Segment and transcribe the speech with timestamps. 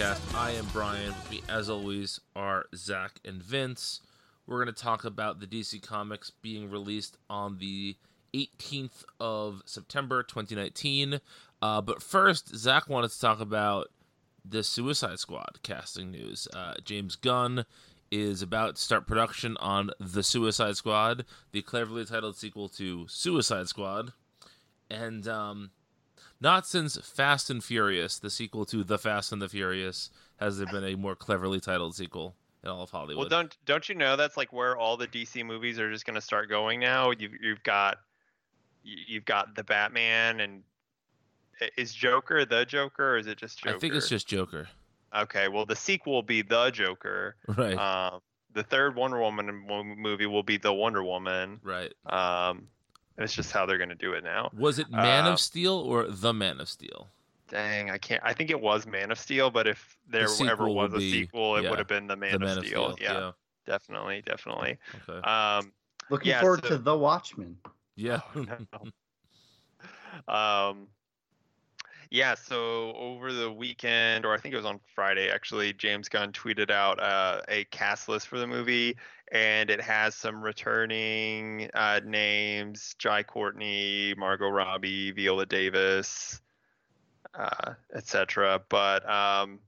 [0.00, 0.34] to the DC3cast.
[0.34, 1.06] I am Brian.
[1.08, 4.00] With me, as always, are Zach and Vince.
[4.46, 7.96] We're going to talk about the DC Comics being released on the
[8.34, 11.20] 18th of September 2019.
[11.62, 13.88] Uh, but first, Zach wanted to talk about
[14.44, 16.48] the Suicide Squad casting news.
[16.54, 17.64] Uh, James Gunn
[18.10, 23.68] is about to start production on The Suicide Squad, the cleverly titled sequel to Suicide
[23.68, 24.12] Squad.
[24.90, 25.70] And um,
[26.40, 30.66] not since Fast and Furious, the sequel to The Fast and the Furious, has there
[30.66, 33.18] been a more cleverly titled sequel in all of Hollywood.
[33.18, 36.14] Well, don't don't you know that's like where all the DC movies are just going
[36.14, 37.10] to start going now?
[37.10, 37.98] You've you've got
[38.82, 40.62] you've got the Batman and
[41.76, 43.76] is Joker the Joker or is it just Joker?
[43.76, 44.68] I think it's just Joker.
[45.14, 47.36] Okay, well the sequel will be the Joker.
[47.48, 47.76] Right.
[47.76, 48.20] Um,
[48.52, 49.64] the third Wonder Woman
[49.96, 51.60] movie will be the Wonder Woman.
[51.62, 51.92] right.
[52.06, 52.66] Um,
[53.20, 54.50] it's just how they're going to do it now.
[54.56, 57.08] Was it Man uh, of Steel or The Man of Steel?
[57.48, 58.22] Dang, I can't.
[58.24, 61.10] I think it was Man of Steel, but if there sequel ever was a be-
[61.12, 62.92] sequel, it yeah, would have been the Man, the of, Man of Steel.
[62.92, 63.08] Steel.
[63.12, 63.30] Yeah,
[63.66, 64.78] definitely, definitely.
[65.08, 65.20] Okay.
[65.28, 65.72] Um,
[66.10, 67.56] Looking Yeah, forward so- to The Watchmen.
[67.96, 68.20] Yeah.
[70.28, 70.88] um,
[72.10, 76.32] yeah, so over the weekend, or I think it was on Friday, actually, James Gunn
[76.32, 78.96] tweeted out uh, a cast list for the movie,
[79.30, 86.40] and it has some returning uh, names: Jai Courtney, Margot Robbie, Viola Davis,
[87.32, 88.60] uh, etc.
[88.68, 89.60] But um,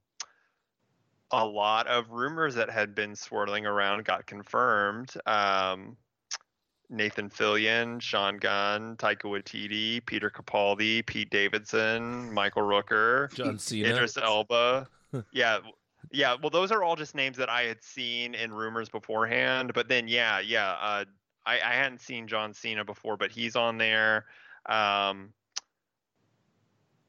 [1.30, 5.14] a lot of rumors that had been swirling around got confirmed.
[5.26, 5.96] Um,
[6.92, 13.88] Nathan Fillion, Sean Gunn, Taika Waititi, Peter Capaldi, Pete Davidson, Michael Rooker, John Cena.
[13.88, 14.86] Idris Elba.
[15.32, 15.58] yeah,
[16.12, 16.36] yeah.
[16.40, 19.72] Well, those are all just names that I had seen in rumors beforehand.
[19.74, 20.76] But then, yeah, yeah.
[20.80, 21.04] Uh,
[21.46, 24.26] I, I hadn't seen John Cena before, but he's on there.
[24.66, 25.32] Um,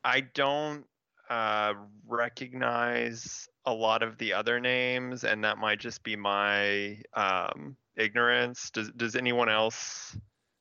[0.04, 0.86] I don't
[1.30, 1.74] uh,
[2.08, 8.70] recognize a lot of the other names, and that might just be my um, ignorance.
[8.70, 10.18] Does Does anyone else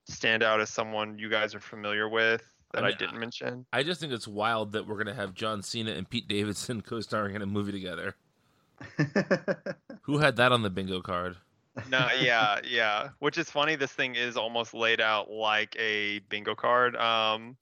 [0.08, 3.66] stand out as someone you guys are familiar with that I I, didn't mention?
[3.72, 7.34] I just think it's wild that we're gonna have John Cena and Pete Davidson co-starring
[7.34, 8.16] in a movie together.
[10.02, 11.36] Who had that on the bingo card?
[11.88, 13.10] no, yeah, yeah.
[13.20, 13.76] Which is funny.
[13.76, 16.96] This thing is almost laid out like a bingo card.
[16.96, 17.56] Um,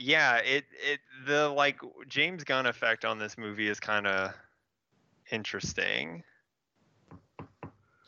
[0.00, 4.32] yeah, it it the like James Gunn effect on this movie is kind of
[5.30, 6.22] interesting.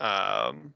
[0.02, 0.74] Um,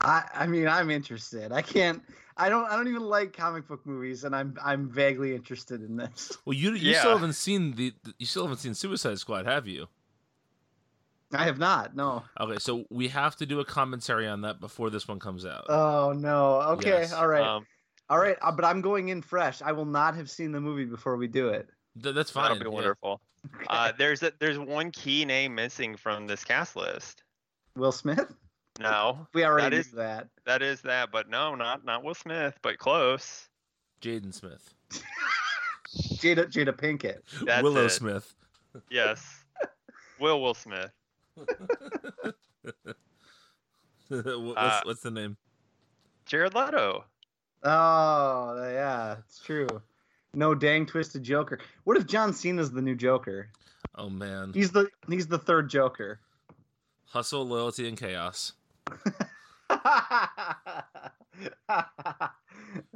[0.00, 1.52] I, I mean, I'm interested.
[1.52, 2.02] I can't.
[2.36, 2.64] I don't.
[2.70, 6.32] I don't even like comic book movies, and I'm I'm vaguely interested in this.
[6.46, 7.00] Well, you you Yeah.
[7.00, 9.88] still haven't seen the you still haven't seen Suicide Squad, have you?
[11.32, 11.94] I have not.
[11.94, 12.24] No.
[12.40, 15.66] Okay, so we have to do a commentary on that before this one comes out.
[15.68, 16.60] Oh no.
[16.72, 16.90] Okay.
[17.00, 17.12] Yes.
[17.12, 17.42] All right.
[17.46, 17.66] um,
[18.08, 18.36] all right.
[18.40, 19.60] Uh, but I'm going in fresh.
[19.62, 21.68] I will not have seen the movie before we do it.
[22.02, 22.44] Th- that's fine.
[22.44, 22.74] that'll be yeah.
[22.74, 23.20] wonderful.
[23.68, 27.22] Uh, there's a, there's one key name missing from this cast list.
[27.76, 28.32] Will Smith.
[28.80, 30.28] No, We already That knew that.
[30.46, 33.48] that is that, but no, not not Will Smith, but close.
[34.00, 34.72] Jaden Smith,
[36.16, 37.20] Jada Jada Pinkett.
[37.44, 37.90] That's Willow it.
[37.90, 38.34] Smith.
[38.90, 39.44] Yes,
[40.20, 40.90] Will Will Smith.
[44.08, 45.36] What's, Uh, what's the name?
[46.26, 47.04] Jared Leto.
[47.62, 49.68] Oh yeah, it's true.
[50.34, 51.58] No dang twisted Joker.
[51.84, 53.48] What if John Cena's the new Joker?
[53.96, 56.20] Oh man, He's the he's the third Joker.
[57.10, 58.52] Hustle, loyalty, and chaos.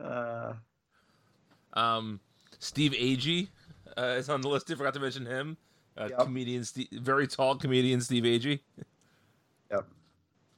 [0.03, 0.55] uh,
[1.77, 2.21] Um,
[2.61, 3.49] Steve Agee
[3.99, 4.71] uh, is on the list.
[4.71, 5.57] I forgot to mention him.
[5.97, 6.19] Uh, Yep.
[6.21, 8.61] Comedian, Steve, very tall comedian Steve Agee.
[9.73, 9.87] Yep.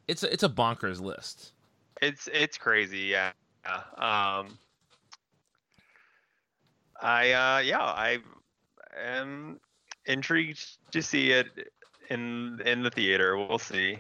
[0.09, 1.53] It's a, it's a bonkers list.
[2.03, 3.33] It's it's crazy, yeah.
[3.65, 3.77] yeah.
[3.97, 4.59] Um,
[7.01, 8.19] I uh, yeah, I
[9.03, 9.59] am
[10.05, 11.47] intrigued to see it
[12.11, 13.37] in in the theater.
[13.37, 13.99] We'll see.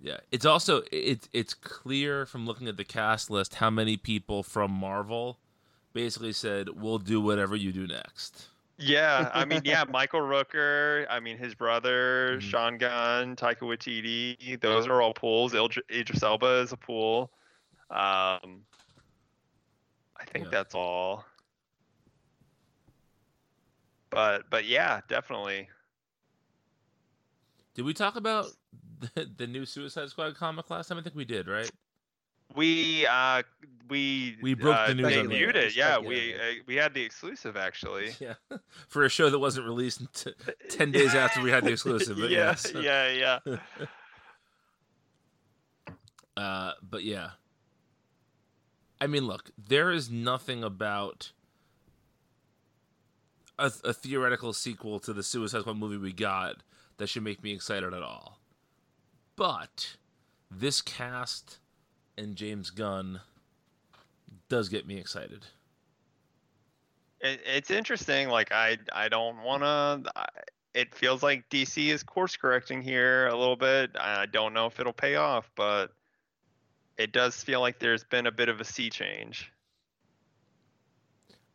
[0.00, 4.42] Yeah, it's also it's it's clear from looking at the cast list how many people
[4.42, 5.38] from Marvel
[5.94, 8.48] basically said we'll do whatever you do next.
[8.78, 11.06] Yeah, I mean, yeah, Michael Rooker.
[11.08, 12.40] I mean, his brother Mhm.
[12.42, 14.60] Sean Gunn, Taika Waititi.
[14.60, 15.54] Those are all pools.
[15.54, 17.30] Idris Elba is a pool.
[17.90, 18.66] Um,
[20.18, 20.50] I think Yeah.
[20.50, 21.24] that's all.
[24.10, 25.68] But but yeah, definitely.
[27.76, 28.46] Did we talk about
[29.14, 30.96] the, the new Suicide Squad comic last time?
[30.96, 31.70] I think we did, right?
[32.54, 33.42] We uh
[33.90, 35.66] we We broke uh, the news debuted air.
[35.66, 35.76] it.
[35.76, 38.14] Yeah, we uh, we had the exclusive actually.
[38.20, 38.34] Yeah,
[38.88, 40.32] for a show that wasn't released until
[40.70, 42.16] ten days after we had the exclusive.
[42.18, 42.72] But yeah, yes.
[42.80, 43.56] yeah, yeah.
[46.34, 47.30] Uh, but yeah,
[49.02, 51.32] I mean, look, there is nothing about
[53.58, 56.62] a, a theoretical sequel to the Suicide Squad movie we got
[56.98, 58.38] that should make me excited at all.
[59.36, 59.96] But
[60.50, 61.58] this cast
[62.16, 63.20] and James Gunn
[64.48, 65.46] does get me excited.
[67.20, 68.28] It, it's interesting.
[68.28, 70.12] Like I I don't want to.
[70.74, 73.90] It feels like DC is course correcting here a little bit.
[73.98, 75.92] I don't know if it'll pay off, but
[76.98, 79.50] it does feel like there's been a bit of a sea change.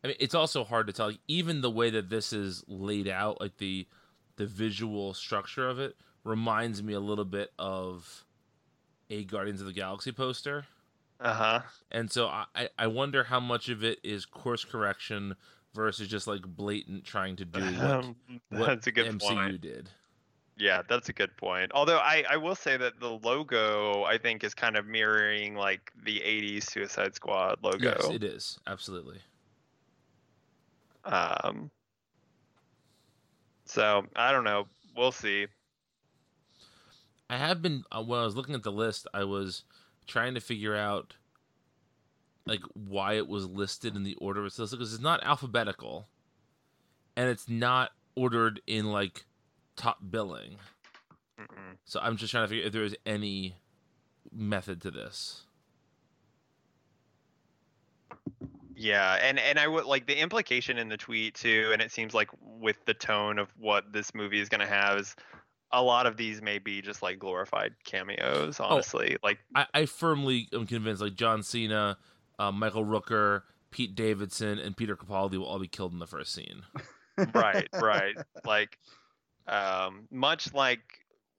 [0.03, 1.07] I mean, it's also hard to tell.
[1.07, 3.87] Like, even the way that this is laid out, like the
[4.37, 8.25] the visual structure of it, reminds me a little bit of
[9.09, 10.65] a Guardians of the Galaxy poster.
[11.19, 11.61] Uh huh.
[11.91, 15.35] And so I, I wonder how much of it is course correction
[15.73, 18.15] versus just like blatant trying to do what, Um,
[18.49, 19.61] what that's a good MCU point.
[19.61, 19.89] did.
[20.57, 21.71] Yeah, that's a good point.
[21.73, 25.91] Although I, I will say that the logo I think is kind of mirroring like
[26.03, 27.95] the 80s Suicide Squad logo.
[27.99, 29.19] Yes, it is absolutely.
[31.05, 31.71] Um
[33.71, 34.65] so I don't know.
[34.97, 35.47] We'll see.
[37.29, 39.63] I have been uh, when I was looking at the list, I was
[40.07, 41.15] trying to figure out
[42.45, 46.09] like why it was listed in the order it's listed because it's not alphabetical,
[47.15, 49.23] and it's not ordered in like
[49.77, 50.57] top billing.
[51.39, 51.77] Mm-mm.
[51.85, 53.55] So I'm just trying to figure if there is any
[54.33, 55.43] method to this.
[58.81, 62.13] Yeah, and and I would like the implication in the tweet too, and it seems
[62.13, 65.15] like with the tone of what this movie is going to have is
[65.71, 69.17] a lot of these may be just like glorified cameos, honestly.
[69.23, 71.97] Like I, I firmly am convinced like John Cena,
[72.39, 76.33] uh, Michael Rooker, Pete Davidson, and Peter Capaldi will all be killed in the first
[76.33, 76.63] scene.
[77.35, 78.15] right, right.
[78.45, 78.79] Like
[79.47, 80.81] um much like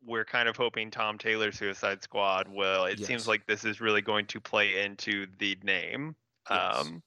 [0.05, 2.85] we're kind of hoping Tom Taylor Suicide Squad will.
[2.85, 3.09] It Yes.
[3.09, 6.15] seems like this is really going to play into the name.
[6.49, 6.77] Yes.
[6.79, 7.03] Um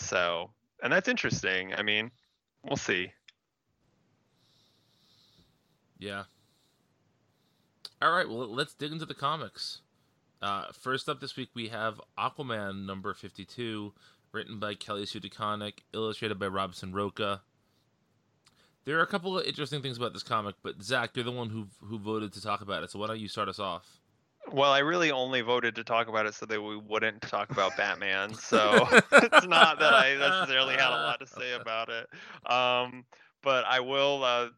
[0.00, 0.50] so,
[0.82, 1.74] and that's interesting.
[1.74, 2.10] I mean,
[2.64, 3.12] we'll see.
[5.98, 6.24] Yeah.
[8.02, 9.82] All right, well, let's dig into the comics.
[10.40, 13.92] Uh, first up this week, we have Aquaman number 52,
[14.32, 17.42] written by Kelly Sue DeConnick, illustrated by Robson Rocha.
[18.86, 21.50] There are a couple of interesting things about this comic, but Zach, you're the one
[21.50, 23.99] who who voted to talk about it, so why don't you start us off?
[24.52, 27.76] Well, I really only voted to talk about it so that we wouldn't talk about
[27.76, 28.34] Batman.
[28.40, 32.08] So it's not that I necessarily had a lot to say about it.
[32.50, 33.04] Um,
[33.42, 34.48] but I will uh,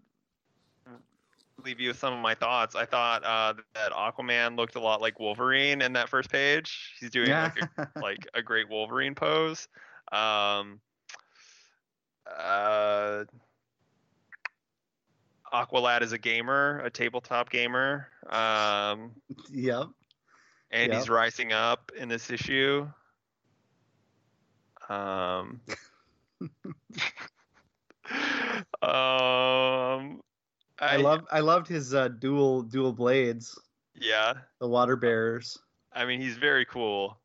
[1.62, 2.74] leave you with some of my thoughts.
[2.74, 6.94] I thought uh, that Aquaman looked a lot like Wolverine in that first page.
[7.00, 7.50] He's doing yeah.
[7.54, 9.68] like a, like a great Wolverine pose.
[10.10, 10.80] Um,
[12.26, 13.24] uh,
[15.52, 18.08] Aqualad is a gamer, a tabletop gamer.
[18.28, 19.12] Um,
[19.50, 19.88] yep.
[20.70, 21.00] and Yep.
[21.00, 22.88] he's rising up in this issue.
[24.88, 25.60] Um,
[28.82, 30.20] um,
[30.80, 33.58] I, love I loved his uh, dual dual blades,
[33.94, 35.58] Yeah, the water bearers.
[35.92, 37.18] I mean he's very cool.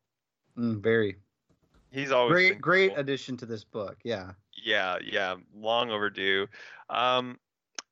[0.56, 1.16] Mm, very
[1.90, 3.96] He's always great great addition to this book.
[4.04, 4.32] Yeah.
[4.62, 6.48] Yeah, yeah, long overdue.
[6.90, 7.38] Um,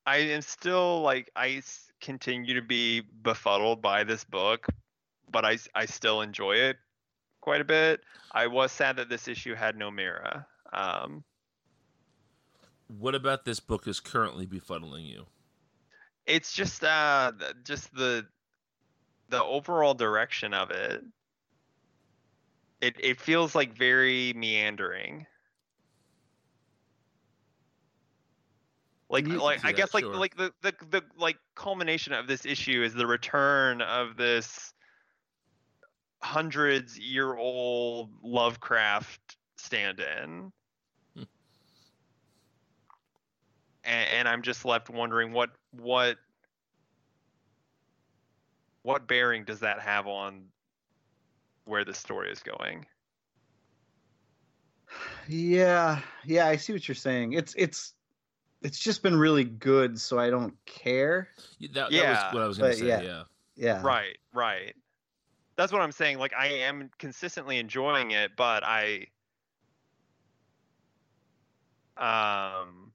[0.07, 1.61] I am still like I
[2.01, 4.67] continue to be befuddled by this book,
[5.31, 6.77] but I I still enjoy it
[7.41, 8.01] quite a bit.
[8.31, 10.47] I was sad that this issue had no Mira.
[10.73, 11.25] Um,
[12.89, 15.27] What about this book is currently befuddling you?
[16.25, 17.31] it's just uh
[17.63, 18.27] just the
[19.29, 21.03] the overall direction of it
[22.81, 25.25] it it feels like very meandering
[29.09, 30.15] like like i that, guess like sure.
[30.15, 34.73] like the, the the like culmination of this issue is the return of this
[36.21, 40.51] hundreds year old lovecraft stand-in
[41.15, 41.23] Hmm.
[43.85, 46.17] and, and I'm just left wondering what what
[48.87, 50.45] what bearing does that have on
[51.65, 52.85] where the story is going?
[55.27, 57.33] Yeah, yeah, I see what you're saying.
[57.33, 57.93] It's it's
[58.61, 61.29] it's just been really good, so I don't care.
[61.61, 62.87] Y- That, that Yeah, was what I was going to say.
[62.87, 63.01] yeah.
[63.01, 63.23] yeah.
[63.55, 63.81] Yeah.
[63.83, 64.75] Right, right.
[65.57, 66.19] That's what I'm saying.
[66.19, 69.07] Like I am consistently enjoying it, but I
[71.97, 72.91] um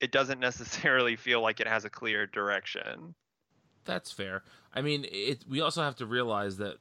[0.00, 3.14] it doesn't necessarily feel like it has a clear direction.
[3.86, 4.42] That's fair.
[4.74, 5.44] I mean, it.
[5.48, 6.76] We also have to realize that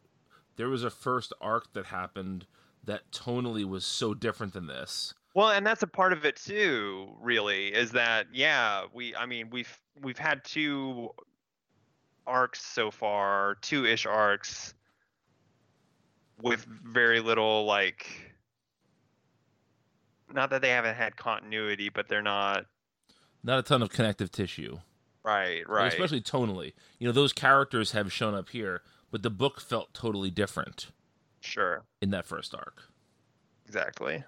[0.55, 2.45] there was a first arc that happened
[2.83, 5.13] that tonally was so different than this.
[5.35, 9.49] Well, and that's a part of it too, really, is that yeah, we I mean,
[9.49, 11.09] we've we've had two
[12.27, 14.73] arcs so far, two-ish arcs
[16.37, 18.35] with very little like
[20.29, 22.65] not that they haven't had continuity, but they're not
[23.43, 24.79] Not a ton of connective tissue.
[25.23, 25.87] right, right.
[25.87, 26.73] Especially tonally.
[26.99, 30.91] You know, those characters have shown up here, but the book felt totally different
[31.41, 32.83] sure, in that first arc.
[33.65, 34.23] exactly.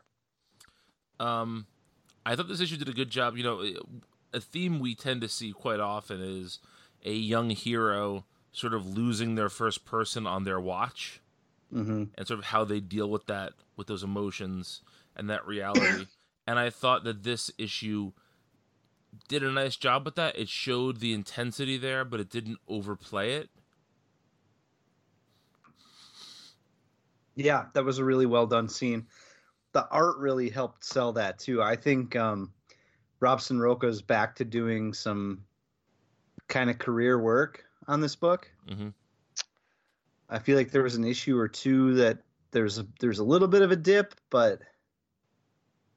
[1.19, 1.67] Um,
[2.25, 3.38] I thought this issue did a good job.
[3.38, 3.63] You know,
[4.34, 6.60] a theme we tend to see quite often is
[7.03, 11.22] a young hero sort of losing their first person on their watch
[11.74, 12.03] Mm-hmm.
[12.15, 14.81] and sort of how they deal with that, with those emotions
[15.15, 16.05] and that reality.
[16.48, 18.12] and I thought that this issue
[19.27, 20.38] did a nice job with that.
[20.38, 23.50] It showed the intensity there, but it didn't overplay it.
[27.36, 29.07] Yeah, that was a really well done scene.
[29.75, 31.62] The art really helped sell that too.
[31.62, 32.50] I think um,
[33.20, 35.44] Robson Rocha's back to doing some
[36.48, 38.50] kind of career work on this book.
[38.70, 38.88] hmm
[40.29, 42.20] I feel like there was an issue or two that
[42.51, 44.62] there's a there's a little bit of a dip, but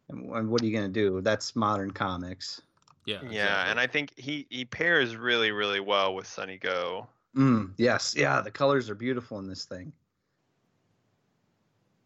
[0.08, 1.20] and and what are you gonna do?
[1.20, 2.60] That's modern comics.
[3.04, 3.20] Yeah.
[3.30, 7.06] Yeah, and I think he he pairs really really well with Sunny Gho.
[7.36, 9.92] Mm, yes, yeah, the colors are beautiful in this thing.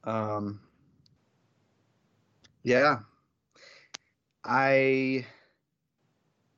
[0.05, 0.61] Um,
[2.62, 2.99] yeah,
[4.45, 5.26] I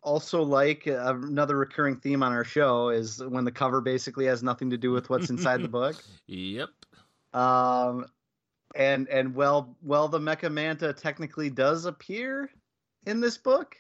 [0.03, 4.43] also like uh, another recurring theme on our show is when the cover basically has
[4.43, 5.97] nothing to do with what's inside the book.
[6.27, 6.71] Yep.
[7.35, 8.07] Um,
[8.75, 12.51] and and well, well, the Mecha Manta technically does appear
[13.07, 13.77] in this book.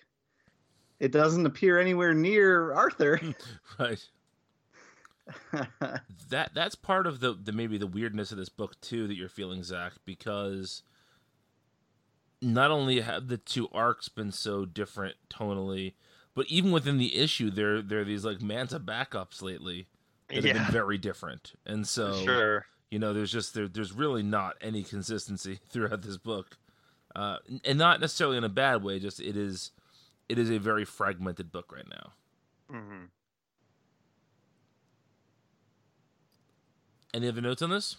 [1.00, 3.20] It doesn't appear anywhere near Arthur.
[3.78, 4.06] Right.
[6.28, 9.28] that that's part of the, the maybe the weirdness of this book too that you're
[9.28, 10.82] feeling zach because
[12.42, 15.94] not only have the two arcs been so different tonally
[16.34, 19.86] but even within the issue there there are these like manta backups lately
[20.28, 21.52] that have been very different.
[21.66, 22.66] And so sure.
[22.90, 26.58] you know there's just there, there's really not any consistency throughout this book.
[27.14, 29.70] Uh, and not necessarily in a bad way just it is
[30.28, 32.12] it is a very fragmented book right now.
[32.72, 33.04] Mm-hmm.
[37.12, 37.98] any other notes on this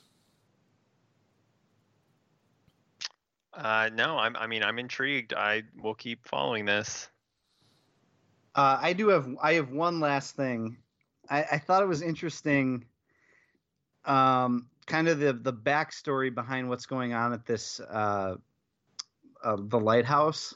[3.56, 4.36] Uh, no, I'm.
[4.36, 5.34] I mean, I'm intrigued.
[5.34, 7.10] I will keep following this.
[8.54, 10.78] Uh, I do have I have one last thing.
[11.30, 12.86] I, I thought it was interesting,
[14.04, 18.36] um, kind of the the backstory behind what's going on at this uh,
[19.44, 20.54] uh, the lighthouse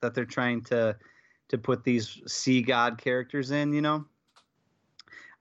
[0.00, 0.96] that they're trying to
[1.48, 3.72] to put these sea god characters in.
[3.72, 4.04] You know,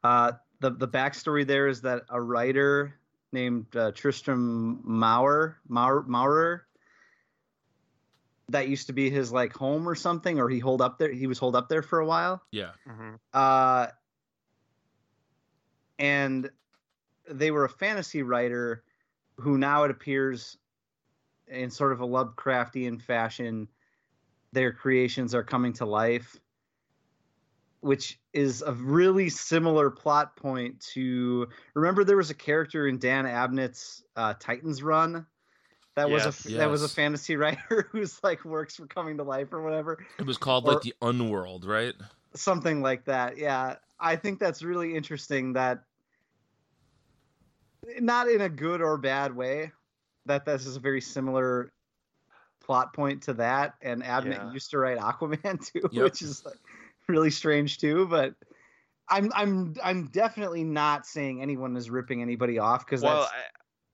[0.04, 3.00] uh, the the backstory there is that a writer
[3.32, 6.66] named uh, Tristram Maurer Maurer, Maurer
[8.50, 11.12] that used to be his like home or something, or he hold up there.
[11.12, 12.42] He was holed up there for a while.
[12.52, 13.88] yeah hmm Uh,
[15.98, 16.50] and
[17.30, 18.84] they were a fantasy writer
[19.38, 20.58] who now it appears
[21.48, 23.68] in sort of a Lovecraftian fashion,
[24.52, 26.38] their creations are coming to life,
[27.82, 31.48] which is a really similar plot point to.
[31.74, 35.26] Remember, there was a character in Dan Abnett's uh, Titans run.
[35.96, 36.46] That was Yes.
[36.46, 40.06] a that was a fantasy writer who's like works for coming to life or whatever
[40.18, 41.96] It was called Or- like the Unworld, right?
[42.36, 45.80] something like that yeah i think that's really interesting that
[48.00, 49.72] not in a good or bad way
[50.28, 51.72] that this is a very similar
[52.64, 54.52] plot point to that and abnett Yeah.
[54.52, 56.04] used to write aquaman too Yep.
[56.04, 56.60] which is like
[57.08, 58.36] really strange too but
[59.10, 63.34] i'm i'm i'm definitely not saying anyone is ripping anybody off because Well, that's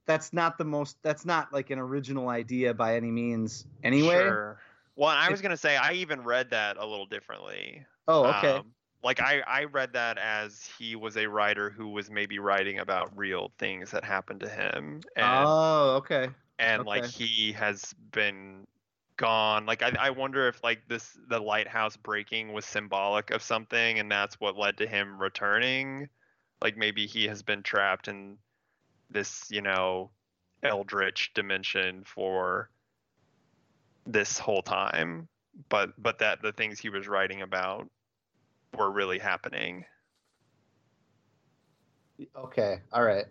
[0.05, 4.59] that's not the most that's not like an original idea by any means anyway Sure.
[4.97, 7.85] Well, I was gonna say I even read that a little differently.
[8.07, 8.71] oh okay Um,
[9.03, 13.15] like I, I read that as he was a writer who was maybe writing about
[13.15, 18.65] real things that happened to him, and oh okay and like he has been
[19.17, 19.65] gone.
[19.65, 24.11] Like I, I wonder if like this the lighthouse breaking was symbolic of something, and
[24.11, 26.09] that's what led to him returning.
[26.61, 28.37] Like maybe he has been trapped in
[29.09, 30.09] this, you know,
[30.63, 32.69] eldritch dimension for
[34.05, 35.27] this whole time,
[35.69, 37.89] but but that the things he was writing about
[38.77, 39.85] were really happening.
[42.37, 42.79] Okay.
[42.93, 43.25] All right.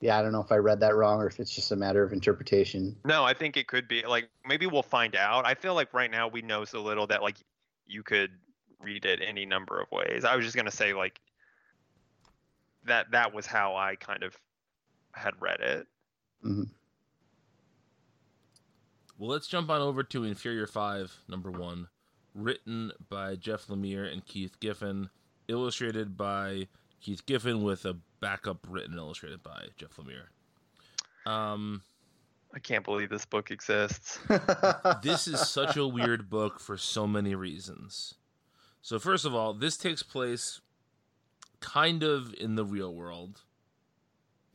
[0.00, 2.02] Yeah, I don't know if I read that wrong or if it's just a matter
[2.02, 2.96] of interpretation.
[3.04, 5.46] No, I think it could be like maybe we'll find out.
[5.46, 7.36] I feel like right now we know so little that like
[7.86, 8.30] you could
[8.80, 10.24] read it any number of ways.
[10.24, 11.20] I was just gonna say like
[12.84, 14.36] that that was how I kind of
[15.16, 15.86] had read it.
[16.44, 16.70] Mhm.
[19.18, 21.88] Well, let's jump on over to Inferior 5, number one,
[22.34, 25.08] written by Jeff Lemire and Keith Giffen,
[25.48, 26.68] illustrated by
[27.00, 30.28] Keith Giffen with a backup written and illustrated by Jeff Lemire.
[31.30, 31.82] Um,
[32.54, 34.18] I can't believe this book exists.
[35.02, 38.14] this is such a weird book for so many reasons.
[38.82, 40.60] So first of all, this takes place
[41.60, 43.42] kind of in the real world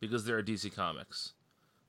[0.01, 1.33] because there are DC Comics,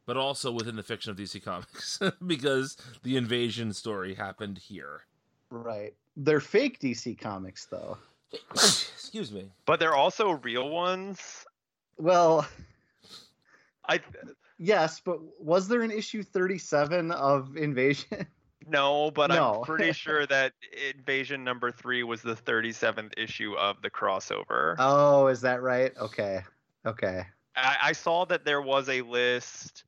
[0.07, 5.01] but also within the fiction of DC Comics because the invasion story happened here.
[5.51, 5.95] right.
[6.15, 7.97] They're fake DC comics though.
[8.53, 9.51] Excuse me.
[9.65, 11.47] But they're also real ones.
[11.97, 12.47] Well,
[13.89, 14.01] I
[14.59, 18.27] yes, but was there an issue 37 of Invasion?
[18.69, 19.61] no, but No.
[19.61, 20.53] I'm pretty sure that
[20.95, 24.77] Invasion number three was the 37th issue of the crossover.
[24.79, 25.93] oh, is that right?
[25.99, 26.43] Okay.
[26.85, 27.25] Okay.
[27.57, 29.85] I, I saw that there was a list,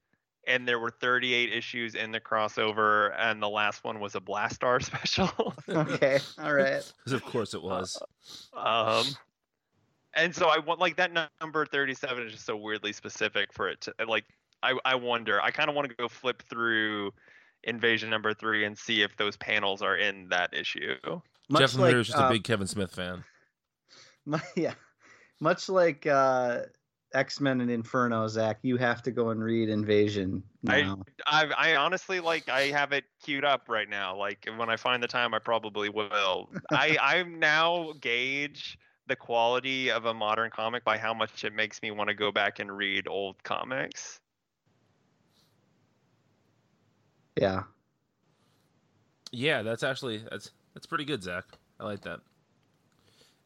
[0.46, 4.82] and there were 38 issues in the crossover, and the last one was a Blastar
[4.84, 5.54] special.
[5.68, 6.20] Okay.
[6.38, 6.82] All right.
[7.04, 8.00] Because of course it was.
[8.56, 9.06] um,
[10.14, 13.80] and so I want like that number 37 is just so weirdly specific for it
[13.82, 14.24] to like.
[14.62, 15.42] I I wonder.
[15.42, 17.12] I kind of want to go flip through
[17.64, 20.94] Invasion number three and see if those panels are in that issue.
[21.48, 23.24] Much Jeff like is just uh, a big Kevin Smith fan.
[24.24, 24.74] mu- yeah.
[25.40, 26.60] Much like uh
[27.14, 31.02] X-Men and Inferno, Zach, you have to go and read Invasion I- now.
[31.26, 34.16] I I honestly like I have it queued up right now.
[34.16, 36.50] Like when I find the time, I probably will.
[36.70, 41.82] I I now gauge the quality of a modern comic by how much it makes
[41.82, 44.20] me want to go back and read old comics.
[47.36, 47.64] yeah.
[49.32, 51.44] Yeah, that's actually that's that's pretty good, Zach.
[51.80, 52.20] I like that.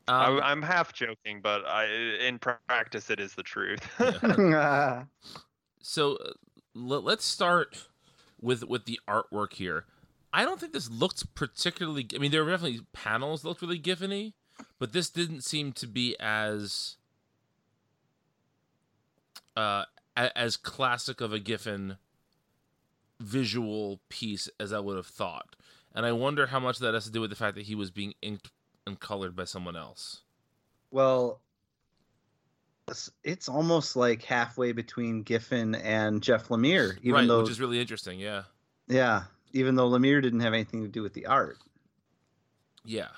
[0.08, 1.86] I, Um, I'm half joking, but I
[2.20, 3.80] in practice it is the truth.
[4.38, 5.04] Yeah.
[5.82, 6.32] so uh,
[6.76, 7.88] l- let's start
[8.40, 9.84] with with the artwork here.
[10.32, 12.06] I don't think this looked particularly.
[12.14, 14.34] I mean, there were definitely panels that looked really Giffen-y,
[14.78, 16.96] but this didn't seem to be as
[19.56, 19.84] uh
[20.16, 21.96] a- as classic of a Giffen
[23.20, 25.56] visual piece as I would have thought.
[25.94, 27.90] And I wonder how much that has to do with the fact that he was
[27.90, 28.50] being inked
[28.88, 30.22] and colored by someone else.
[30.90, 31.40] Well,
[32.88, 37.60] it's, it's almost like halfway between Giffen and Jeff Lemire, even right, though which is
[37.60, 38.18] really interesting.
[38.18, 38.44] Yeah,
[38.88, 41.58] yeah, even though Lemire didn't have anything to do with the art
[42.84, 43.08] yeah,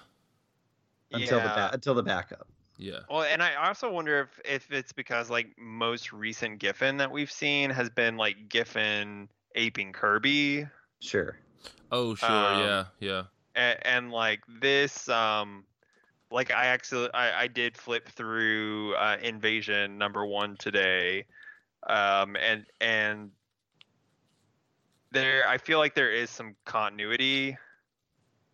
[1.13, 2.49] until the ba- until the backup.
[2.77, 3.01] yeah.
[3.09, 7.31] Well, and I also wonder if if it's because like most recent Giffen that we've
[7.31, 10.67] seen has been like Giffen aping Kirby,
[11.01, 11.37] Sure.
[11.91, 12.29] Oh, sure.
[12.29, 13.23] Um, yeah, yeah.
[13.55, 15.65] And, and like this, um,
[16.31, 21.27] like I actually I, I did flip through uh, Invasion number one today,
[21.89, 23.31] um, and and
[25.13, 27.57] there I feel like there is some continuity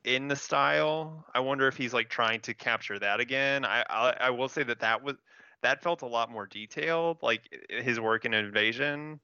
[0.04, 1.24] in the style.
[1.34, 3.64] I wonder if he's like trying to capture that again.
[3.64, 5.16] I I, I will say that that was
[5.62, 7.18] that felt a lot more detailed.
[7.22, 9.20] Like his work in Invasion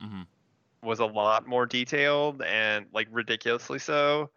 [0.00, 0.22] hmm
[0.82, 4.30] was a lot more detailed and like ridiculously so.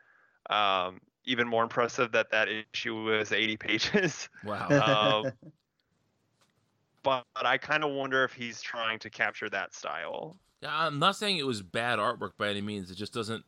[0.49, 4.29] Um, even more impressive that that issue was 80 pages.
[4.43, 5.23] Wow.
[5.25, 5.31] Um,
[7.03, 10.37] but I kind of wonder if he's trying to capture that style.
[10.61, 12.89] yeah, I'm not saying it was bad artwork by any means.
[12.91, 13.43] It just doesn't.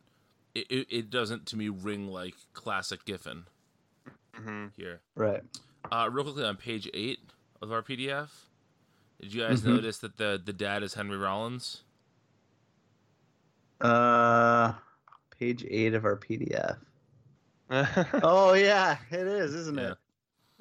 [0.54, 3.46] It, it, it doesn't to me ring like classic Giffen
[4.36, 5.02] hmm here.
[5.16, 5.44] Right.
[5.92, 7.20] Uh, real quickly on page eight
[7.62, 8.30] of our PDF,
[9.22, 9.66] did you guys Mhm.
[9.66, 11.84] notice that the the dad is Henry Rollins?
[13.82, 14.74] Uh,
[15.40, 16.78] page eight of our PDF.
[18.22, 19.98] Oh yeah, it is, isn't it?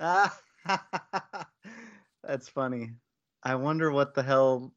[0.01, 0.37] Ah,
[2.25, 2.93] that's funny.
[3.43, 4.73] I wonder what the hell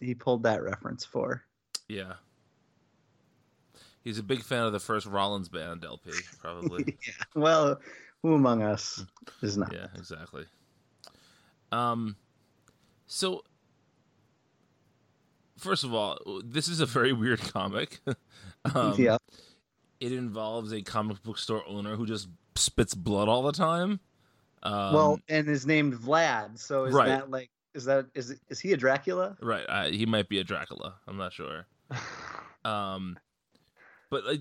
[0.00, 1.42] he pulled that reference for.
[1.88, 2.14] Yeah.
[4.02, 6.84] He's a big fan of the first Rollins band LP, probably.
[7.06, 7.24] yeah.
[7.34, 7.80] Well,
[8.22, 9.02] who among us
[9.40, 9.72] is not?
[9.72, 10.44] yeah, exactly.
[11.72, 12.16] Um,
[13.06, 13.42] so
[15.64, 18.00] first of all, this is a very weird comic.
[18.74, 19.16] um, yeah.
[19.98, 23.98] it involves a comic book store owner who just spits blood all the time.
[24.62, 26.58] Um, well, and is named Vlad.
[26.58, 27.08] So is right.
[27.08, 29.36] that like is that is is he a Dracula?
[29.40, 30.94] right, uh, he might be a Dracula.
[31.08, 31.66] I'm not sure.
[32.66, 33.18] Um,
[34.08, 34.40] but like,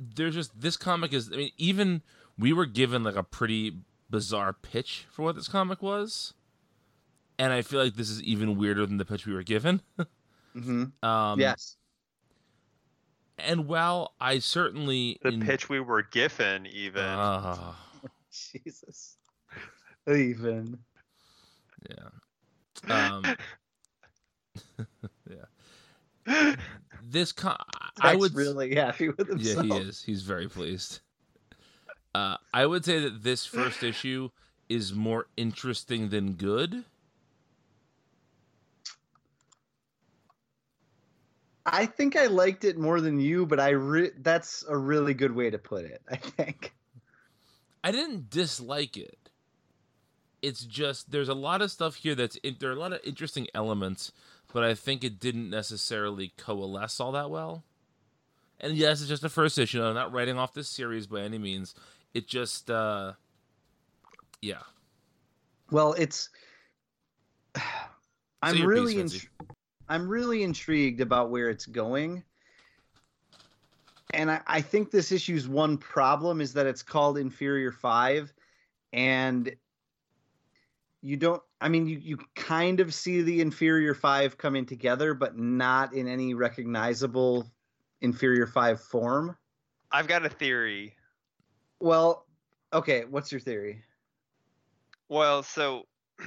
[0.00, 1.30] there's just this comic is.
[1.30, 2.00] I mean, even
[2.38, 3.76] we were given like a pretty
[4.08, 6.32] bizarre pitch for what this comic was,
[7.38, 9.82] and I feel like this is even weirder than the pitch we were given.
[10.58, 11.76] hmm um, yes.
[13.38, 17.04] And while I certainly the en- pitch we were given, even.
[17.04, 17.76] Ah,
[18.32, 19.16] Jesus.
[20.08, 20.78] Even.
[21.88, 22.08] yeah.
[22.88, 23.36] Um,
[25.30, 26.54] yeah.
[27.02, 27.56] This con-
[28.00, 29.66] I would really happy with himself.
[29.66, 30.02] Yeah, he is.
[30.02, 31.00] He's very pleased.
[32.14, 34.30] Uh, I would say that this first issue
[34.68, 36.84] is more interesting than good.
[41.72, 45.32] I think I liked it more than you, but I re- that's a really good
[45.32, 46.02] way to put it.
[46.10, 46.72] I think.
[47.84, 49.18] I didn't dislike it.
[50.40, 53.00] It's just there's a lot of stuff here that's in, there are a lot of
[53.04, 54.12] interesting elements,
[54.52, 57.64] but I think it didn't necessarily coalesce all that well.
[58.60, 59.82] And yes, it's just the first issue.
[59.82, 61.74] I'm not writing off this series by any means.
[62.14, 63.12] It just, uh,
[64.40, 64.62] yeah.
[65.70, 66.30] Well, it's.
[68.42, 69.48] I'm your really, piece, in.
[69.88, 72.22] I'm really intrigued about where it's going,
[74.14, 78.32] and I, I think this issue's one problem is that it's called Inferior Five,
[78.92, 79.54] and
[81.02, 81.42] you don't.
[81.60, 86.08] I mean, you you kind of see the Inferior Five coming together, but not in
[86.08, 87.50] any recognizable
[88.00, 89.36] Inferior Five form.
[89.90, 90.94] I've got a theory.
[91.80, 92.26] Well,
[92.72, 93.04] okay.
[93.04, 93.82] What's your theory?
[95.08, 95.86] Well, so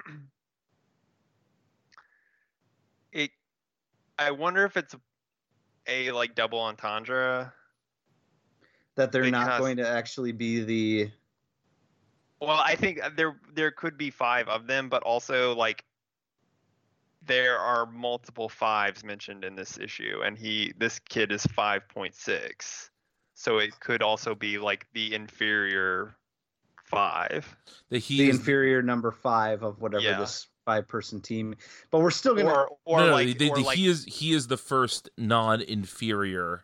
[4.17, 4.95] I wonder if it's
[5.87, 7.53] a like double entendre.
[8.95, 11.11] That they're not going to actually be the
[12.39, 15.83] Well, I think there there could be 5 of them, but also like
[17.23, 22.89] there are multiple fives mentioned in this issue and he this kid is 5.6.
[23.33, 26.15] So it could also be like the inferior
[26.85, 27.55] 5.
[27.89, 30.19] The he the is inferior number five of whatever Yeah.
[30.19, 31.55] this five person team.
[31.89, 34.05] But we're still gonna Or or no, no, like, the- or the- like he is
[34.05, 36.63] he is the first non-inferior.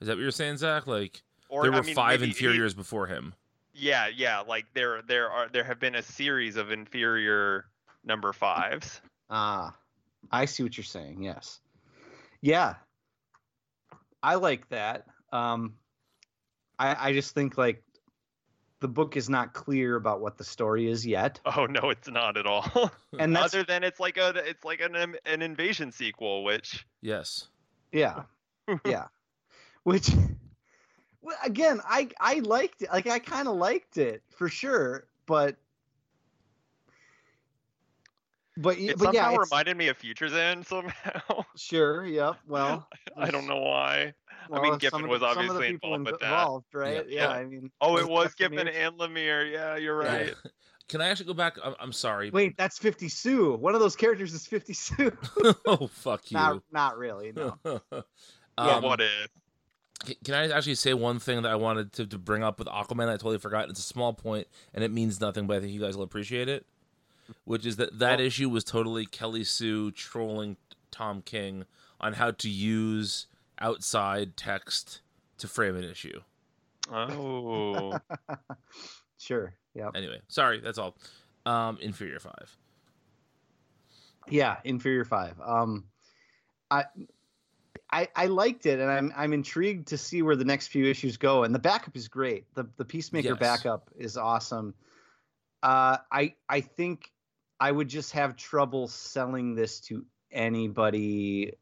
[0.00, 0.86] Is that what you're saying, Zach?
[0.86, 3.34] Like or, there I were mean, five maybe he- inferiors before him.
[3.72, 7.66] Yeah, yeah, like there there are there have been a series of inferior
[8.04, 9.00] number fives.
[9.30, 9.76] Ah,
[10.30, 11.22] I see what you're saying.
[11.22, 11.60] Yes.
[12.40, 12.74] Yeah.
[14.22, 15.06] I like that.
[15.32, 15.74] Um,
[16.78, 17.82] I I just think like
[18.80, 22.36] the book is not clear about what the story is yet, Oh no, it's not
[22.36, 22.90] at all.
[23.18, 27.48] and that's Other than it's like a it's like an an invasion sequel, which Yes.
[27.92, 28.22] yeah,
[28.86, 29.06] yeah.
[29.84, 30.10] Which,
[31.22, 32.90] well, again, I I liked it.
[32.92, 35.56] Like I kind of liked it for sure, but.
[38.56, 41.44] But, it but yeah, somehow it's- reminded me of Futures End somehow.
[41.56, 42.04] sure.
[42.04, 42.36] Yep.
[42.46, 44.12] Well, I don't know why.
[44.50, 46.26] Well, mean, some Giffen was the- some of the obviously people involved with that.
[46.40, 47.06] involved, right?
[47.08, 47.14] Yeah.
[47.16, 47.28] Yeah, Yeah.
[47.30, 47.70] I mean.
[47.80, 49.50] Oh, it was Jeff Giffen and Lemire.
[49.52, 50.16] Yeah, you're Yeah.
[50.16, 50.34] right.
[50.88, 51.56] Can I actually go back?
[51.62, 52.30] I'm, I'm sorry.
[52.30, 53.54] Wait, that's Fifty Sue.
[53.54, 55.16] One of those characters is Fifty Sue.
[55.66, 56.36] oh fuck you.
[56.36, 57.30] not, not really.
[57.32, 57.56] No.
[57.64, 58.00] Yeah,
[58.58, 59.28] Um, what if?
[60.24, 63.08] Can I actually say one thing that I wanted to, to bring up with Aquaman?
[63.08, 63.68] I totally forgot.
[63.68, 66.48] It's a small point and it means nothing, but I think you guys will appreciate
[66.48, 66.66] it.
[67.44, 70.56] Which is that that Well- issue was totally Kelly Sue trolling
[70.90, 71.66] Tom King
[72.00, 73.26] on how to use
[73.60, 75.00] outside text
[75.38, 76.20] to frame an issue.
[76.92, 77.98] Oh,
[79.18, 79.52] Sure.
[79.74, 79.90] Yeah.
[79.94, 80.96] Anyway, sorry, that's all.
[81.46, 82.56] Um, Inferior Five.
[84.28, 84.56] Yeah.
[84.64, 85.34] Inferior Five.
[85.44, 85.84] Um,
[86.70, 86.84] I.
[87.92, 91.16] I, I liked it, and I'm I'm intrigued to see where the next few issues
[91.16, 91.42] go.
[91.42, 92.44] And the backup is great.
[92.54, 93.38] The the Peacemaker Yes.
[93.40, 94.74] backup is awesome.
[95.60, 97.10] Uh, I I think
[97.58, 101.54] I would just have trouble selling this to anybody,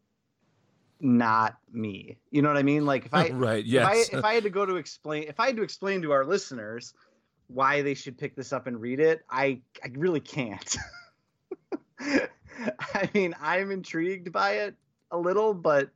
[1.01, 2.19] not me.
[2.31, 2.87] You know what I mean?
[2.87, 4.09] Like if I right, yes.
[4.09, 6.13] if I if I had to go to explain if I had to explain to
[6.13, 6.95] our listeners
[7.49, 10.77] why they should pick this up and read it, I I really can't.
[12.01, 14.75] I mean, I'm intrigued by it
[15.11, 15.91] a little, but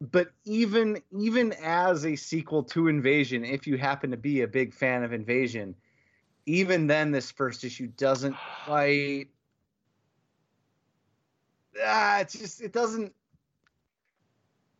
[0.00, 4.74] but even even as a sequel to Invasion, if you happen to be a big
[4.74, 5.74] fan of Invasion,
[6.46, 9.28] even then this first issue doesn't quite
[11.84, 13.12] ah, it's just it doesn't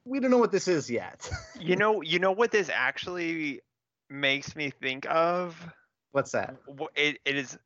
[0.07, 1.29] we don't know what this is yet.
[1.61, 3.61] you know, you know what this actually
[4.09, 5.61] makes me think of?
[6.13, 6.57] What's that?
[6.95, 7.59] It, it is.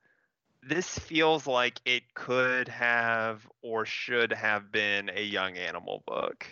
[0.63, 6.47] This feels like it could have or should have been a young animal book.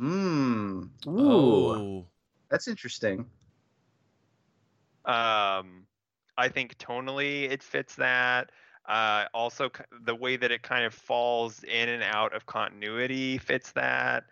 [0.00, 0.90] Mm.
[1.06, 2.06] Ooh, oh,
[2.50, 3.26] that's interesting.
[5.04, 5.86] Um,
[6.36, 8.50] I think tonally it fits that.
[8.88, 9.70] Uh, also,
[10.04, 14.24] the way that it kind of falls in and out of continuity fits that.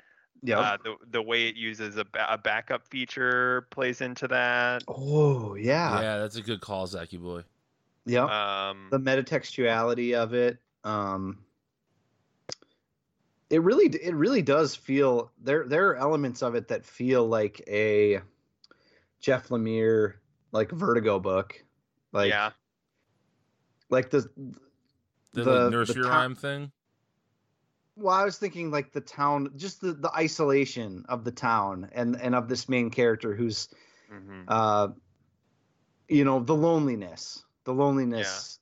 [0.42, 0.58] Yeah.
[0.58, 4.84] Uh, the the way it uses a, a backup feature plays into that.
[4.88, 6.00] oh yeah.
[6.00, 7.42] yeah, that's a good call, Zachy boy.
[8.04, 8.24] Yeah.
[8.24, 10.58] Um, the metatextuality of it.
[10.84, 11.38] Um,
[13.50, 17.62] it really it really does feel there there are elements of it that feel like
[17.66, 18.20] a
[19.20, 20.14] Jeff Lemire
[20.52, 21.62] like Vertigo book,
[22.12, 22.50] like yeah,
[23.90, 24.20] like the
[25.32, 26.72] The, The- like the nursery town- rhyme thing.
[27.96, 32.16] well I was thinking like the town just the the isolation of the town and
[32.20, 33.68] and of this main character who's
[34.12, 34.44] mhm.
[34.48, 34.88] uh
[36.08, 38.58] you know the loneliness the loneliness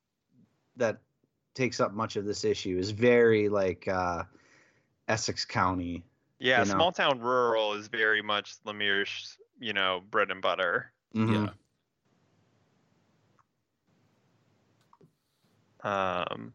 [0.76, 0.98] that
[1.54, 4.22] takes up much of this issue is very like uh
[5.08, 6.04] Essex County.
[6.38, 6.74] Yeah, you know.
[6.74, 10.90] small town rural is very much Lemire's, you know, bread and butter.
[11.14, 11.46] Mhm.
[11.46, 11.52] Yeah.
[15.82, 16.54] Um,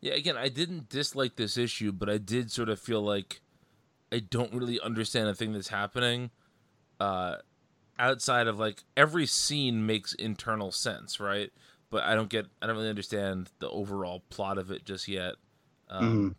[0.00, 3.40] Yeah, again, I didn't dislike this issue, but I did sort of feel like
[4.12, 6.30] I don't really understand a thing that's happening.
[7.00, 7.36] Uh,
[7.98, 11.50] outside of like every scene makes internal sense, right?
[11.90, 15.34] But I don't get, I don't really understand the overall plot of it just yet,
[15.88, 16.36] um,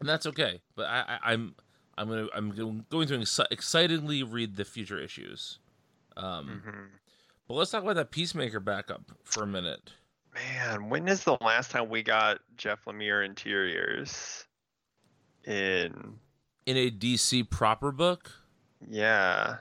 [0.00, 0.60] and that's okay.
[0.74, 1.54] But I, I, I'm,
[1.96, 2.50] I'm gonna, I'm
[2.90, 5.58] going to exci- excitedly read the future issues.
[6.16, 6.86] Um, mhm.
[7.48, 9.92] But let's talk about that Peacemaker backup for a minute.
[10.34, 14.44] Man, when is the last time we got Jeff Lemire interiors?
[15.44, 16.18] In
[16.66, 18.32] In a DC proper book,
[18.90, 19.58] yeah,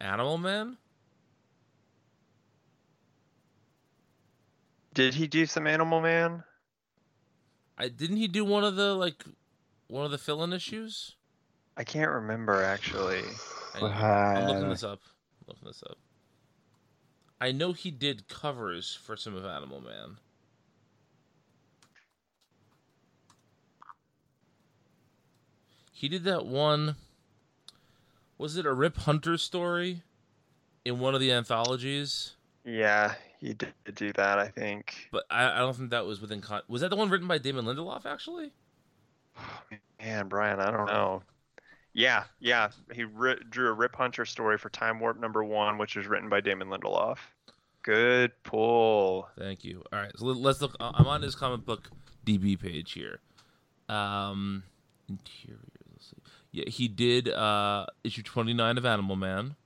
[0.00, 0.76] Animal Man.
[4.98, 6.42] did he do some Animal Man?
[7.78, 9.24] I didn't he do one of the like
[9.86, 11.14] one of the fill-in issues?
[11.76, 13.22] I can't remember actually.
[13.74, 15.00] Hang on, I'm looking this up.
[15.46, 15.98] looking this up.
[17.40, 20.18] I know he did covers for some of Animal Man.
[25.92, 26.96] He did that one.
[28.38, 30.02] Was it a Rip Hunter story
[30.84, 32.36] in one of the anthologies?
[32.64, 34.38] Yeah, he did do that.
[34.38, 35.08] I think.
[35.10, 36.40] But I, I don't think that was within.
[36.40, 38.06] Con- was that the one written by Damon Lindelof?
[38.06, 38.52] Actually,
[40.00, 41.22] Man, Brian, I don't know.
[41.94, 45.96] Yeah, yeah, he ri- drew a Rip Hunter story for Time Warp number one, which
[45.96, 47.18] was written by Damon Lindelof.
[47.82, 49.28] Good pull.
[49.38, 49.82] Thank you.
[49.92, 50.76] All right, so let- let's look.
[50.80, 51.90] I'm on his comic book
[52.26, 53.20] DB page here.
[53.88, 54.62] Um,
[55.08, 55.58] interior.
[55.92, 56.16] Let's see.
[56.52, 59.56] Yeah, he did uh issue 29 of Animal Man.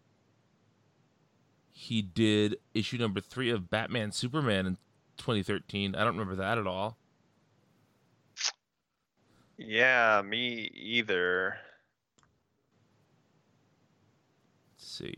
[1.72, 4.76] He did issue number three of Batman Superman in
[5.18, 5.94] 2013.
[5.96, 6.96] I don't remember that at all.
[9.58, 11.56] Yeah, me either.
[14.76, 15.14] Let's see.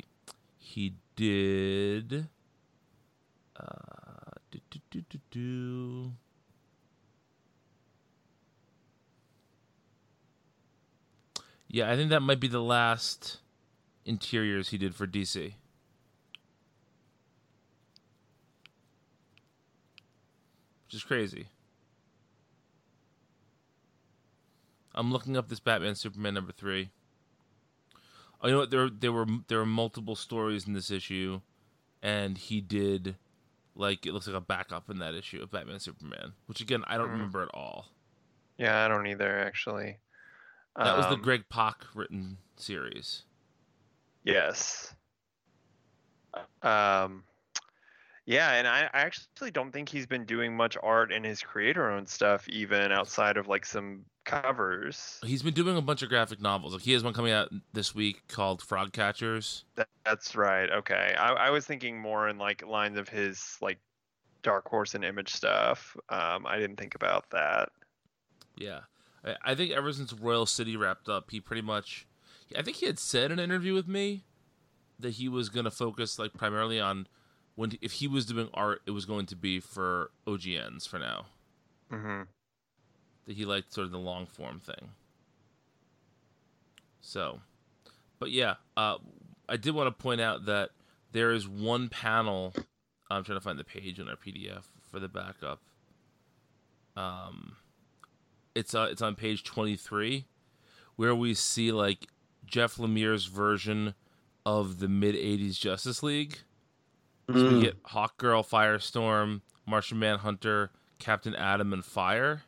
[0.57, 2.29] He did.
[3.57, 4.61] Uh, do,
[4.91, 6.13] do, do, do.
[11.69, 13.39] Yeah, I think that might be the last
[14.05, 15.55] interiors he did for DC.
[20.87, 21.47] Which is crazy.
[24.95, 26.91] I'm looking up this Batman Superman number three.
[28.45, 28.71] Oh, you know what?
[28.71, 31.41] There, there were there were multiple stories in this issue,
[32.03, 33.17] and he did,
[33.75, 36.99] like, it looks like a backup in that issue of Batman Superman, which again I
[36.99, 37.13] don't Mhm.
[37.13, 37.89] remember at all.
[38.59, 40.01] Yeah, I don't either actually.
[40.83, 43.25] That was the Um, Greg Pak written series.
[44.25, 44.97] Yes.
[46.63, 47.25] Um,
[48.27, 52.09] yeah, and I, I actually don't think he's been doing much art in his creator-owned
[52.09, 55.19] stuff, even outside of like some covers.
[55.25, 56.73] He's been doing a bunch of graphic novels.
[56.73, 59.65] Like he has one coming out this week called Frog Catchers.
[59.77, 60.71] That, that's right.
[60.71, 63.79] Okay, I, I was thinking more in like lines of his like
[64.43, 65.97] Dark Horse and Image stuff.
[66.09, 67.71] Um, I didn't think about that.
[68.57, 68.81] Yeah,
[69.25, 72.07] I, I think ever since Royal City wrapped up, he pretty much.
[72.57, 74.25] I think he had said in an interview with me
[74.99, 77.09] that he was going to focus like primarily on
[77.57, 81.27] when if he was doing art, it was going to be for OGNs for now.
[81.91, 82.23] hmm
[83.27, 84.91] That he liked sort of the long form thing.
[87.01, 87.41] So,
[88.19, 88.99] but yeah, uh,
[89.49, 90.71] I did want to point out that
[91.13, 92.55] there is one panel.
[93.11, 95.61] I'm trying to find the page in our PDF for the backup.
[96.97, 97.57] Um,
[98.55, 100.27] it's uh, it's on page 23,
[100.97, 102.09] where we see like
[102.47, 103.95] Jeff Lemire's version
[104.47, 106.39] of the mid 80s Justice League.
[107.29, 107.55] So Mm.
[107.55, 112.43] we get Hawkgirl, Firestorm, Martian Manhunter, Captain Atom, and Fire,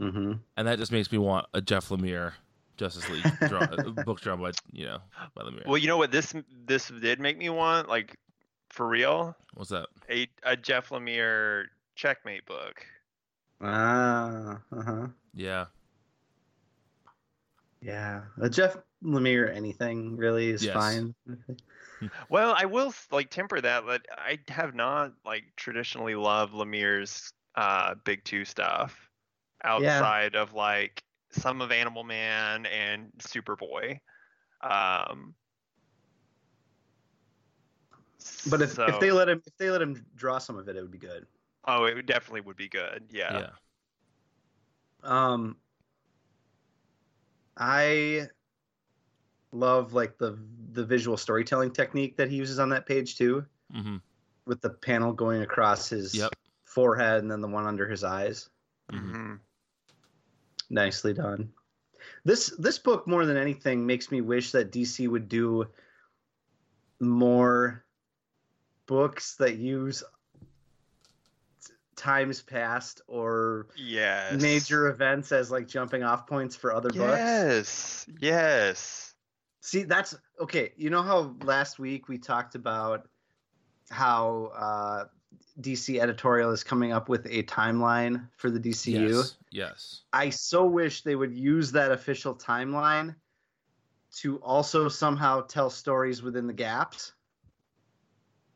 [0.00, 2.32] hmm and that just makes me want a Jeff Lemire
[2.76, 3.66] Justice League draw,
[4.04, 4.98] book drawn by you know
[5.34, 5.66] by Lemire.
[5.66, 6.34] Well, you know what this
[6.66, 8.16] this did make me want, like
[8.70, 9.88] for real, What's that?
[10.10, 12.86] a a Jeff Lemire checkmate book.
[13.60, 15.08] Ah, uh-huh.
[15.34, 15.66] Yeah,
[17.82, 18.22] Yeah.
[18.40, 20.74] Uh, Jeff Lemire, anything really is Yes.
[20.74, 21.14] fine.
[22.30, 27.94] Well, I will like temper that, but I have not like traditionally loved Lemire's uh
[28.04, 29.09] big two stuff
[29.64, 34.00] outside of like some of Animal Man and Superboy.
[34.62, 35.34] Um
[38.48, 40.76] But if, so- if they let him if they let him draw some of it,
[40.76, 41.26] it would be good.
[41.66, 43.04] oh, it definitely would be good.
[43.10, 43.38] Yeah.
[43.38, 43.50] yeah,
[45.02, 45.56] Um,
[47.56, 48.28] I
[49.52, 50.38] love like the
[50.72, 53.96] the visual storytelling technique that he uses on that page too, hmm
[54.46, 56.34] with the panel going across his Yep.
[56.64, 58.48] forehead and then the one under his eyes.
[58.90, 59.38] Mhm.
[60.70, 61.52] Nicely done.
[62.24, 65.66] This this book more than anything makes me wish that DC would do
[67.00, 67.84] more
[68.86, 70.02] books that use
[71.96, 74.40] times past or Yes.
[74.40, 77.18] major events as like jumping off points for other books.
[77.18, 78.06] Yes.
[78.20, 79.14] Yes.
[79.60, 80.72] See, that's okay.
[80.76, 83.08] You know how last week we talked about
[83.90, 85.04] how uh,
[85.60, 89.16] DC editorial is coming up with a timeline for the DCU?
[89.16, 89.36] Yes.
[89.50, 90.02] Yes.
[90.12, 93.14] I so wish they would use that official timeline
[94.16, 97.12] to also somehow tell stories within the gaps.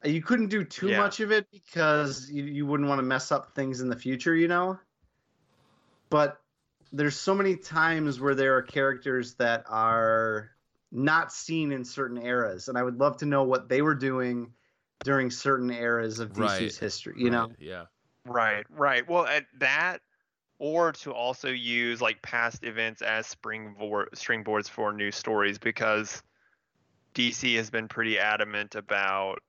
[0.04, 0.98] Uh, You couldn't do too Yeah.
[0.98, 4.34] much of it because you, you wouldn't want to mess up things in the future,
[4.34, 4.78] you know?
[6.10, 6.40] But
[6.92, 10.50] there's so many times where there are characters that are
[10.90, 14.52] not seen in certain eras, and I would love to know what they were doing
[15.04, 16.74] during certain eras of DC's Right.
[16.78, 17.52] history, you know?
[17.58, 17.86] Yeah.
[18.26, 18.66] Right.
[18.70, 19.08] Right.
[19.08, 20.00] Well, at that,
[20.58, 26.22] or to also use like past events as springboard springboards for new stories, because
[27.14, 29.40] DC has been pretty adamant about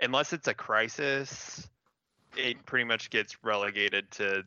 [0.00, 1.68] unless it's a crisis,
[2.36, 4.44] it pretty much gets relegated to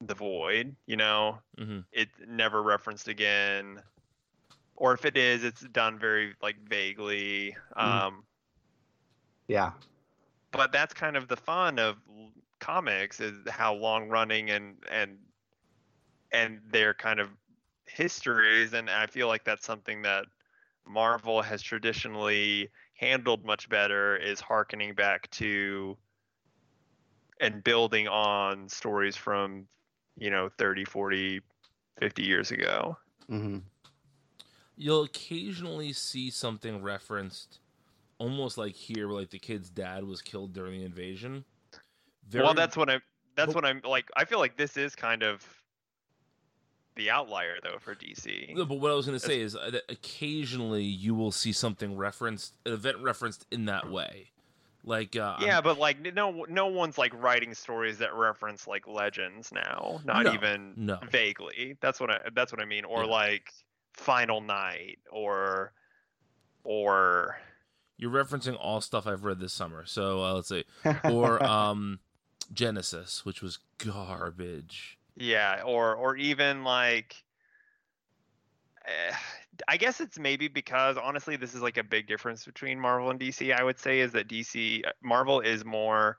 [0.00, 0.76] the void.
[0.86, 3.82] You know, hmm it's never referenced again
[4.76, 8.24] or if it is it's done very like vaguely um
[9.48, 9.72] Yeah.
[10.52, 11.96] But that's kind of the fun of
[12.58, 15.16] comics is how long running and and
[16.32, 17.28] and their kind of
[17.86, 20.24] histories and i feel like that's something that
[20.86, 25.96] marvel has traditionally handled much better is harkening back to
[27.40, 29.66] and building on stories from
[30.18, 31.40] you know 30 40
[31.98, 32.96] 50 years ago
[33.30, 33.58] Mm-hmm.
[34.76, 37.60] You'll occasionally see something referenced,
[38.20, 41.44] almost like here, where like the kid's dad was killed during the invasion.
[42.28, 43.00] Very, well that's what i'm
[43.34, 45.44] that's what i'm like i feel like this is kind of
[46.94, 49.82] the outlier though for dc No, but what I was going to say is that
[49.88, 54.30] occasionally you will see something referenced, an event referenced in that way.
[54.84, 58.86] Like, uh, I'm- yeah but like no no one's like writing stories that reference like
[58.86, 60.98] legends now not No, even no.
[61.10, 63.10] vaguely that's what i that's what i mean or Yeah.
[63.10, 63.50] like
[63.94, 65.72] final night or
[66.64, 67.36] or
[68.00, 69.84] you're referencing all stuff I've read this summer.
[69.84, 70.64] So uh, let's see,
[71.04, 72.00] or um,
[72.50, 74.98] Genesis, which was garbage.
[75.16, 77.14] Yeah, or or even like
[78.86, 79.14] eh,
[79.68, 83.20] I guess it's maybe because honestly this is like a big difference between Marvel and
[83.20, 86.16] DC I would say is that DC uh, Marvel is more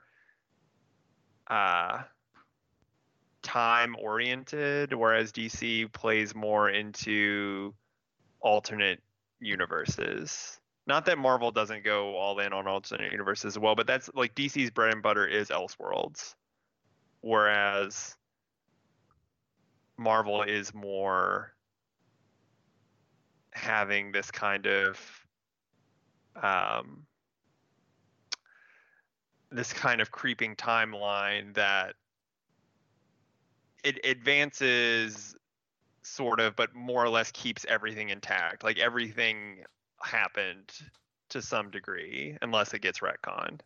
[1.47, 2.03] uh
[3.41, 7.73] time oriented whereas DC plays more into
[8.39, 9.01] alternate
[9.39, 10.60] universes.
[10.87, 14.33] Not that Marvel doesn't go all in on alternate universes as well, but that's like
[14.35, 16.35] DC's bread and butter is Elseworlds.
[17.21, 18.15] Whereas
[19.97, 21.53] Marvel is more
[23.53, 24.99] having this kind of
[26.41, 27.05] um,
[29.51, 31.95] this kind of creeping timeline that
[33.83, 35.35] it advances
[36.03, 39.63] sort of but more or less keeps everything intact like everything
[40.05, 40.71] happened
[41.29, 43.61] to some degree unless it gets retconned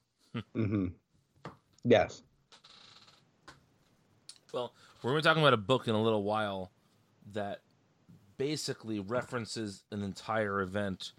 [0.56, 0.88] Mm-hmm.
[1.84, 2.24] Yes.
[4.54, 6.72] Well, we're going to be talking about a book in a little while
[7.34, 7.62] that
[8.38, 11.14] basically references an entire event,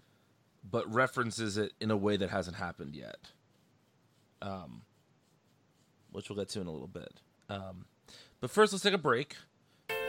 [0.69, 3.31] but references it in a way that hasn't happened yet.
[4.41, 4.83] Um,
[6.11, 7.21] which we'll get to in a little bit.
[7.49, 7.85] Um,
[8.39, 9.35] but first, let's take a break,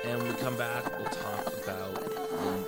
[0.04, 2.67] and when we come back, we'll talk about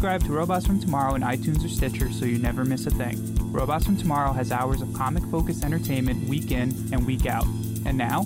[0.00, 3.16] to Robots from Tomorrow in iTunes or Stitcher so you never miss a thing.
[3.52, 7.46] Robots from Tomorrow has hours of comic focused entertainment week in and week out.
[7.86, 8.24] And now,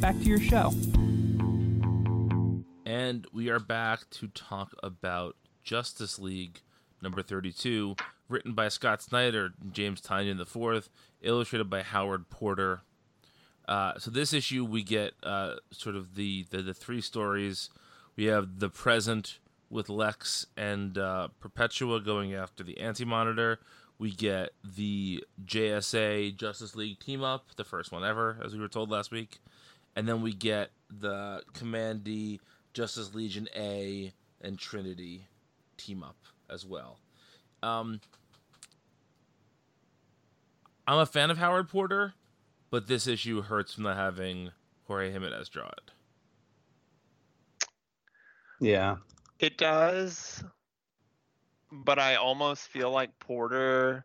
[0.00, 0.72] back to your show.
[2.86, 6.60] And we are back to talk about Justice League
[7.02, 7.96] number 32,
[8.28, 10.88] written by Scott Snyder, James Tynion IV,
[11.22, 12.80] illustrated by Howard Porter.
[13.68, 17.70] Uh, so this issue we get uh, sort of the, the the three stories.
[18.16, 19.38] We have the present
[19.70, 23.60] with Lex and uh, Perpetua going after the Anti Monitor.
[23.98, 28.68] We get the JSA Justice League team up, the first one ever, as we were
[28.68, 29.40] told last week,
[29.94, 32.40] and then we get the Kamandi
[32.72, 35.26] Justice Legion A and Trinity
[35.76, 36.16] team up
[36.48, 36.98] as well.
[37.62, 38.00] Um,
[40.86, 42.14] I'm a fan of Howard Porter,
[42.70, 44.50] but this issue hurts from not having
[44.86, 45.90] Jorge Jimenez draw it.
[48.60, 48.96] Yeah.
[49.40, 50.44] It does,
[51.72, 54.04] but I almost feel like Porter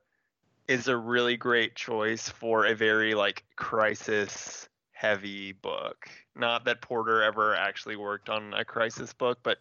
[0.65, 6.09] is a really great choice for a very like crisis heavy book.
[6.35, 9.57] Not that Porter ever actually worked on a crisis book, but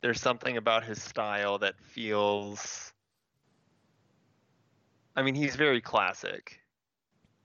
[0.00, 2.94] there's something about his style that feels
[5.14, 6.60] I mean, he's very classic.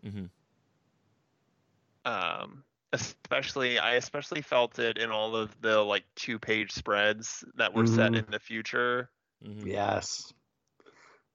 [0.06, 0.26] Mm-hmm.
[2.10, 2.64] Um
[2.94, 7.86] especially I especially felt it in all of the like two page spreads that were
[7.88, 8.20] set Mhm.
[8.20, 9.10] in the future.
[9.46, 9.68] Mm-hmm.
[9.68, 10.34] Yes.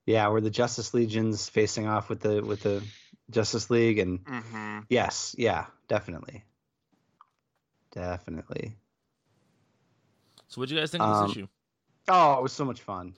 [0.07, 2.83] Yeah, where the Justice Legion's facing off with the with the
[3.31, 4.79] Justice League and Mm-hmm.
[4.91, 6.45] yes, yeah, definitely.
[7.93, 8.77] Definitely.
[10.49, 11.47] So, what do you guys think of Um, this issue?
[12.09, 13.15] Oh, it was so much fun.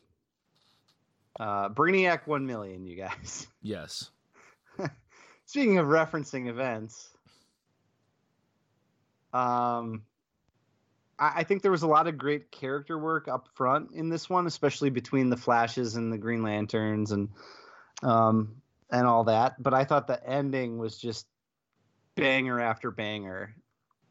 [1.41, 3.47] Uh Brainiac 1 million, you guys.
[3.63, 4.11] Yes.
[5.47, 7.09] Speaking of referencing events,
[9.37, 10.03] um,
[11.19, 14.31] I, I think there was a lot of great character work up front in this
[14.31, 17.29] one, especially between the Flashes and the Green Lanterns and
[18.03, 18.57] um
[18.91, 19.63] and all that.
[19.63, 21.27] But I thought the ending was just
[22.15, 23.55] banger after banger.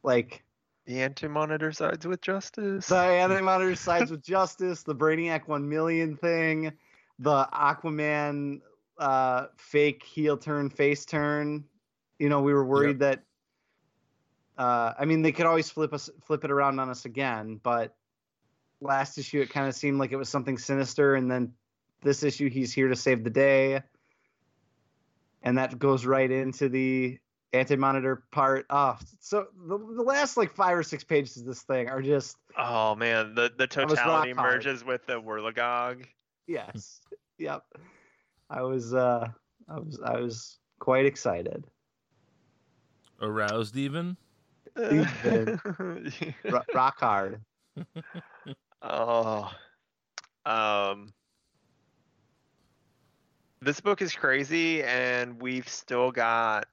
[0.03, 0.43] Like
[0.85, 2.87] The anti-monitor sides with justice.
[2.87, 6.73] the Anti-Monitor sides with Justice, the Brainiac 1 million thing,
[7.17, 8.61] the Aquaman
[8.99, 11.63] uh, fake heel turn, face turn.
[12.19, 13.23] You know, we were worried that.
[14.57, 17.95] Uh, I mean, they could always flip us, flip it around on us again, but
[18.81, 21.51] last issue it kind of seemed like it was something sinister, and then
[22.01, 23.81] this issue he's here to save the day,
[25.43, 27.19] and that goes right into the
[27.53, 28.65] anti-monitor part.
[28.69, 32.37] Oh, so the, the last like five or six pages of this thing are just
[32.57, 34.53] Oh man, the the was rock totality hard.
[34.55, 36.05] merges with the Whirligog.
[36.47, 37.01] yes
[37.37, 37.63] yep
[38.49, 39.27] i was uh
[39.67, 41.65] i was i was quite excited
[43.21, 44.17] Aroused even?
[44.77, 45.59] Even.
[46.73, 47.41] Rock hard
[48.81, 49.51] oh,
[50.45, 51.13] um,
[53.61, 56.67] this book is crazy, and we've still got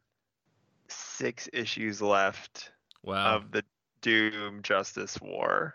[0.89, 2.73] six issues left
[3.05, 3.37] Wow.
[3.37, 3.65] of the
[4.01, 5.75] Doom Justice War.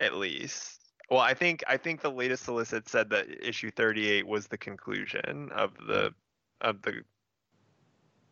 [0.00, 0.80] At least.
[1.10, 5.50] Well, I think I think the latest solicit said that issue 38 was the conclusion
[5.52, 6.12] of the
[6.60, 7.02] of the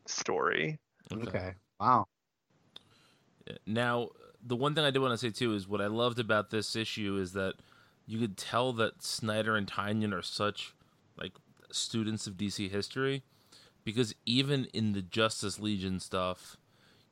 [0.07, 0.79] story.
[1.13, 2.07] okay wow
[3.67, 4.11] Now,
[4.43, 6.77] the one thing I did want to say too is what I loved about this
[6.77, 7.55] issue is that
[8.07, 10.75] you could tell that Snyder and Tynion are such
[11.17, 11.33] like
[11.71, 13.23] students of DC history
[13.85, 16.57] because even in the Justice Legion stuff,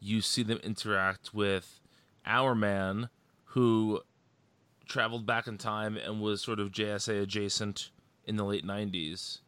[0.01, 1.80] you see them interact with
[2.26, 3.09] our man
[3.47, 4.01] who
[4.87, 7.91] traveled back in time and was sort of JSA adjacent
[8.24, 9.41] in the late 90s.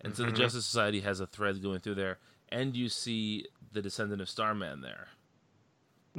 [0.00, 0.36] And so the Mhm.
[0.36, 2.18] Justice Society has a thread going through there
[2.48, 5.08] and you see the descendant of Starman there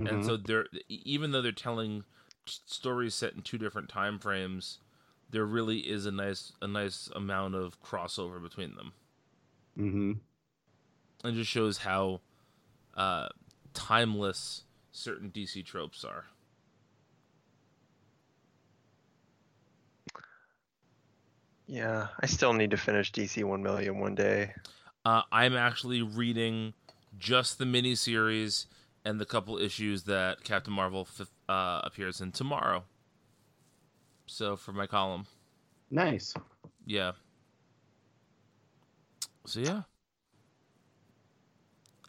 [0.05, 0.25] and Mhm.
[0.25, 2.03] so they're even though they're telling
[2.45, 4.79] stories set in two different time frames
[5.29, 8.93] there really is a nice a nice amount of crossover between them
[9.75, 10.21] Mhm.
[11.23, 12.21] and just shows how
[12.95, 13.29] uh,
[13.73, 16.25] timeless certain dc tropes are
[21.65, 24.53] Yeah, I still need to finish DC 1 million one day.
[25.05, 26.73] uh, i'm actually reading
[27.17, 28.65] just the miniseries
[29.05, 32.83] and the couple issues that captain marvel f- uh, appears in tomorrow
[34.25, 35.25] so for my column
[35.89, 36.33] nice
[36.85, 37.11] Yeah.
[39.45, 39.81] So yeah.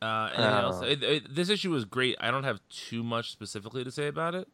[0.01, 0.77] Uh, anything else?
[0.83, 0.87] Oh.
[0.87, 2.17] It- it- this issue was great.
[2.21, 4.49] I don't have too much specifically to say about it.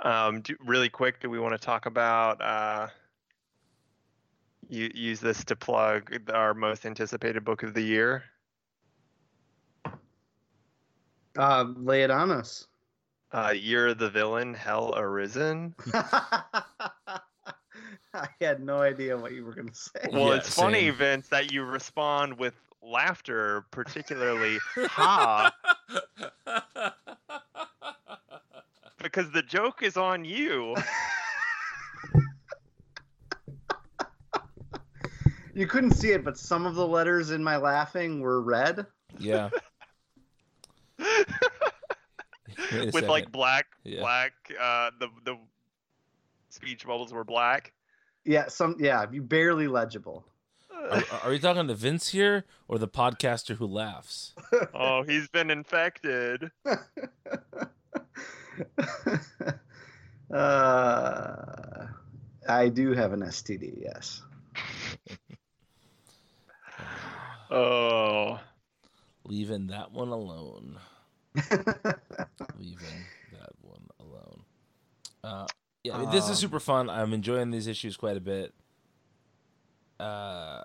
[0.00, 2.88] Um, do, really quick, do we want to talk about uh,
[4.68, 8.24] you, use this to plug our most anticipated book of the year?
[11.38, 12.66] Uh lay it on us
[13.32, 15.74] Uh, Year of the Villain, Hell Arisen.
[15.94, 17.20] i
[18.40, 20.88] had no idea what you were going to say Well, Yeah, it's funny.
[20.90, 25.52] Vince, that you respond with laughter, particularly ha,
[29.02, 30.74] because the joke is on you.
[35.54, 38.86] you couldn't see it but some of the letters in my laughing were red
[39.18, 39.48] yeah.
[40.98, 41.26] Wait
[42.57, 43.08] a with second.
[43.08, 44.00] like black, Yeah.
[44.00, 44.32] black.
[44.60, 45.36] Uh, the the
[46.50, 47.72] speech bubbles were black.
[48.24, 50.24] Yeah, some yeah, barely legible.
[50.90, 54.34] Are, are we talking to Vince here or the podcaster who laughs?
[54.74, 56.50] oh, he's been infected.
[60.32, 61.86] uh,
[62.48, 63.82] I do have an STD.
[63.82, 64.22] Yes.
[67.50, 68.38] oh.
[69.24, 70.78] Leaving that one alone.
[72.58, 74.42] Leaving that one alone.
[75.22, 75.46] Uh,
[75.84, 76.90] yeah, I mean, this is Um, super fun.
[76.90, 78.54] I'm enjoying these issues quite a bit.
[80.00, 80.62] Uh,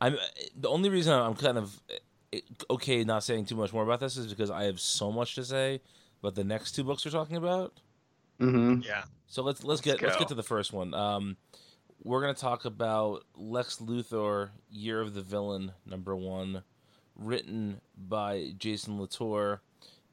[0.00, 0.16] I'm
[0.56, 1.80] the only reason I'm kind of
[2.70, 5.44] okay not saying too much more about this is because I have so much to
[5.44, 5.80] say
[6.22, 7.80] about the next two books we're talking about.
[8.38, 9.04] hmm Yeah.
[9.26, 10.94] So let's let's Let's get let's get to the first one.
[10.94, 11.36] Um,
[12.02, 16.62] we're gonna talk about Lex Luthor, Year of the Villain, number one,
[17.20, 19.60] written by Jason Latour,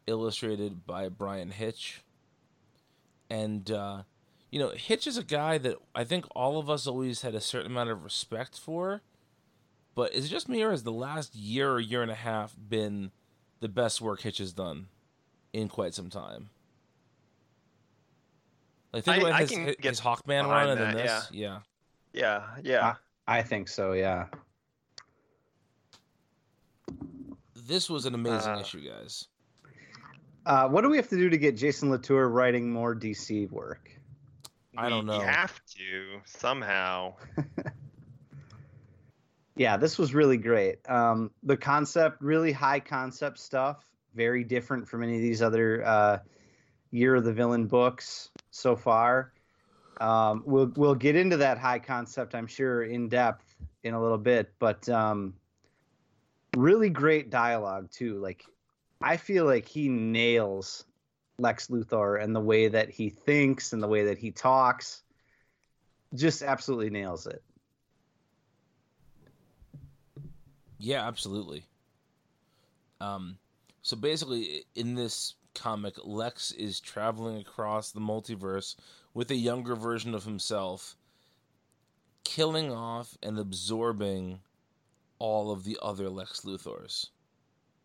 [0.06, 2.04] illustrated by Bryan Hitch.
[3.30, 4.04] And uh,
[4.52, 7.42] you know, Hitch is a guy that I think all of us always had a
[7.42, 9.02] certain amount of respect for.
[9.96, 12.56] But is it just me, or has the last year or year and a half
[12.70, 13.12] been
[13.62, 14.90] the best work Hitch has done
[15.54, 16.50] in quite some time?
[18.94, 21.30] Like think I- about I his, his, his Hawkman run behind and then that, this.
[21.32, 21.60] Yeah.
[22.14, 22.44] Yeah.
[22.64, 22.96] Yeah.
[23.28, 23.94] I think so.
[23.94, 24.28] Yeah.
[27.68, 29.28] This was an amazing Uh, issue, guys.
[30.46, 33.92] Uh, what do we have to do to get Jason Latour writing more DC work?
[34.78, 35.20] I don't We know.
[35.20, 37.16] have to somehow.
[39.56, 40.88] Yeah, this was really great.
[40.88, 46.20] Um, the concept, really high concept stuff, very different from any of these other uh,
[46.92, 49.34] Year of the Villain books so far.
[50.00, 54.20] Um, we'll we'll get into that high concept, I'm sure, in depth in a little
[54.20, 55.34] bit, but um,
[56.58, 58.20] really great dialogue too.
[58.20, 58.44] Like,
[59.02, 60.86] I feel like he nails
[61.38, 65.04] Lex Luthor and the way that he thinks and the way that he talks.
[66.16, 67.44] Just absolutely nails it.
[70.80, 71.64] Yeah, absolutely.
[73.02, 73.38] Um,
[73.82, 78.76] so basically, in this comic, Lex is traveling across the multiverse
[79.14, 80.96] with a younger version of himself,
[82.24, 84.40] killing off and absorbing
[85.20, 87.08] all of the other Lex Luthors.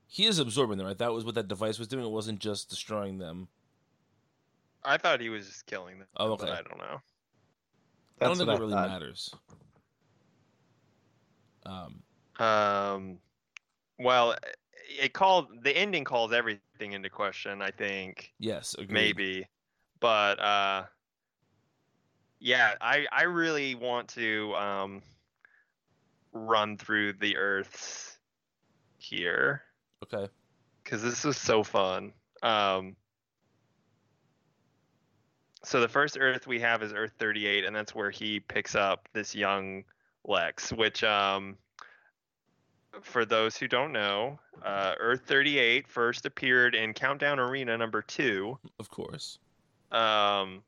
[0.07, 0.99] He is absorbing them, right?
[0.99, 2.05] That was what that device was doing.
[2.05, 3.49] It wasn't just destroying them.
[4.85, 6.09] I thought he was just killing them.
[6.17, 6.51] Oh, But okay.
[6.51, 7.01] I don't know.
[8.21, 8.89] I don't That's think what it really thought.
[8.89, 9.35] matters.
[11.65, 12.03] Um,
[12.39, 13.19] Um,
[13.99, 14.37] well,
[15.01, 17.63] it called the ending calls everything into question.
[17.63, 18.91] I think yes, agreed.
[18.91, 19.47] maybe,
[20.01, 20.85] but uh,
[22.41, 25.03] yeah, I I really want to um
[26.33, 28.19] run through the Earths
[28.99, 29.63] here
[30.03, 30.29] Okay.
[30.83, 32.13] because this was so fun.
[32.43, 32.97] Um,
[35.65, 39.09] so the first Earth we have is Earth 38, and that's where he picks up
[39.13, 39.85] this young
[40.25, 40.73] Lex.
[40.73, 41.57] Which, um,
[43.03, 48.59] for those who don't know, uh, Earth 38 first appeared in Countdown Arena number two.
[48.79, 49.39] Of course.
[49.93, 50.63] Um,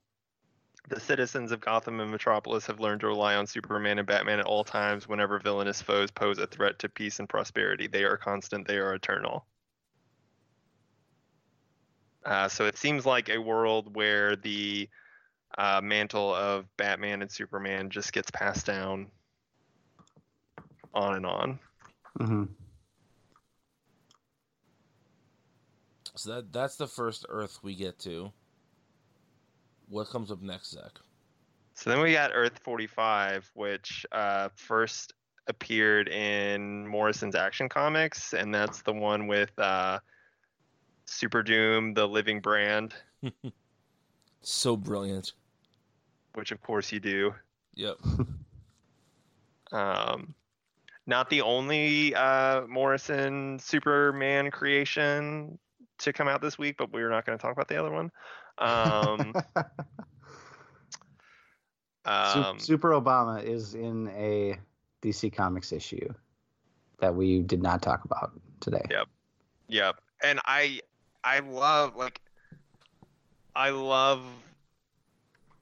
[0.89, 4.47] the citizens of Gotham and Metropolis have learned to rely on Superman and Batman at
[4.47, 7.87] all times whenever villainous foes pose a threat to peace and prosperity.
[7.87, 9.47] They are constant, they are eternal.
[12.24, 14.89] Uh, so it seems like a world where the
[15.57, 19.07] uh, mantle of Batman and Superman just gets passed down
[20.93, 21.59] on and on.
[22.18, 22.45] hmm
[26.16, 28.32] So that that's the first Earth we get to.
[29.89, 30.93] What comes up next, Zach?
[31.74, 35.12] So then we got Earth 45, which uh, first
[35.47, 39.99] appeared in Morrison's Action Comics, and that's the one with uh,
[41.05, 42.95] Super Doom, the living brand,
[44.43, 45.32] So brilliant.
[46.35, 47.35] which of course you do.
[47.74, 47.97] Yep.
[49.72, 50.37] Um,
[51.07, 55.59] not the only uh, Morrison Superman creation
[55.99, 58.12] to come out this week, but we're not going to talk about the other one.
[58.59, 59.35] Um,
[62.05, 64.59] um, Super Obama is in a
[65.03, 66.13] DC Comics issue
[67.01, 68.85] that we did not talk about today.
[68.91, 69.09] Yep.
[69.69, 70.01] Yep.
[70.23, 70.81] And I
[71.23, 72.21] I love like
[73.57, 74.23] I love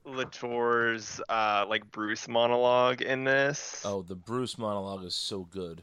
[0.04, 3.82] Latour's uh like Bruce monologue in this.
[3.84, 5.82] Oh, the Bruce monologue is so good.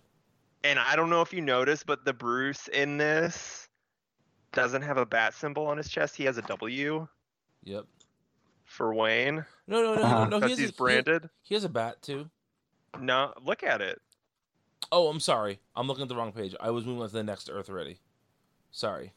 [0.63, 3.68] And I don't know if you noticed, but the Bruce in this
[4.51, 6.15] doesn't have a bat symbol on his chest.
[6.15, 7.07] He has a W
[7.63, 7.85] Yep.
[8.65, 10.23] for Wayne No, no, no, Uh-huh.
[10.25, 10.29] no.
[10.29, 11.29] no he because a- he's he- branded.
[11.41, 12.29] He, has a bat too.
[12.99, 14.01] No, look at it.
[14.91, 15.59] Oh, I'm sorry.
[15.75, 16.55] I'm looking at the wrong page.
[16.59, 17.99] I was moving on to the next Earth already.
[18.71, 19.13] Sorry.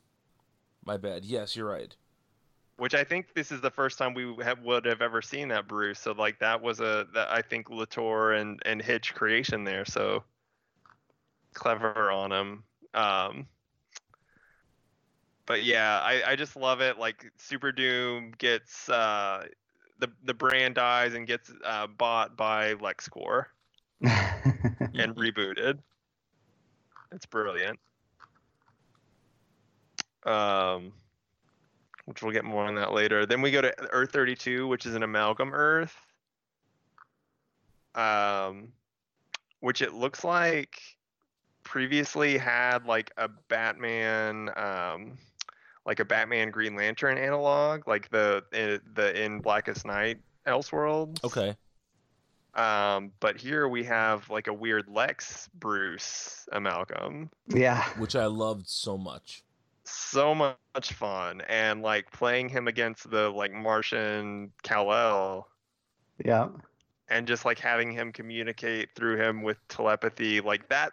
[0.84, 1.24] My bad.
[1.24, 1.94] Yes, you're right.
[2.78, 5.68] which I think this is the first time we have, would have ever seen that
[5.68, 6.00] Bruce.
[6.00, 9.84] So like that was a that I think Latour and and Hitch creation there.
[9.84, 10.24] So
[11.54, 12.64] clever on him.
[12.94, 13.46] Um,
[15.46, 16.98] but yeah, I, I just love it.
[16.98, 19.46] Like Super Doom gets uh,
[19.98, 23.46] the the brand dies and gets uh, bought by LexCorp
[24.02, 25.78] and rebooted.
[27.12, 27.78] It's brilliant.
[30.24, 30.92] Um,
[32.06, 33.26] which we'll get more on that later.
[33.26, 35.96] Then we go to Earth 32, which is an amalgam Earth.
[37.94, 38.68] Um,
[39.60, 40.80] which it looks like
[41.62, 45.18] previously had like a Batman, um,
[45.86, 51.22] like a Batman Green Lantern analog, like the eh, the in Blackest Night Elseworlds.
[51.24, 51.56] Okay.
[52.54, 57.30] Um, but here we have like a weird Lex Bruce amalgam.
[57.48, 57.82] yeah.
[57.98, 59.42] Which I loved so much.
[59.84, 65.48] So much fun, and like playing him against the like Martian Kal-El,
[66.24, 66.48] Yeah.
[67.08, 70.92] and just like having him communicate through him with telepathy, like that.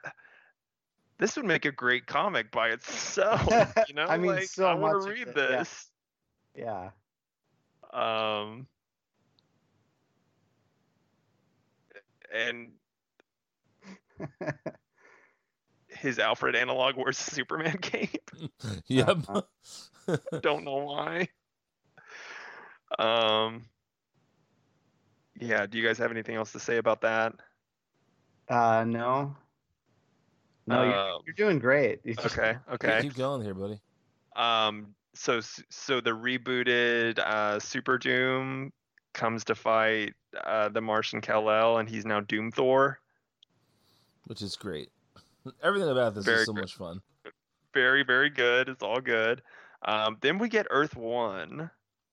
[1.20, 3.48] This would make a great comic by itself.
[3.88, 5.48] You know, I mean, like, so I want much to read it, yeah.
[5.58, 5.88] this.
[6.56, 6.90] Yeah.
[7.94, 8.68] Um,
[12.34, 12.72] and
[15.88, 18.32] his Alfred analog wears Superman cape.
[18.88, 19.18] yep.
[19.28, 20.18] Uh-huh.
[20.42, 21.28] Don't know why.
[22.98, 23.66] Um,
[25.40, 25.66] yeah.
[25.66, 27.34] Do you guys have anything else to say about that?
[28.48, 29.36] Uh, no.
[30.70, 32.00] No, you're, Um, you're doing great.
[32.04, 32.58] You just- Okay.
[32.72, 33.02] Okay.
[33.02, 33.80] Keep going here, buddy.
[34.36, 38.72] Um, so so the rebooted uh, Super Doom
[39.14, 40.14] comes to fight
[40.44, 43.00] uh, the Martian Kal-El, and he's now Doom Thor.
[44.28, 44.90] Which is great.
[45.64, 46.62] Everything about this Very is so great.
[46.64, 47.02] much fun.
[47.74, 48.70] Very very good.
[48.70, 49.42] It's all good.
[49.84, 51.70] Um, then we get Earth One.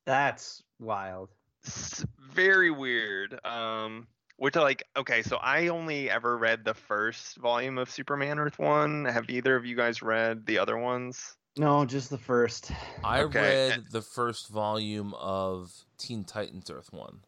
[0.07, 1.29] That's wild.
[1.67, 3.39] s- very weird.
[3.45, 4.07] Um,
[4.37, 9.05] which like okay, so I only ever read the first volume of Superman Earth One.
[9.05, 11.37] Have either of you guys read the other ones?
[11.57, 12.71] No, just the first.
[13.03, 17.25] I Okay, read eh the first volume of Teen Titans Earth One.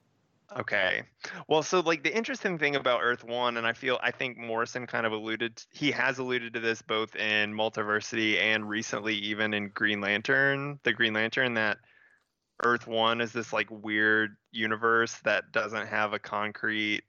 [0.56, 1.02] Okay.
[1.46, 4.86] Well, so like the interesting thing about Earth One, and I feel I think Morrison
[4.86, 9.68] kind of alluded, he has alluded to this both in Multiversity and recently even in
[9.68, 11.78] Green Lantern, the Green Lantern, that
[12.62, 17.02] Earth One is this like weird universe that doesn't have a concrete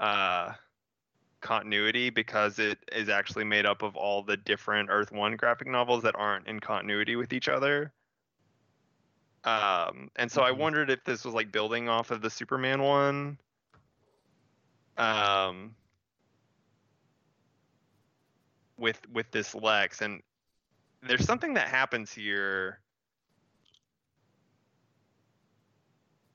[0.00, 0.52] uh
[1.40, 6.02] continuity because it is actually made up of all the different Earth One graphic novels
[6.02, 7.92] that aren't in continuity with each other.
[9.44, 10.58] Um, and so I Mhm.
[10.58, 13.38] wondered if this was like building off of the Superman one.
[14.96, 15.76] Um,
[18.76, 20.22] with with this Lex, and
[21.02, 22.80] there's something that happens here,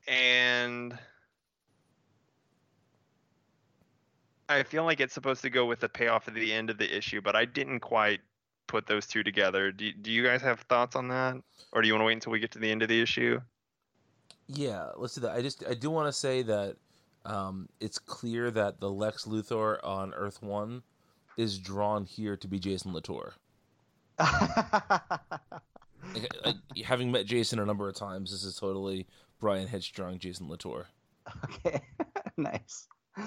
[0.06, 0.98] and
[4.48, 6.96] I feel like it's supposed to go with the payoff at the end of the
[6.96, 8.20] issue, but I didn't quite
[8.66, 9.72] put those two together.
[9.72, 11.36] Do do you guys have thoughts on that,
[11.72, 13.40] or do you want to wait until we get to the end of the issue?
[14.46, 15.32] Yeah, let's do that.
[15.32, 16.76] I just I do want to say that
[17.24, 20.82] um, it's clear that the Lex Luthor on Earth One
[21.36, 23.34] is drawn here to be Jason Latour.
[26.12, 29.06] Like, like, having met Jason a number of times, this is totally
[29.40, 30.86] Bryan Hitch drawing Jason Latour.
[31.44, 31.82] okay.
[32.36, 32.88] nice.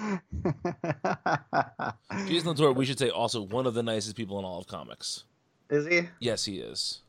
[2.26, 5.24] Jason Latour, we should say, also one of the nicest people in all of comics.
[5.70, 6.08] Is he?
[6.20, 7.00] Yes, he is.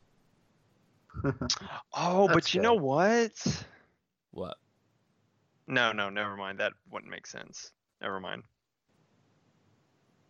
[1.92, 3.32] Oh, That's but you know what?
[4.30, 4.56] What?
[5.66, 6.60] No, no, never mind.
[6.60, 7.72] That wouldn't make sense.
[8.00, 8.44] Never mind.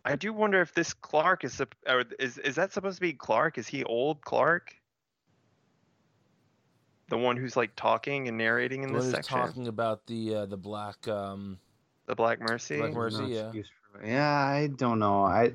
[0.04, 3.12] I do wonder if this Clark is sup- or is is that supposed to be
[3.12, 3.58] Clark?
[3.58, 4.74] Is he old Clark?
[7.10, 9.36] The one who's like talking and narrating in The this section.
[9.36, 11.58] talking about the uh, the black um,
[12.06, 12.78] The Black Mercy.
[12.78, 13.62] Black Mercy, No yeah.
[14.04, 15.24] Yeah, I don't know.
[15.24, 15.52] I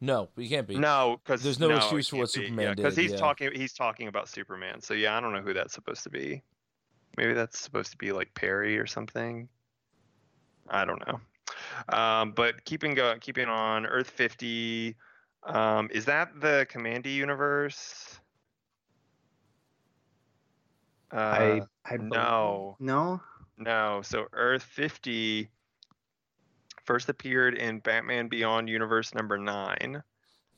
[0.00, 0.76] No, he can't be.
[0.78, 3.16] No, because There's no excuse for what Superman Because did, he's yeah.
[3.18, 3.50] talking.
[3.54, 4.80] He's talking about Superman.
[4.82, 6.42] So yeah, I don't know who that's supposed to be.
[7.16, 9.48] Maybe that's supposed to be like Perry or something.
[10.68, 11.20] I don't know.
[11.96, 14.96] Um, but keeping going, keeping on Earth 50.
[15.44, 18.18] Um, is that the Kamandi universe?
[21.14, 22.76] Uh, I I no.
[22.80, 23.22] no.
[23.56, 24.02] no.
[24.02, 25.48] So Earth 50
[26.84, 30.02] first appeared in Batman Beyond Universe number 9.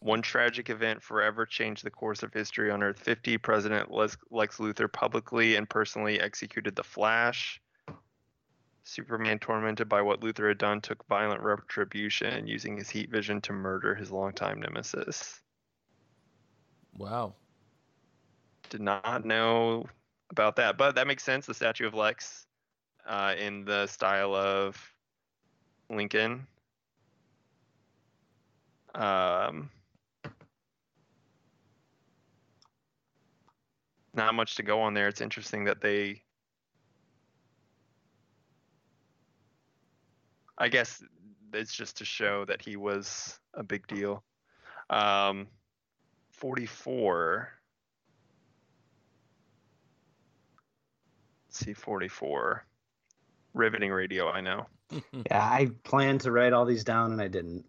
[0.01, 3.37] One tragic event forever changed the course of history on Earth 50.
[3.39, 7.61] President Lex, Lex Luthor publicly and personally executed the Flash.
[8.85, 13.53] Superman, tormented by what Luthor had done, took violent retribution, using his heat vision to
[13.53, 15.41] murder his longtime nemesis.
[16.97, 17.35] Wow.
[18.71, 19.87] did not know
[20.31, 21.47] about that, but that makes sense.
[21.47, 22.47] The statue of Lex,
[23.07, 24.77] uh, in the style of
[25.89, 26.47] Lincoln.
[28.95, 29.71] Um,
[34.15, 35.09] not much to go on there.
[35.09, 36.23] It's interesting that they.
[40.59, 41.03] I guess
[41.53, 44.25] it's just to show that he was a big deal.
[44.89, 45.49] Um,
[46.31, 47.51] 44.
[51.57, 52.67] Let's see, 44.
[53.55, 54.67] Riveting radio, I know.
[55.27, 57.65] Yeah, I planned to write all these down and I didn't.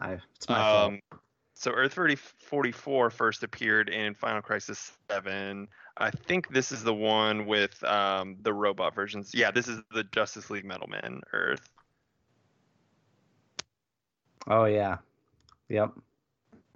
[0.00, 0.92] I it's my fault.
[0.92, 1.00] Um,
[1.54, 5.68] so Earth 30 44 first appeared in Final Crisis 7.
[5.98, 9.32] I think this is the one with um, the robot versions.
[9.34, 11.68] Yeah, this is the Justice League Metal Man Earth.
[14.46, 14.96] Oh yeah.
[15.68, 15.92] Yep.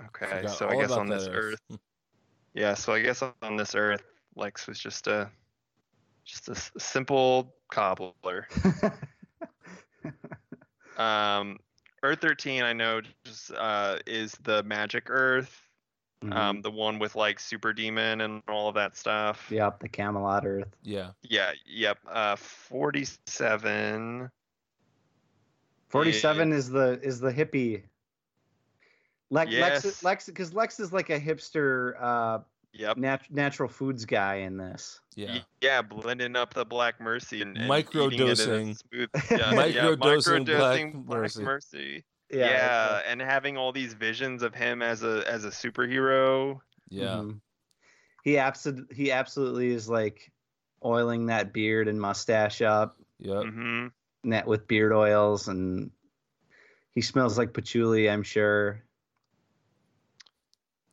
[0.07, 1.61] Okay, so I guess on this that Earth.
[2.53, 4.05] Yeah, so I guess on this Earth,
[4.36, 5.30] Lex was just a
[6.25, 8.49] just a s- simple cobbler.
[10.99, 11.59] Um,
[12.03, 15.62] Earth 13, I know, just uh, is the Magic Earth,
[16.23, 16.35] Mhm.
[16.37, 19.49] um, the one with like Super Demon and all of that stuff.
[19.51, 20.77] Yep, the Camelot Earth.
[20.83, 21.12] Yeah.
[21.23, 21.99] Yeah, yep.
[22.07, 24.31] Uh, 47.
[25.89, 27.83] Forty-seven is the is the hippie.
[29.31, 30.03] Lex, Lex, Yes.
[30.03, 32.39] Lex, because Lex is like a hipster, uh,
[32.75, 32.97] Yep.
[32.97, 35.01] nat- natural foods guy in this.
[35.14, 35.41] Yeah.
[35.61, 38.12] Yeah, blending up the Black Mercy and, and Microdosing.
[38.12, 41.43] eating it in a smooth, yeah, yeah, Microdosing Black microdosing Mercy.
[41.43, 42.05] Mercy.
[42.31, 42.47] Yeah.
[42.47, 46.61] Yeah, and having all these visions of him as a as a superhero.
[46.89, 47.16] Yeah.
[47.16, 47.41] Mhm.
[48.25, 50.33] He absolutely he absolutely is like
[50.85, 53.45] oiling that beard and mustache up, Yep.
[53.45, 53.87] hmm
[54.25, 55.91] net with beard oils, and
[56.93, 58.09] he smells like patchouli.
[58.09, 58.83] I'm sure.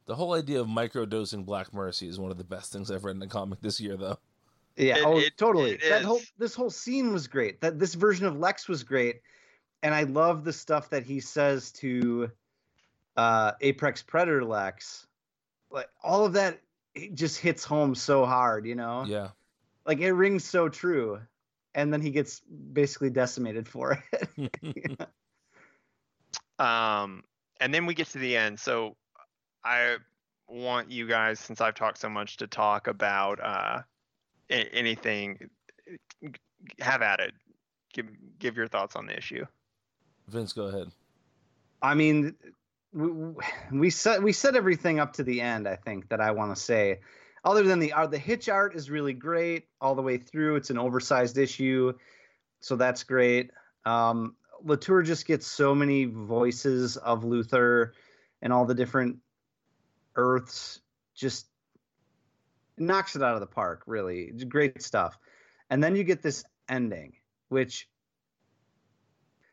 [0.09, 3.15] The whole idea of microdosing Black Mercy is one of the best things I've read
[3.15, 4.17] in a comic this year, though.
[4.75, 5.73] Yeah, It- oh, it- totally.
[5.73, 7.61] it that whole this whole scene was great.
[7.61, 9.21] That this version of Lex was great,
[9.83, 12.31] and I love the stuff that he says to
[13.17, 15.05] uh, Apex Predator Lex.
[15.69, 16.59] Like all of that,
[16.95, 18.65] it just hits home so hard.
[18.65, 19.29] You know, Yeah.
[19.85, 21.21] like it rings so true.
[21.75, 24.57] And then he gets basically decimated for it.
[26.57, 27.23] Um,
[27.61, 28.59] and then we get to the end.
[28.59, 28.95] So
[29.63, 29.97] I
[30.47, 33.81] want you guys, since I've talked so much, to talk about uh,
[34.49, 35.49] a- anything.
[36.79, 37.33] Have at it.
[37.93, 38.07] Give
[38.37, 39.45] give your thoughts on the issue.
[40.27, 40.91] Vince, go ahead.
[41.81, 42.35] I mean,
[42.91, 43.09] we,
[43.71, 45.67] we set we set everything up to the end.
[45.67, 46.99] I think that I want to say,
[47.43, 50.57] other than the art, the hitch art is really great all the way through.
[50.57, 51.93] It's an oversized issue,
[52.59, 53.51] so that's great.
[53.85, 57.91] Um, Latour just gets so many voices of Luthor
[58.41, 59.17] and all the different
[60.19, 60.81] Earths.
[61.15, 61.47] Just
[62.77, 63.83] knocks it out of the park.
[63.87, 65.17] Really, It's great stuff.
[65.69, 67.13] And then you get this ending,
[67.49, 67.87] which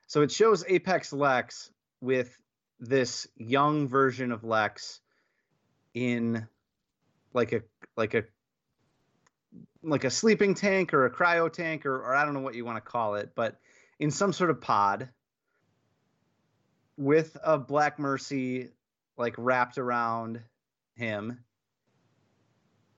[0.07, 2.37] so it shows Apex Lex with
[2.79, 5.01] this young version of Lex
[5.95, 6.47] in
[7.33, 7.63] like a
[7.97, 8.25] like a
[9.83, 12.65] like a sleeping tank or a cryo tank or, or I don't know what you
[12.65, 13.57] want to call it, but
[13.99, 15.09] in some sort of pod
[16.97, 18.71] with a Black Mercy
[19.17, 20.41] like wrapped around
[20.97, 21.39] him,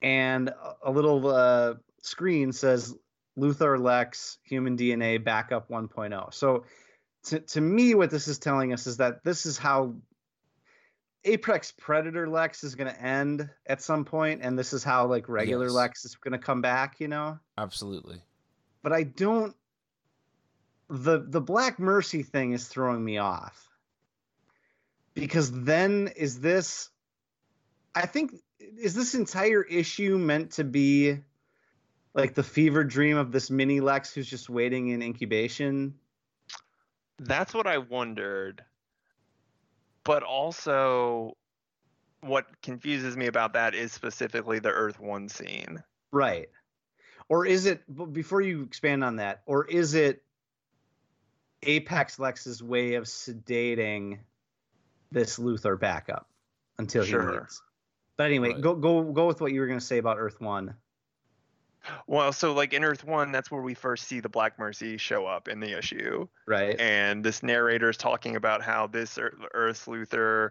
[0.01, 0.51] and
[0.83, 2.95] a- little uh, screen says
[3.37, 6.33] Luthor Lex Human DNA Backup 1.0.
[6.33, 6.65] So
[7.25, 9.95] to, to me, what this is telling us is that this is how
[11.25, 15.27] Apex Predator Lex is going to end at some point, and this is how like
[15.27, 15.73] regular Yes.
[15.73, 17.37] Lex is going to come back, you know.
[17.57, 18.21] Absolutely.
[18.81, 19.53] But I don't.
[20.89, 23.69] the The Black Mercy thing is throwing me off
[25.13, 26.89] because then is this?
[27.99, 31.19] I think is this entire issue meant to be
[32.13, 35.95] like the fever dream of this mini Lex who's just waiting in incubation?
[37.19, 38.63] That's what I wondered.
[40.05, 41.35] But also,
[42.21, 45.83] what confuses me about that is specifically the Earth One scene.
[46.11, 46.49] Right.
[47.27, 47.83] Or is it
[48.13, 50.23] before you expand on that, or is it
[51.63, 54.19] Apex Lex's way of sedating
[55.11, 56.29] this Luthor backup
[56.77, 57.31] until Sure.
[57.31, 57.61] he leaves?
[58.19, 58.61] But anyway, Right.
[58.61, 60.75] go go go with what you were going to say about Earth One.
[62.05, 65.25] Well, so like in Earth One, that's where we first see the Black Mercy show
[65.25, 66.27] up in the issue.
[66.45, 66.77] Right.
[66.81, 70.49] and this narrator is talking about how this Ear- Earth Luthor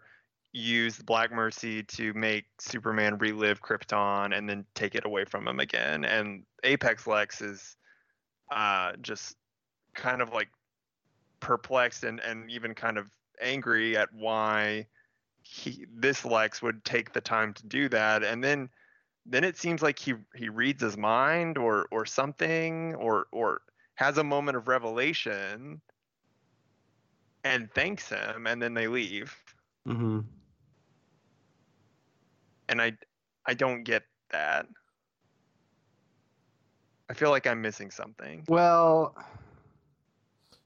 [0.52, 5.60] used Black Mercy to make Superman relive Krypton and then take it away from him
[5.60, 6.06] again.
[6.06, 7.76] And Apex Lex is
[8.50, 9.36] uh, just
[9.94, 10.48] kind of like
[11.40, 13.10] perplexed and, and even kind of
[13.42, 14.86] angry at why
[15.50, 18.22] he this Lex would take the time to do that.
[18.22, 18.68] And then
[19.24, 23.62] then it seems like he he reads his mind or or something or or
[23.94, 25.80] has a moment of revelation
[27.44, 29.34] and thanks him and then they leave
[29.86, 30.20] Mm-hmm.
[32.68, 32.92] and i
[33.46, 34.66] i don't get that
[37.08, 39.14] i feel like i'm missing something Well,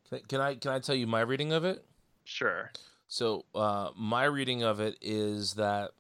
[0.09, 1.85] Can I, can I can I tell you my reading of it?
[2.25, 2.71] sure
[3.13, 5.91] So uh, my reading of it is that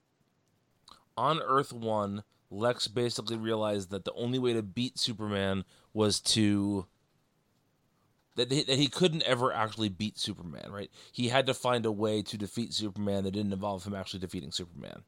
[1.15, 6.87] on Earth One, Lex basically realized that the only way to beat Superman was to
[8.37, 10.73] that he, that he couldn't ever actually beat Superman.
[10.73, 10.91] Right?
[11.13, 14.51] He had to find a way to defeat Superman that didn't involve him actually defeating
[14.51, 15.03] Superman,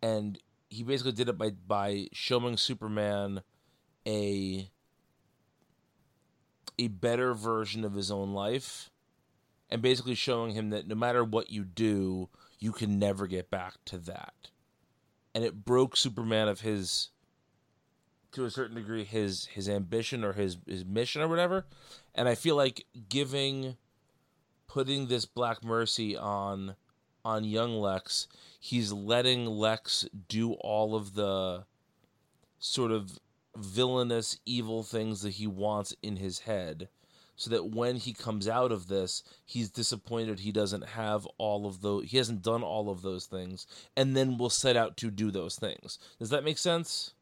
[0.00, 0.38] and
[0.70, 3.42] he basically did it by by showing Superman
[4.06, 4.70] a
[6.78, 8.90] a better version of his own life
[9.70, 13.74] and basically showing him that no matter what you do, you can never get back
[13.86, 14.50] to that.
[15.34, 17.10] And it broke Superman of his
[18.32, 21.66] to a certain degree his his ambition or his his mission or whatever.
[22.14, 23.76] And I feel like giving
[24.66, 26.76] putting this black mercy on
[27.24, 28.28] on young Lex,
[28.60, 31.64] he's letting Lex do all of the
[32.58, 33.18] sort of
[33.56, 36.88] villainous evil things that he wants in his head
[37.36, 41.82] so that when he comes out of this he's disappointed he doesn't have all of
[41.82, 43.66] those he hasn't done all of those things
[43.96, 45.98] and then will set out to do those things.
[46.18, 47.12] Does that make sense?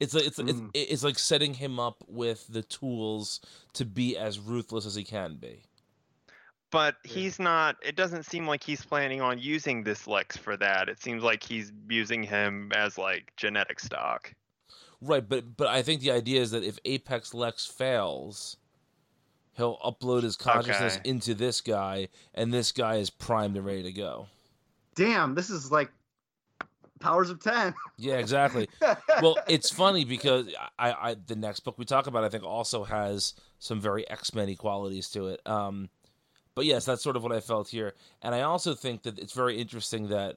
[0.00, 0.70] It's like it's Mm.
[0.74, 3.40] it's, it's like setting him up with the tools
[3.74, 5.62] to be as ruthless as he can be.
[6.72, 7.12] But Yeah.
[7.12, 10.88] he's not it doesn't seem like he's planning on using this lex for that.
[10.88, 14.34] It seems like he's using him as like genetic stock.
[15.00, 18.56] Right but but i think the idea is that if apex lex fails
[19.56, 21.08] he'll upload his consciousness Okay.
[21.10, 24.26] into this guy and this guy is primed and ready to go
[24.94, 25.90] Damn, this is like
[27.00, 27.74] powers of ten.
[27.98, 28.68] yeah exactly
[29.22, 30.46] well, it's funny because
[30.78, 34.34] I, I the next book we talk about I think also has some very X
[34.34, 35.40] Men qualities to it.
[35.46, 35.88] Um,
[36.54, 39.32] but yes, that's sort of what I felt here, and I also think that it's
[39.32, 40.36] very interesting that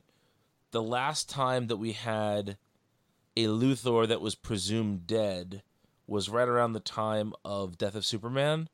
[0.72, 2.57] the last time that we had
[3.36, 5.61] a Luthor that was presumed dead
[6.07, 8.70] was right around the time of Death of Superman,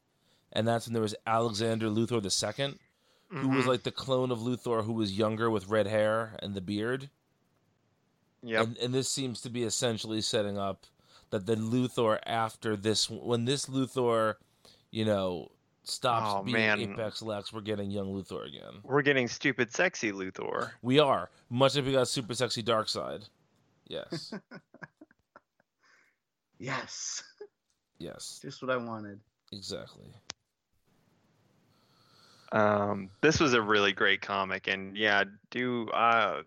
[0.54, 2.78] and that's when there was Alexander Luthor II,
[3.30, 3.68] who was Mhm.
[3.68, 7.10] like the clone of Luthor who was younger with red hair and the beard.
[8.44, 10.86] yep And, and this seems to be essentially setting up
[11.30, 14.36] that the Luthor after this, when this Luthor,
[14.90, 15.52] you know,
[15.84, 16.80] stops Oh, being man.
[16.82, 18.82] Apex Lex, we're getting young Luthor again.
[18.84, 23.28] we're getting stupid sexy luthor We are much like we got super sexy Darkseid.
[23.88, 24.34] Yes,
[26.60, 27.24] yes,
[27.98, 29.20] yes, just what I wanted.
[29.52, 30.06] exactly.
[32.52, 36.42] Um, this was a really great comic, and yeah, do uh,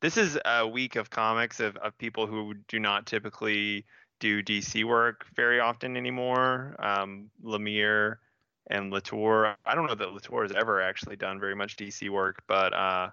[0.00, 3.84] this is a week of comics of, of people who do not typically
[4.20, 6.76] do DC work very often anymore.
[6.78, 8.16] Um, Lemire
[8.68, 9.56] and Latour.
[9.64, 13.10] I don't know that Latour has ever actually done very much DC work, but uh,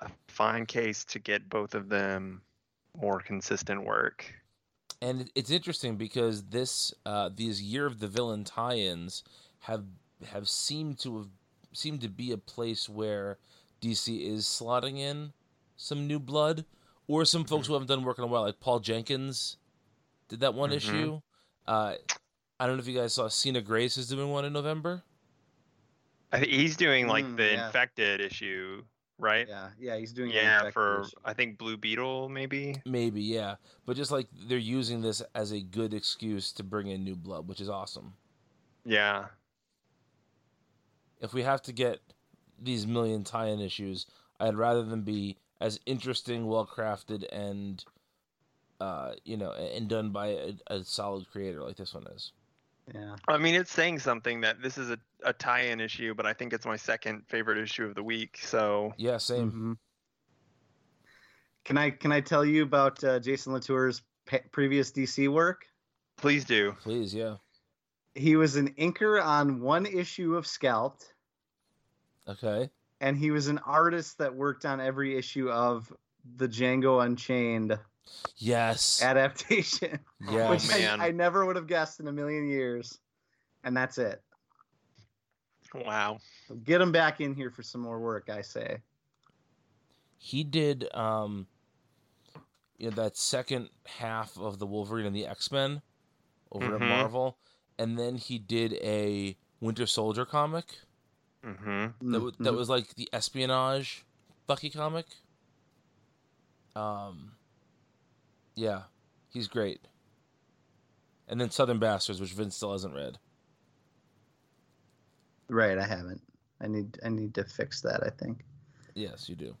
[0.00, 2.42] a fine case to get both of them
[3.00, 4.32] more consistent work.
[5.02, 9.24] And it's interesting because this, uh, these Year of the Villain tie-ins
[9.60, 9.84] have
[10.26, 11.28] have seemed to have
[11.72, 13.38] seemed to be a place where
[13.80, 15.32] DC is slotting in
[15.76, 16.64] some new blood,
[17.06, 19.56] or some folks who haven't done work in a while, like Paul Jenkins
[20.28, 20.76] did that one Mhm.
[20.76, 21.20] issue.
[21.66, 21.96] Uh,
[22.58, 25.02] I don't know if you guys saw Sina Grace is doing one in November.
[26.32, 27.66] I think he's doing like Mm, the yeah.
[27.66, 28.84] infected issue,
[29.18, 29.48] right?
[29.48, 30.30] Yeah, yeah, he's doing.
[30.30, 31.16] Yeah, for issue.
[31.24, 32.82] I think Blue Beetle maybe.
[32.84, 33.56] Maybe, yeah,
[33.86, 37.48] but just like they're using this as a good excuse to bring in new blood,
[37.48, 38.14] which is awesome.
[38.84, 39.28] Yeah.
[41.20, 42.00] If we have to get
[42.58, 44.06] these million tie-in issues,
[44.38, 47.84] I'd rather them be as interesting, well crafted, and
[48.80, 52.32] uh, you know, and done by a, a solid creator like this one is.
[52.94, 53.16] Yeah.
[53.28, 56.52] I mean, it's saying something that this is a, a tie-in issue, but I think
[56.52, 58.38] it's my second favorite issue of the week.
[58.42, 59.52] So Yeah, same.
[59.52, 59.76] Mhm.
[61.64, 65.66] Can I can I tell you about uh, Jason Latour's pe- previous DC work?
[66.16, 66.72] please do.
[66.82, 67.36] Please, yeah.
[68.14, 71.14] He was an inker on one issue of Scalped,
[72.28, 72.68] Okay.
[73.00, 75.92] and he was an artist that worked on every issue of
[76.36, 77.78] the Django Unchained
[78.36, 79.00] Yes.
[79.02, 80.00] adaptation,
[80.30, 80.50] yes.
[80.50, 81.00] which I, man.
[81.00, 82.98] I never would have guessed in a million years.
[83.62, 84.22] And that's it.
[85.74, 86.18] Wow.
[86.48, 88.78] So get him back in here for some more work, I say.
[90.22, 91.46] he did um
[92.76, 95.80] you know that second half of the Wolverine and the X-Men
[96.52, 96.88] over at Mhm.
[96.88, 97.38] Marvel
[97.80, 100.66] and then he did a Winter Soldier comic
[101.44, 102.10] Mm-hmm.
[102.12, 104.04] that, w- that was like the espionage
[104.46, 105.06] Bucky comic.
[106.76, 107.32] Um,
[108.54, 108.82] Yeah,
[109.32, 109.80] he's great.
[111.26, 113.18] And then Southern Bastards, which Vince still hasn't read.
[115.48, 116.20] Right, I haven't.
[116.60, 118.02] I need I need to fix that.
[118.04, 118.44] I think.
[118.94, 119.56] Yes, you do.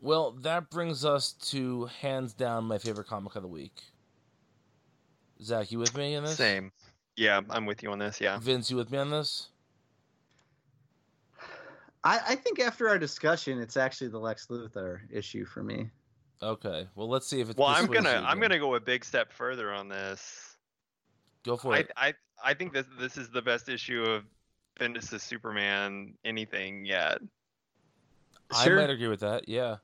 [0.00, 3.82] Well, that brings us to hands down my favorite comic of the week.
[5.44, 6.36] Zach, you with me in this?
[6.36, 6.72] Same.
[7.16, 8.20] Yeah, I'm with you on this.
[8.20, 8.38] Yeah.
[8.38, 9.48] Vince, you with me on this?
[12.02, 15.90] I, I think after our discussion, it's actually the Lex Luthor issue for me.
[16.42, 16.86] Okay.
[16.94, 17.58] Well, let's see if it's.
[17.58, 20.56] Well, I'm gonna you I'm gonna go a big step further on this.
[21.44, 21.90] go for I, it.
[21.96, 22.14] I
[22.44, 24.24] I think this this is the best issue of
[24.78, 27.18] Bendis' Superman anything yet.
[28.52, 28.76] I Sure.
[28.76, 29.48] might agree with that.
[29.48, 29.76] Yeah.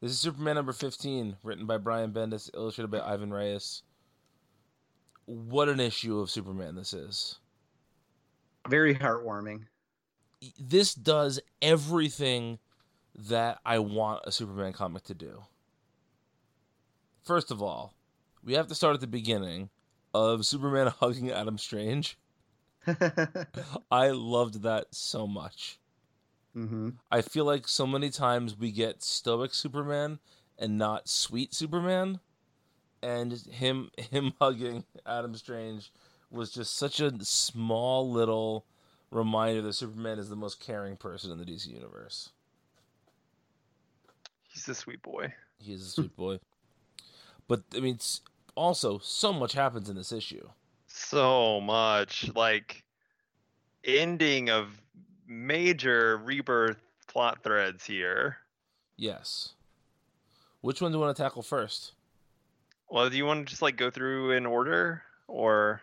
[0.00, 3.82] This is Superman number 15, written by Brian Bendis, illustrated by Ivan Reis.
[5.30, 7.38] What an issue of Superman this is.
[8.68, 9.66] Very heartwarming.
[10.58, 12.58] This does everything
[13.14, 15.44] that I want a Superman comic to do.
[17.22, 17.94] First of all,
[18.42, 19.70] we have to start at the beginning
[20.14, 22.18] of Superman hugging Adam Strange.
[23.90, 25.78] I loved that so much.
[26.54, 30.18] hmm I feel like so many times we get stoic Superman
[30.58, 32.20] and not sweet Superman,
[33.02, 35.92] and him him hugging Adam Strange
[36.30, 38.64] was just such a small little
[39.10, 42.30] reminder that Superman is the most caring person in the DC universe.
[44.48, 45.32] He's a sweet boy.
[45.58, 46.38] He is a sweet boy,
[47.48, 47.98] but I mean,
[48.54, 50.48] also so much happens in this issue.
[50.86, 52.84] So much like
[53.84, 54.80] ending of
[55.26, 58.38] major rebirth plot threads here.
[58.96, 59.54] Yes.
[60.60, 61.92] Which one do you want to tackle first?
[62.90, 65.80] Well, do you want to just like go through in order, or,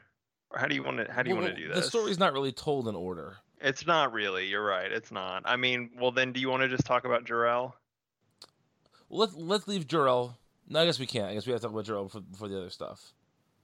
[0.52, 1.76] or how do you want to how do you Well, want to do that?
[1.76, 3.38] The story's not really told in order.
[3.60, 4.46] It's not really.
[4.48, 4.92] You're right.
[4.92, 5.44] It's not.
[5.46, 7.76] I mean, well then, do you want to just talk about Jor-El?
[9.10, 10.38] Well, let's let's leave Jor-El.
[10.70, 11.28] No, I guess we can't.
[11.28, 13.14] I guess we have to talk about Jor-El before, before the other stuff.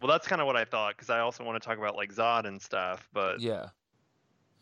[0.01, 2.13] Well, that's kind of what I thought because I also want to talk about like
[2.13, 3.07] Zod and stuff.
[3.13, 3.67] But Yeah.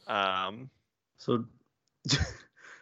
[0.08, 0.70] um,
[1.18, 1.46] So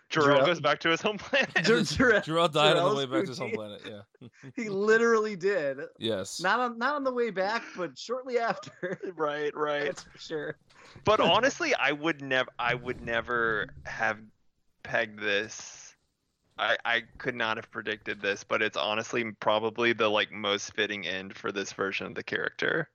[0.09, 1.49] Jor-El Jor-El- goes back to his home planet.
[1.63, 3.81] Jar- Jar- Jor-El died on the way back to his home planet.
[3.85, 4.27] Yeah.
[4.55, 5.79] he literally did.
[5.99, 6.41] yes.
[6.41, 8.99] Not on not on the way back, but shortly after.
[9.15, 9.85] right, right.
[9.85, 10.57] That's for sure.
[11.05, 12.49] But honestly, I would never.
[12.57, 14.17] I would never have
[14.83, 15.95] pegged this.
[16.57, 21.05] I, I could not have predicted this, but it's honestly probably the like most fitting
[21.07, 22.89] end for this version of the character.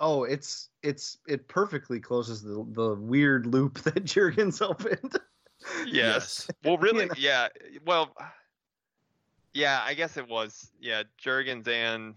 [0.00, 5.16] Oh, it's it's it perfectly closes the the weird loop that Jurgens opened.
[5.86, 6.48] Yes.
[6.64, 7.14] Well, really, know.
[7.18, 7.48] yeah.
[7.84, 8.14] Well,
[9.54, 9.80] yeah.
[9.84, 10.70] I guess it was.
[10.80, 12.14] Yeah, Jurgens and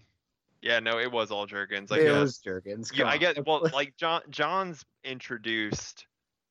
[0.62, 1.90] yeah, no, it was all Jurgens.
[1.90, 2.20] I it guess.
[2.20, 2.92] was Jurgens.
[2.96, 3.36] Yeah, come I guess.
[3.44, 6.06] Well, like John Johns introduced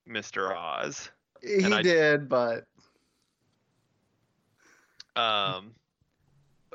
[0.07, 0.55] Mr.
[0.55, 1.09] Oz.
[1.41, 2.65] he I- did, but
[5.15, 5.73] Um,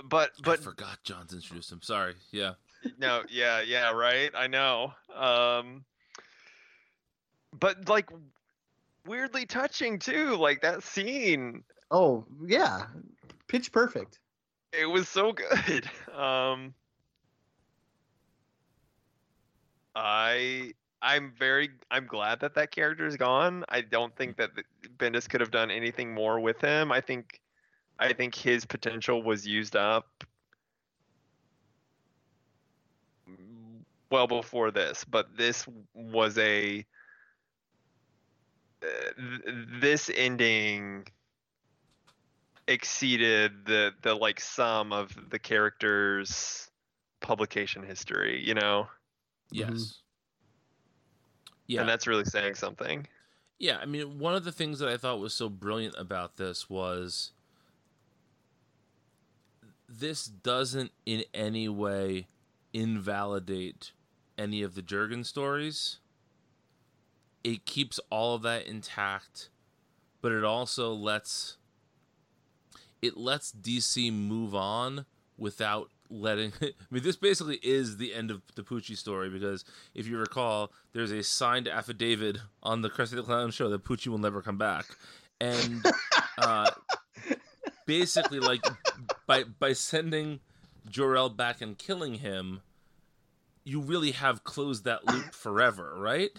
[0.05, 1.81] but I but forgot Johns introduced him.
[1.83, 2.15] Sorry.
[2.31, 2.53] Yeah.
[2.99, 4.31] no, yeah, yeah, right.
[4.35, 4.93] I know.
[5.15, 5.85] Um,
[7.59, 8.11] but like
[9.07, 10.37] weirdly touching too.
[10.37, 12.87] Like that scene, oh yeah,
[13.49, 14.19] pitch perfect.
[14.73, 15.33] it was so
[15.67, 15.89] good.
[16.15, 16.75] Um,
[19.95, 23.65] I I'm very I'm glad that that character is gone.
[23.69, 24.67] I don't think that th-
[24.99, 26.93] Bendis could have done anything more with him.
[26.93, 27.41] I think
[27.99, 30.25] I think his potential was used up
[34.11, 36.85] well before this, but this was a
[39.81, 41.07] this ending
[42.69, 46.71] exceeded the the like sum of the character's
[47.21, 48.89] publication history, you know?
[49.51, 49.71] Yes.
[49.71, 49.83] Mm-hmm.
[51.69, 51.81] Yeah.
[51.81, 53.07] And that's really saying something.
[53.59, 56.69] Yeah, I mean, one of the things that I thought was so brilliant about this
[56.69, 57.33] was
[59.89, 62.27] this doesn't in any way
[62.73, 63.93] invalidate
[64.37, 65.99] any of the Jurgen stories.
[67.47, 69.51] It keeps all of that intact,
[70.21, 71.59] but it also lets
[73.01, 75.07] it lets DC move on
[75.39, 80.09] without letting I mean this basically is the end of the Pucci story because if
[80.09, 84.09] you recall there's a signed affidavit on the Crest of the Clown show that Pucci
[84.09, 84.87] will never come back.
[85.41, 85.87] And
[86.39, 86.73] uh
[87.87, 88.65] basically like
[89.29, 90.41] by by sending
[90.91, 92.63] Jor-El back and killing him
[93.63, 96.33] you really have closed that loop forever right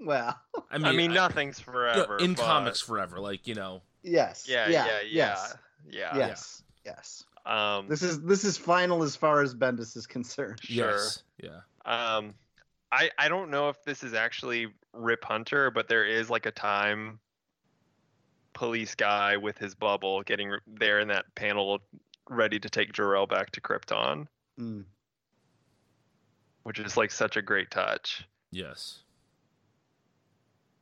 [0.00, 0.38] Well,
[0.70, 2.18] I mean, nothing's forever.
[2.18, 4.46] in but- comics forever like you know yes.
[4.48, 5.56] Yeah, yeah, yeah, yeah, yes,
[5.90, 6.16] yeah.
[6.16, 7.24] yes, yes.
[7.46, 10.60] Um, This is this is final as far as Bendis is concerned.
[10.62, 10.90] Sure.
[10.92, 12.34] yes yeah Um,
[12.92, 16.50] I I don't know if this is actually Rip Hunter, but there is like a
[16.50, 17.18] time
[18.52, 21.78] police guy with his bubble getting there in that panel
[22.28, 24.26] ready to take Jor-El back to Krypton,
[24.58, 24.84] Mm.
[26.64, 28.24] which is like such a great touch.
[28.50, 29.02] Yes.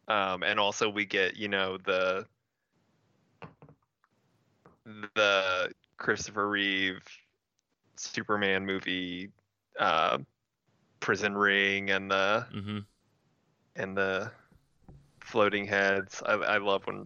[0.08, 2.26] Um, and also we get you know the
[5.14, 7.02] the Christopher Reeve
[7.96, 9.30] Superman movie
[9.78, 10.18] uh,
[11.00, 12.78] prison ring and the Mm-hmm.
[13.76, 14.30] and the
[15.20, 16.22] floating heads.
[16.24, 17.04] I, I love when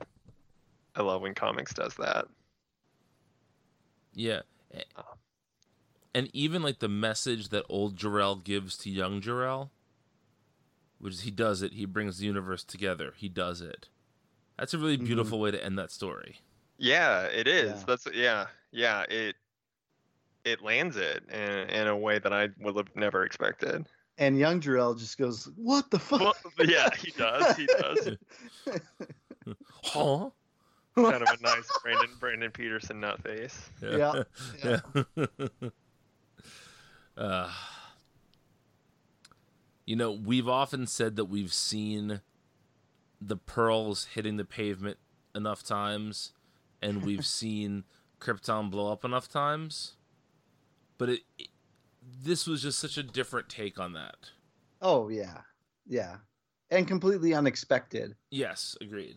[0.95, 2.27] I love when comics does that.
[4.15, 4.43] Yeah.
[4.97, 5.15] Oh.
[6.15, 9.71] And even like the message that old Jor-El gives to young Jor-El,
[11.03, 13.13] which is he does it, he brings the universe together.
[13.17, 13.89] He does it.
[14.59, 15.05] That's a really Mhm.
[15.07, 16.41] beautiful way to end that story.
[16.79, 17.73] Yeah, it is.
[17.73, 17.85] Yeah.
[17.87, 19.03] That's yeah, yeah.
[19.11, 19.35] It
[20.45, 23.87] it lands it in, in a way that I would have never expected.
[24.19, 26.21] And young Jor-El just goes, "What the fuck?"
[26.59, 27.57] Well, yeah, he does.
[27.57, 28.09] He does.
[29.85, 30.31] Huh?
[30.95, 33.71] kind of a nice Brandon Brandon Peterson nut face.
[33.83, 34.23] Yeah,
[34.65, 34.81] yeah.
[35.17, 35.69] Yeah.
[37.17, 37.51] uh,
[39.87, 42.21] you know, we've often said that we've seen
[43.21, 44.99] the pearls hitting the pavement
[45.35, 46.33] enough times,
[46.81, 47.85] and we've seen
[48.21, 49.95] Krypton blow up enough times.
[50.99, 51.49] But it, it,
[52.25, 54.31] this was just such a different take on that.
[54.81, 55.39] Oh yeah,
[55.87, 56.17] yeah,
[56.71, 58.15] and completely unexpected.
[58.31, 59.17] Yes, agreed.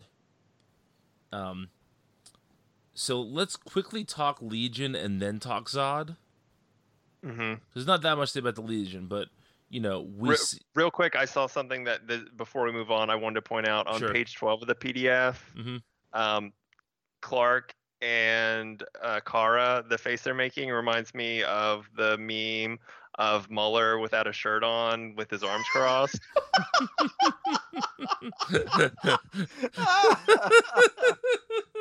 [1.32, 1.68] Um,
[2.94, 6.16] so let's quickly talk Legion and then talk Zod.
[7.22, 9.28] hmm There's not that much to say about the Legion, but
[9.68, 12.90] you know we Re- see, Real quick, I saw something that, that before we move
[12.90, 14.12] on, I wanted to point out on Sure.
[14.12, 15.36] page 12 of the PDF.
[15.56, 15.82] Mhm.
[16.12, 16.52] Um,
[17.20, 22.78] Clark and uh, Kara, the face they're making reminds me of the meme
[23.18, 26.20] of Mueller without a shirt on with his arms crossed.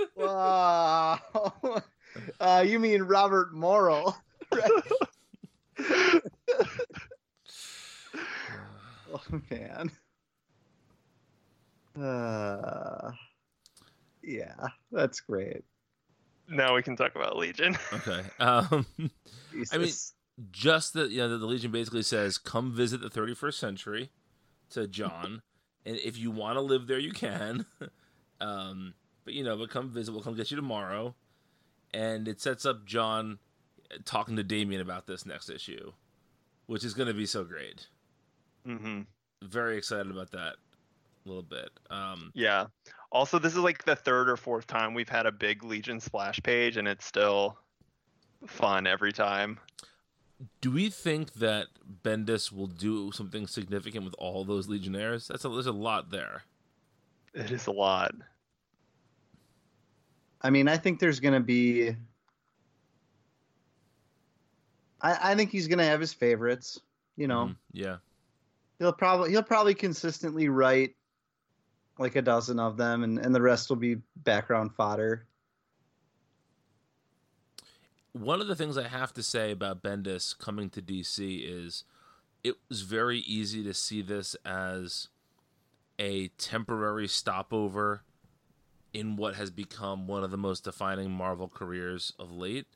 [0.15, 1.19] wow.
[2.39, 4.15] Uh, you mean Robert Morrill?
[9.16, 9.91] Oh man.
[11.97, 13.11] Uh,
[14.22, 15.63] yeah, that's great.
[16.49, 17.78] now we can talk about Legion.
[17.93, 18.22] okay.
[18.39, 18.86] Um,
[19.78, 19.93] mean,
[20.51, 24.09] just that you know the, the Legion basically says, "Come visit the 31st century,"
[24.72, 25.41] to John,
[25.86, 27.66] and if you want to live there, you can.
[28.41, 28.93] um,
[29.24, 30.11] but you know, but come visit.
[30.11, 31.16] We'll come get you tomorrow,
[31.93, 33.39] and it sets up John
[33.89, 35.93] uh, talking to Damian about this next issue,
[36.66, 37.88] which is going to be so great.
[38.66, 39.01] Hmm
[39.43, 40.55] Very excited about that.
[41.26, 41.70] A little bit.
[41.89, 42.68] Um, Yeah.
[43.11, 46.41] Also, this is like the third or fourth time we've had a big Legion splash
[46.43, 47.57] page, and it's still
[48.45, 49.59] fun every time.
[50.61, 51.68] do we think that
[52.03, 55.28] Bendis will do something significant with all those Legionnaires?
[55.30, 56.43] That's a, there's a lot there.
[57.34, 58.13] It is a lot.
[60.41, 61.95] I mean, I think there's gonna be.
[65.02, 66.80] I, I think he's gonna have his favorites.
[67.18, 67.56] You know, Mhm.
[67.72, 67.98] yeah.
[68.80, 70.95] He'll probably he'll probably consistently write
[71.97, 75.27] like a dozen of them, and and the rest will be background fodder.
[78.11, 81.84] One of the things I have to say about Bendis coming to DC is
[82.43, 85.10] it was very easy to see this as
[85.99, 88.03] a temporary stopover
[88.93, 92.68] in what has become one of the most defining Marvel careers of late.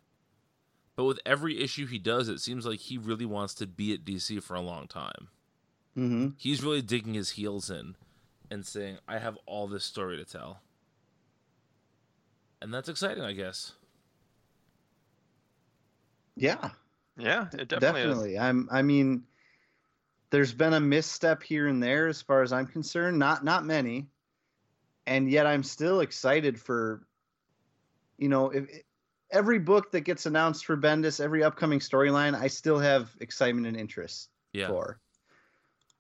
[0.97, 4.03] But with every issue he does, it seems like he really wants to be at
[4.03, 5.30] DC for a long time.
[5.99, 6.27] Mm-hmm.
[6.38, 7.95] He's really digging his heels in
[8.49, 10.61] and saying, I have all this story to tell.
[12.61, 13.73] And that's exciting, I guess.
[16.35, 16.69] Yeah,
[17.17, 18.39] Yeah, it definitely, definitely.
[18.39, 18.69] I'm.
[18.71, 19.23] I mean,
[20.30, 23.19] there's been a misstep here and there, as far as I'm concerned.
[23.19, 24.07] Not not many,
[25.05, 27.05] and yet I'm still excited for.
[28.17, 28.69] You know, if
[29.31, 33.76] every book that gets announced for Bendis, every upcoming storyline, I still have excitement and
[33.77, 34.67] interest Yeah.
[34.67, 34.99] for.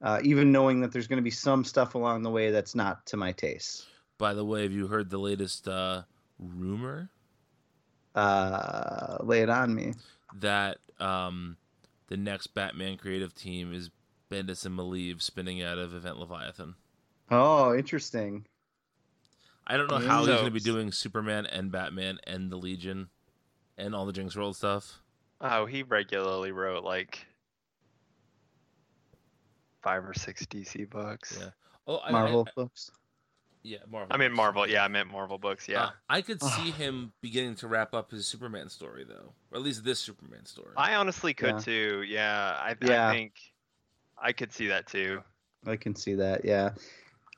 [0.01, 3.05] Uh, even knowing that there's going to be some stuff along the way that's not
[3.05, 3.87] to my taste.
[4.17, 6.03] By the way, have you heard the latest uh,
[6.39, 7.09] rumor
[8.15, 9.93] Uh, lay it on me.
[10.35, 11.57] that um,
[12.07, 13.89] the next Batman creative team is
[14.31, 16.75] Bendis and Maleev spinning out of Event Leviathan?
[17.31, 18.45] Oh, interesting.
[19.67, 23.09] I don't know how he's going to be doing Superman and Batman and the Legion
[23.77, 24.99] and all the Jinxworld stuff.
[25.41, 27.25] Oh, he regularly wrote like
[29.81, 31.37] five or six DC books.
[31.39, 31.49] Yeah.
[31.87, 32.91] Oh, I, Marvel I, books.
[33.63, 34.07] yeah, Marvel.
[34.11, 34.31] I mean.
[34.33, 34.67] Marvel.
[34.67, 35.67] Yeah, I meant Marvel books.
[35.67, 35.85] Yeah.
[35.85, 39.61] Uh, I could see him beginning to wrap up his Superman story, though, or at
[39.63, 40.73] least this Superman story.
[40.77, 41.59] I honestly could Yeah.
[41.59, 42.03] too.
[42.07, 43.09] Yeah, I, Yeah.
[43.09, 43.33] I think
[44.17, 45.23] I could see that too.
[45.65, 46.45] I can see that.
[46.45, 46.71] Yeah.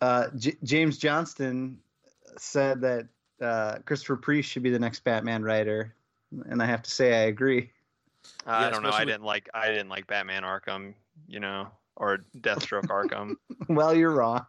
[0.02, 1.78] Uh, J- James Johnston
[2.38, 3.08] said that
[3.42, 5.94] uh, Christopher Priest should be the next Batman writer.
[6.50, 7.72] and I have to say I agree.
[8.46, 8.92] I Yeah, don't know.
[8.92, 10.94] I didn't like I didn't like Batman Arkham,
[11.28, 11.68] you know,
[12.02, 13.36] or Deathstroke Arkham.
[13.70, 14.46] well, you're wrong.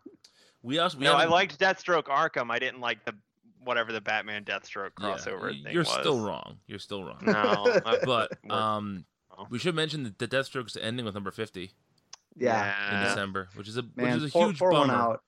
[0.62, 2.50] We also we no, I liked Deathstroke Arkham.
[2.50, 3.14] I didn't like the
[3.62, 5.92] whatever the Batman Deathstroke crossover y- thing You're was.
[5.92, 6.58] still wrong.
[6.66, 7.18] You're still wrong.
[7.22, 9.04] No, But um,
[9.50, 11.72] we should mention that the Deathstroke's ending with number fifty
[12.36, 14.94] Yeah, in December, which is a man, which is a pour, huge pour bummer.
[14.94, 15.22] out.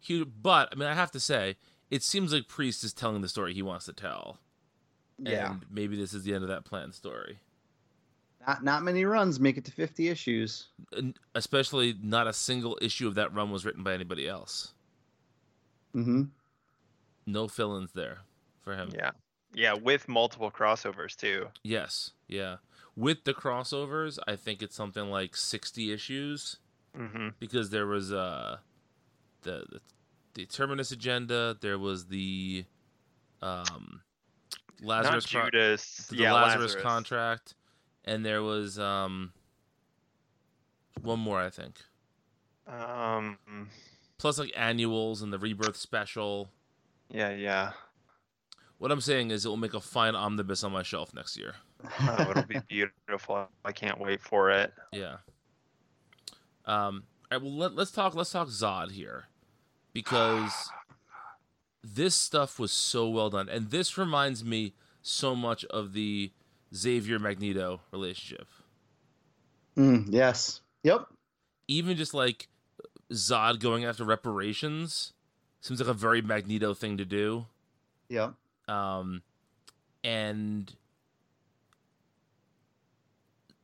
[0.00, 1.56] Huge, but I mean, I have to say,
[1.90, 4.38] it seems like Priest is telling the story he wants to tell.
[5.18, 7.40] Yeah, And maybe this is the end of that planned story.
[8.50, 10.68] Not not many runs make it to 50 issues.
[11.34, 14.72] Especially not a single issue of that run was written by anybody else.
[15.94, 16.24] Mm-hmm.
[17.26, 18.18] No fill-ins there
[18.62, 18.90] for him.
[18.94, 19.10] Yeah,
[19.54, 21.46] yeah, with multiple crossovers too.
[21.62, 22.56] Yes, yeah.
[22.96, 26.56] With the crossovers, I think it's something like sixty issues
[26.96, 28.56] hmm because there was uh
[29.42, 29.80] the the,
[30.34, 32.64] the Terminus agenda, there was the
[33.42, 34.00] um
[34.82, 36.06] Lazarus Not Con- Judas.
[36.08, 37.54] the yeah, Lazarus, Lazarus contract,
[38.04, 39.32] and there was um
[41.02, 41.78] one more I think.
[42.68, 43.38] Um,
[44.18, 46.50] Plus like annuals and the rebirth special.
[47.08, 47.72] yeah, yeah.
[48.78, 51.54] What I'm saying is it will make a fine omnibus on my shelf next year.
[52.00, 53.48] Oh, it'll be beautiful.
[53.64, 54.72] I can't wait for it.
[54.92, 55.16] Yeah.
[56.64, 57.04] Um.
[57.30, 57.42] All right.
[57.42, 58.14] Well, let, let's talk.
[58.14, 59.24] Let's talk Zod here,
[59.92, 60.70] because
[61.82, 66.32] this stuff was so well done, and this reminds me so much of the
[66.74, 68.46] Xavier Magneto relationship.
[69.76, 70.60] Mm, yes.
[70.82, 71.06] Yep.
[71.68, 72.48] Even just like
[73.12, 75.12] Zod going after reparations
[75.60, 77.46] seems like a very Magneto thing to do.
[78.08, 78.30] Yeah.
[78.68, 79.22] um,
[80.02, 80.72] and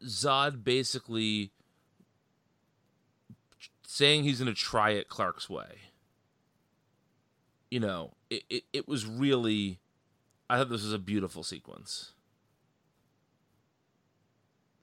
[0.04, 1.50] Zod basically
[3.86, 5.78] saying he's going to try it Clark's way.
[7.70, 9.80] You know, it, it, it was really.
[10.48, 12.12] I thought this was a beautiful sequence.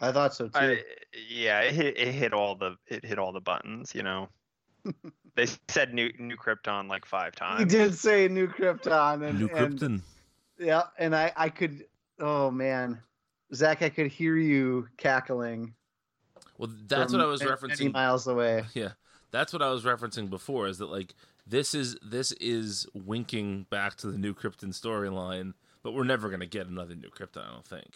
[0.03, 0.51] I thought so too.
[0.55, 0.81] I,
[1.29, 3.93] yeah, it hit, it hit all the it hit all the buttons.
[3.95, 4.29] You know,
[5.35, 7.59] they said new new Krypton like five times.
[7.59, 7.91] he times.
[7.91, 10.01] did say new Krypton and New and- Krypton.
[10.59, 11.85] yeah, and I I could.
[12.19, 12.99] Oh man,
[13.53, 15.73] Zach, I could hear you cackling.
[16.57, 17.93] Well, that's what I was many- many referencing.
[17.93, 18.63] miles away.
[18.73, 18.89] Yeah,
[19.31, 20.67] that's what I was referencing before.
[20.67, 21.13] Is that like
[21.47, 26.45] this is this is winking back to the new Krypton storyline, but we're never gonna
[26.45, 27.45] get another new Krypton.
[27.47, 27.93] I don't think.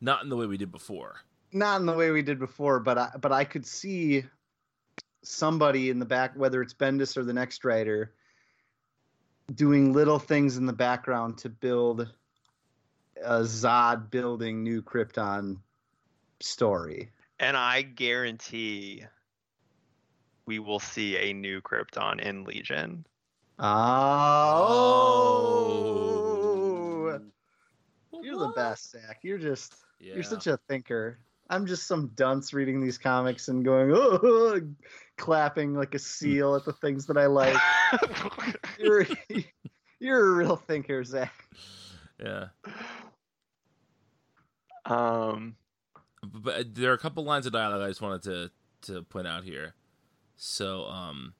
[0.00, 1.16] Not in the way we did before.
[1.52, 4.24] Not in the way we did before, but I but I could see
[5.22, 8.14] somebody in the back, whether it's Bendis or the next writer,
[9.54, 12.12] doing little things in the background to build
[13.22, 15.58] a Zod building new Krypton
[16.40, 17.10] story.
[17.40, 19.04] And I guarantee
[20.46, 23.04] we will see a new Krypton in Legion.
[23.58, 23.66] Oh,
[28.12, 28.22] oh.
[28.22, 29.18] you're the best, Zach.
[29.22, 30.14] You're just Yeah.
[30.14, 31.18] you're such a thinker.
[31.50, 34.60] I'm just some dunce reading these comics and going, oh,
[35.16, 37.56] clapping like a seal at the things that I like.
[38.78, 39.06] You're
[40.00, 41.32] you're a real thinker, Zach.
[42.22, 42.48] yeah.
[44.84, 45.56] um,
[46.22, 48.50] But, but there are a couple lines of dialogue I just wanted to
[48.92, 49.74] to point out here.
[50.36, 51.34] So, um,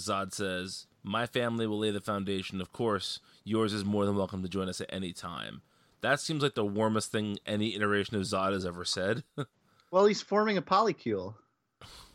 [0.00, 2.60] Zod says, "My family will lay the foundation.
[2.60, 5.60] Of course, yours is more than welcome to join us at any time."
[6.04, 9.24] That seems like the warmest thing any iteration of Zod has ever said.
[9.90, 11.36] Well, he's forming a polycule,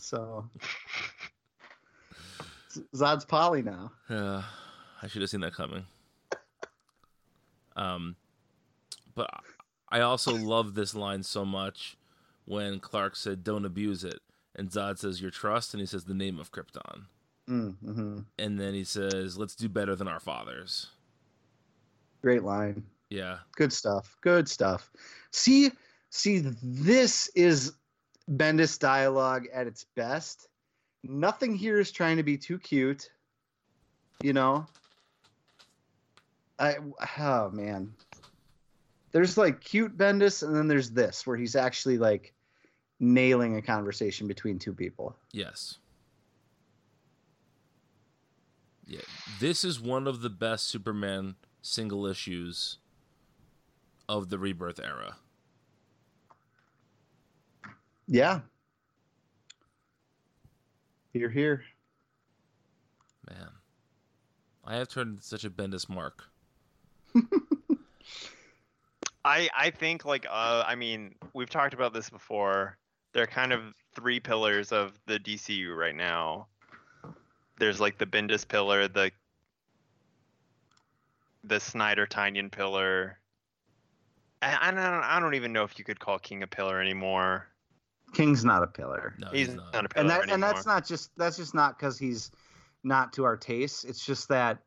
[0.01, 0.49] so
[2.93, 3.93] Zod's poly now.
[4.09, 4.43] Uh,
[5.01, 5.85] I should have seen that coming.
[7.77, 8.17] Um,
[9.15, 9.29] but
[9.87, 11.95] I also love this line so much
[12.43, 14.19] when Clark said, "Don't abuse it,"
[14.57, 17.05] and Zod says, "Your trust," and he says, "The name of Krypton,"
[17.47, 20.87] Mm, hmm and then he says, "Let's do better than our fathers."
[22.21, 22.83] Great line.
[23.09, 24.15] Yeah, Good stuff.
[24.21, 24.91] Good stuff.
[25.31, 25.71] See,
[26.11, 27.73] see, this is
[28.29, 30.47] Bendis dialogue at its best.
[31.03, 33.09] Nothing here is trying to be too cute.
[34.21, 34.67] You know?
[36.59, 36.77] I
[37.17, 37.93] oh man.
[39.11, 42.33] There's like cute Bendis, and then there's this where he's actually like
[42.99, 45.15] nailing a conversation between two people.
[45.31, 45.77] yes,
[48.85, 48.99] yeah.
[49.39, 52.77] This is one of the best Superman single issues
[54.09, 55.15] of the Rebirth era.
[58.07, 58.39] Yeah.
[61.13, 61.63] You're here.
[63.29, 63.49] Man,
[64.65, 66.23] I have turned into such a Bendis mark.
[69.23, 72.77] I I think like uh I mean we've talked about this before.
[73.13, 76.47] They're kind of three pillars of the DCU right now.
[77.59, 79.11] There's like the Bendis pillar, the
[81.43, 83.18] the Snyder Tynion pillar,
[84.41, 84.83] I, I don't.
[84.83, 87.47] I don't even know if you could call King a pillar anymore.
[88.13, 89.13] King's not a pillar.
[89.19, 89.73] No, he's, he's not.
[89.73, 89.85] not.
[89.85, 90.33] a pillar and that anymore.
[90.35, 92.31] and that's not just that's just not because he's
[92.83, 93.85] not to our taste.
[93.85, 94.59] It's just that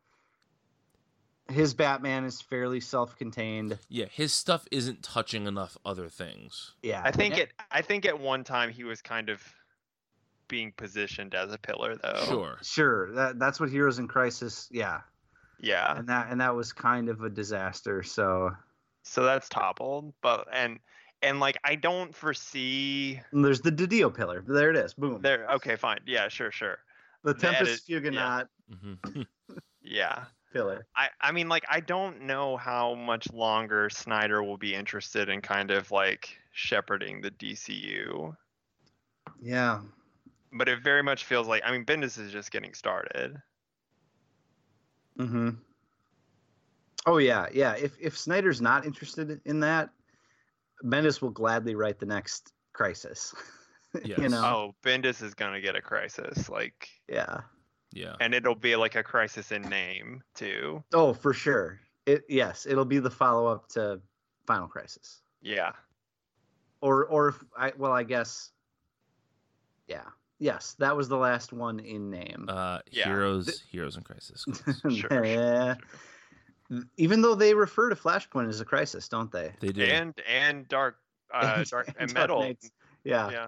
[1.51, 3.79] his Batman is fairly self-contained.
[3.89, 6.73] Yeah, his stuff isn't touching enough other things.
[6.83, 7.53] Yeah, I think And- it.
[7.71, 9.43] I think at one time he was kind of
[10.49, 12.25] being positioned as a pillar, though.
[12.27, 12.59] Sure.
[12.63, 14.69] Sure, that that's what Heroes in Crisis.
[14.71, 15.01] Yeah,
[15.59, 15.99] Yeah.
[15.99, 18.03] and that and that was kind of a disaster.
[18.03, 18.51] So
[19.03, 20.79] So that's toppled, but and
[21.23, 24.45] and like I don't foresee and there's the Didio pillar.
[24.47, 24.95] There it is.
[24.95, 25.21] Boom.
[25.23, 25.47] there.
[25.51, 26.01] Okay, fine.
[26.07, 26.79] Yeah, sure, sure.
[27.25, 28.49] the the Tempest edit- Huguenot
[28.83, 29.23] hmm
[29.83, 30.25] Yeah.
[30.53, 30.87] pillar.
[30.95, 35.41] I, I mean, like, I don't know how much longer Snyder will be interested in
[35.41, 38.37] kind of like shepherding the DCU,
[39.41, 39.81] Yeah.
[40.53, 43.37] but it very much feels like, I mean, Bendis is just getting started.
[45.19, 45.51] Mm-hmm.
[47.07, 47.75] Oh yeah, yeah.
[47.75, 49.91] If if Snyder's not interested in that,
[50.85, 53.35] Bendis will gladly write the next Crisis.
[54.07, 54.19] Yes.
[54.21, 54.43] you know.
[54.43, 57.43] Oh, Bendis is gonna get a crisis, like, Yeah.
[57.93, 58.15] Yeah.
[58.21, 60.83] and it'll be like a crisis in name too.
[60.95, 61.79] Oh, for sure.
[62.07, 64.01] It yes, it'll be the follow up to
[64.47, 65.21] Final Crisis.
[65.43, 65.73] Yeah.
[66.81, 68.53] Or or if I well, I guess.
[69.89, 70.05] Yeah.
[70.39, 72.47] Yes, that was the last one in name.
[72.49, 73.05] Uh, Yeah.
[73.05, 74.43] Heroes, Heroes in Crisis.
[74.85, 75.75] sure, sure, yeah.
[76.97, 79.53] Even though they refer to Flashpoint as a crisis, don't they?
[79.61, 79.83] They do.
[79.83, 80.97] And and dark,
[81.33, 82.41] uh, dark and Dark metal.
[82.41, 82.71] Knights.
[83.05, 83.31] Yeah.
[83.31, 83.47] Yeah.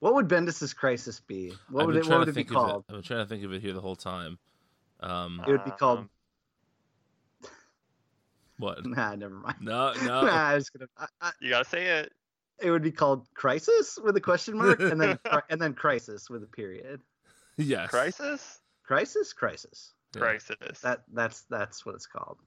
[0.00, 1.52] What would Bendis's crisis be?
[1.70, 2.84] What would it, what would it be called?
[2.88, 2.92] it.
[2.92, 4.38] I've been trying to think of it here the whole time.
[5.00, 6.00] Um, It would be called.
[6.00, 6.10] Um,
[8.58, 8.86] what?
[8.86, 9.56] Nah, never mind.
[9.60, 10.22] No, no.
[10.26, 10.88] Nah, I was gonna.
[10.96, 12.12] I, I, You gotta say it.
[12.60, 15.18] it would be called crisis with a question mark, and then
[15.50, 17.00] and then crisis with a period.
[17.56, 17.90] yes.
[17.90, 18.60] Crisis.
[18.84, 19.92] Crisis, crisis.
[20.14, 20.20] Yeah.
[20.20, 20.80] Crisis.
[20.80, 22.38] That that's that's what it's called.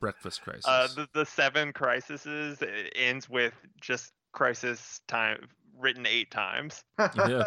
[0.00, 0.66] Breakfast Crisis.
[0.66, 6.84] Uh, the, the seven crises it ends with just crisis time written eight times
[7.16, 7.44] yeah.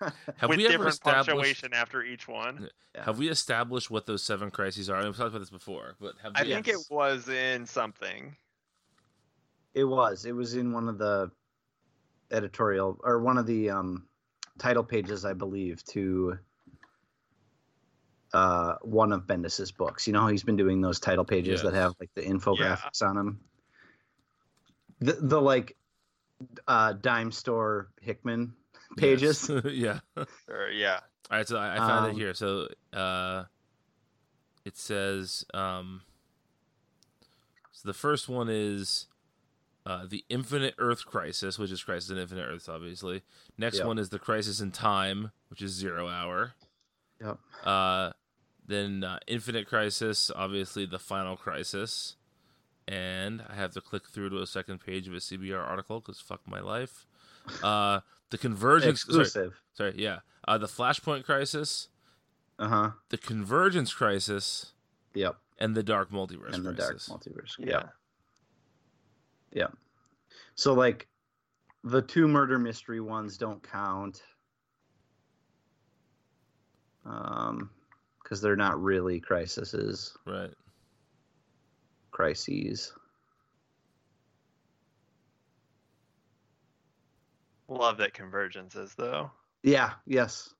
[0.36, 1.28] Have with we ever different established?
[1.28, 2.68] punctuation after each one.
[2.94, 3.04] Yeah.
[3.04, 5.02] Have we established what those seven crises are?
[5.02, 6.50] We've talked about this before, but have I we?
[6.50, 8.36] think it was in something.
[9.72, 10.24] It was.
[10.24, 11.30] It was in one of the
[12.30, 14.06] editorial or one of the um,
[14.58, 16.38] title pages, I believe, to
[18.34, 20.06] uh, one of Bendis's books.
[20.06, 23.16] You know, how he's been doing those title pages that have like the infographics on
[23.16, 23.40] them.
[25.00, 25.76] The the like
[26.68, 28.54] uh, dime store Hickman
[28.96, 29.48] pages.
[29.48, 29.64] Yes.
[29.72, 29.98] yeah.
[30.48, 31.00] Or yeah,
[31.30, 32.34] All right, so I, I found Um, it here.
[32.34, 33.44] So uh,
[34.64, 36.02] it says um,
[37.72, 39.06] so the first one is
[39.86, 43.22] uh, the Infinite Earth Crisis, which is Crisis in Infinite Earths, obviously.
[43.58, 43.86] Next Yep.
[43.86, 46.54] one is the Crisis in Time, which is Zero Hour.
[47.20, 47.38] Yep.
[47.64, 48.10] Uh,
[48.66, 52.16] then uh, Infinite Crisis, obviously the Final Crisis,
[52.88, 56.20] and I have to click through to a second page of a CBR article because
[56.20, 57.06] fuck my life.
[57.62, 58.00] Uh,
[58.30, 59.02] the Convergence.
[59.02, 59.60] Sorry, Exclusive.
[59.74, 60.20] sorry, yeah.
[60.48, 61.88] Uh, the Flashpoint Crisis,
[62.58, 62.90] Uh huh.
[63.10, 64.72] the Convergence Crisis,
[65.12, 65.36] Yep.
[65.58, 67.58] and the Dark Multiverse And the dark multiverse.
[67.58, 67.66] yeah.
[67.66, 67.94] Yep.
[69.52, 69.76] Yep.
[70.54, 71.06] So like,
[71.82, 74.22] the two murder mystery ones don't count.
[77.04, 77.68] Um,
[78.34, 80.12] because they're not really crises.
[80.26, 80.50] right.
[82.10, 82.92] Crises.
[87.68, 89.30] Love that convergences though.
[89.62, 89.92] Yeah.
[90.04, 90.52] Yes.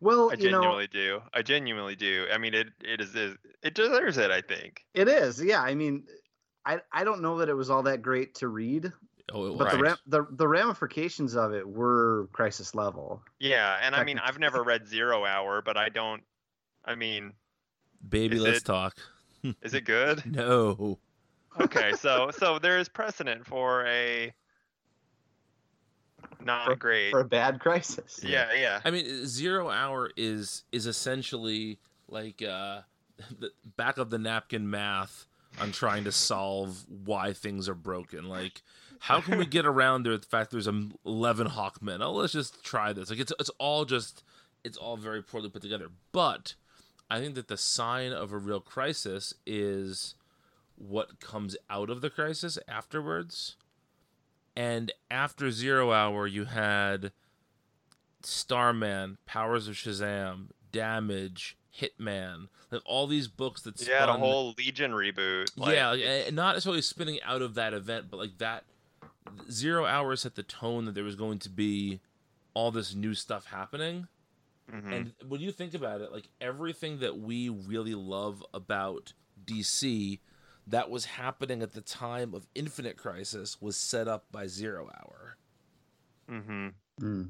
[0.00, 1.20] Well, I you know, genuinely do.
[1.32, 2.26] I genuinely do.
[2.32, 4.30] I mean, it it is is- it deserves it.
[4.32, 4.84] I think.
[4.94, 5.40] it is.
[5.42, 5.62] Yeah.
[5.62, 6.04] I mean,
[6.66, 8.92] I I don't know that it was all that great to read,
[9.32, 9.72] Oh, but was.
[9.72, 13.22] the, ram- the the ramifications of it were crisis level.
[13.38, 16.22] Yeah, and I mean, I've never read Zero Hour, but I don't.
[16.84, 17.32] I mean,
[18.08, 18.96] Baby, let's it- talk.
[19.62, 20.24] is it good?
[20.26, 20.98] No.
[21.60, 24.32] Okay, so so there is precedent for a
[26.40, 27.10] not great.
[27.10, 28.20] For a bad crisis.
[28.22, 28.80] yeah, yeah.
[28.84, 31.78] I mean, zero hour is is essentially
[32.08, 32.80] like uh,
[33.38, 35.26] the back of the napkin math
[35.60, 38.28] on trying to solve why things are broken.
[38.28, 38.62] Like,
[38.98, 42.00] how can we get around the fact there's um, eleven Hawkmen?
[42.00, 43.10] Oh, let's just try this.
[43.10, 44.24] Like, it's it's all just
[44.64, 45.88] it's all very poorly put together.
[46.12, 46.54] But
[47.12, 50.14] I think that the sign of a real crisis is
[50.76, 53.56] what comes out of the crisis afterwards.
[54.56, 57.12] And after Zero Hour, you had
[58.22, 63.94] Starman, Powers of Shazam, Damage, Hitman, like all these books that spun...
[63.94, 65.50] Yeah, spun- whole Legion reboot.
[65.54, 68.64] Like, yeah, like, not necessarily spinning out of that event, but like that
[69.50, 72.00] Zero Hour set the tone that there was going to be
[72.54, 74.08] all this new stuff happening.
[74.70, 74.92] Mhm.
[74.92, 79.12] And when you think about it, like everything that we really love about
[79.44, 80.18] DC,
[80.66, 85.36] that was happening at the time of Infinite Crisis was set up by Zero Hour.
[86.30, 86.68] Mm-hmm.
[87.00, 87.28] Mm.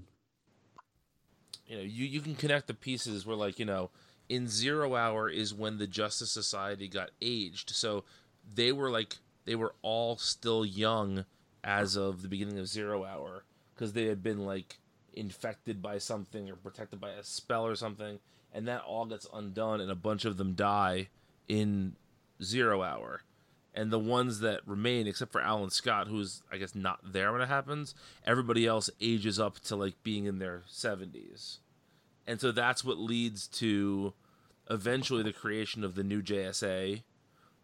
[1.67, 3.91] You know, you, you can connect the pieces where like, you know,
[4.29, 7.71] in Zero Hour is when the Justice Society got aged.
[7.71, 8.05] So
[8.55, 11.25] they were like they were all still young
[11.65, 13.45] as of the beginning of Zero Hour
[13.75, 14.79] because they had been like
[15.15, 18.19] infected by something or protected by a spell or something,
[18.53, 21.09] and that all gets undone, and a bunch of them die
[21.49, 21.97] in
[22.43, 23.23] Zero Hour.
[23.75, 27.41] And the ones that remain, except for Alan Scott, who's I guess not there when
[27.41, 27.95] it happens,
[28.27, 31.61] everybody else ages up to like being in their seventies,
[32.27, 34.13] and so that's what leads to
[34.69, 37.03] eventually the creation of the new JSA.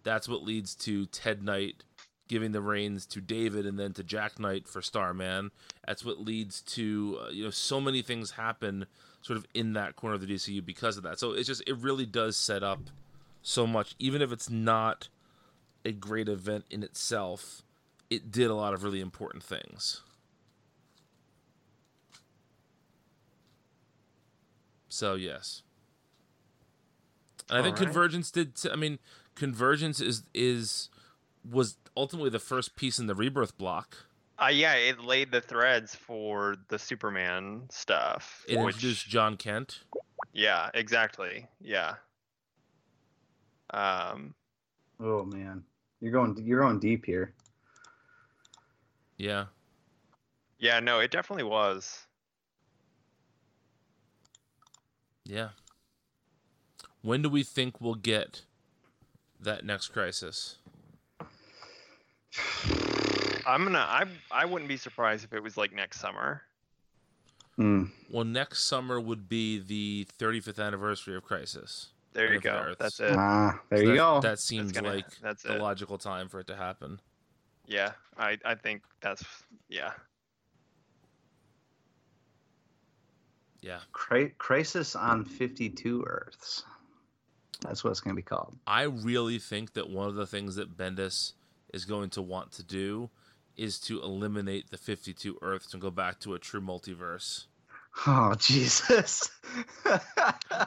[0.03, 1.85] That's what leads to Ted Knight
[2.29, 5.51] giving the reins to David and then to Jack Knight for Starman.
[5.87, 8.87] That's what leads to uh, you know so many things happen
[9.23, 11.19] sort of in that corner of the DCU because of that.
[11.19, 12.81] So it's just it really does set up
[13.43, 15.09] so much, even if it's not
[15.85, 17.63] a great event in itself.
[18.11, 20.01] It did a lot of really important things.
[24.89, 25.63] So yes,
[27.49, 27.85] and I think right.
[27.85, 28.57] Convergence did.
[28.57, 28.99] T- I mean,
[29.35, 30.89] Convergence is is
[31.45, 34.07] was ultimately the first piece in the rebirth block.
[34.41, 38.45] Uh, yeah, it laid the threads for the Superman stuff.
[38.49, 39.81] It which, introduced John Kent.
[40.33, 41.47] yeah, exactly.
[41.61, 41.95] Yeah.
[43.71, 44.35] Um,
[45.01, 45.63] Oh man,
[46.01, 47.35] you're going you're going deep here.
[49.17, 49.47] Yeah,
[50.59, 52.07] yeah, no, it definitely was.
[55.25, 55.51] yeah.
[57.03, 58.43] When do we think we'll get
[59.39, 60.57] that next crisis?
[63.47, 63.79] I'm gonna.
[63.79, 66.43] I I wouldn't be surprised if it was like next summer.
[67.59, 67.91] Mm.
[68.11, 71.89] Well, next summer would be the 35th anniversary of Crisis.
[72.13, 72.51] There you go.
[72.53, 72.77] Earths.
[72.79, 73.17] That's it.
[73.17, 74.21] Ah, there So you that, go.
[74.21, 75.61] That seems gonna- like that's the it.
[75.61, 77.01] logical time for it to happen.
[77.67, 79.25] Yeah, I I think that's
[79.69, 79.93] yeah.
[83.61, 86.63] Yeah, Cri- Crisis on 52 Earths.
[87.61, 88.57] That's what it's going to be called.
[88.69, 91.33] I really think that one of the things that Bendis
[91.73, 93.11] is going to want to do
[93.57, 97.47] is to eliminate the 52 Earths and go back to a true multiverse.
[98.07, 99.31] Oh Jesus!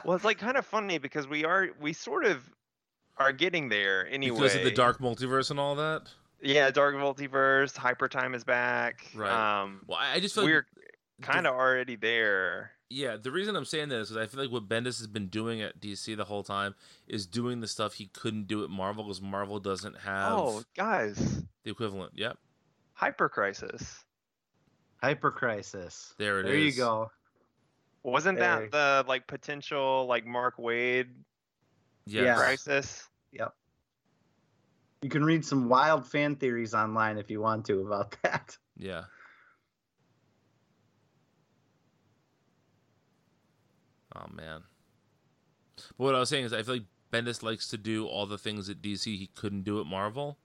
[0.04, 2.42] Well, it's like kind of funny because we are we sort of
[3.18, 4.36] are getting there anyway.
[4.36, 6.02] Because of the dark multiverse and all that.
[6.40, 7.76] Yeah, dark multiverse.
[7.76, 9.06] Hyper time is back.
[9.14, 9.30] Right.
[9.62, 12.72] Um, Well, I I just feel we're like kind of already there.
[12.92, 15.62] Yeah, the reason I'm saying this is I feel like what Bendis has been doing
[15.62, 16.74] at DC the whole time
[17.08, 21.42] is doing the stuff he couldn't do at Marvel because Marvel doesn't have Oh, guys,
[21.64, 22.12] the equivalent.
[22.16, 22.36] Yep,
[22.94, 24.04] Hyper Crisis.
[25.02, 26.14] Hyper Crisis.
[26.18, 26.50] there it is.
[26.52, 27.10] There you go.
[28.04, 28.68] Wasn't There.
[28.68, 31.06] that the like potential like Mark Waid
[32.04, 32.24] Yes.
[32.24, 32.34] Yeah.
[32.36, 33.08] crisis?
[33.32, 33.54] Yep.
[35.02, 38.56] You can read some wild fan theories online if you want to about that.
[38.76, 39.04] Yeah.
[44.14, 44.62] Oh man.
[45.76, 48.38] But what I was saying is I feel like Bendis likes to do all the
[48.38, 50.38] things at DC he couldn't do at Marvel.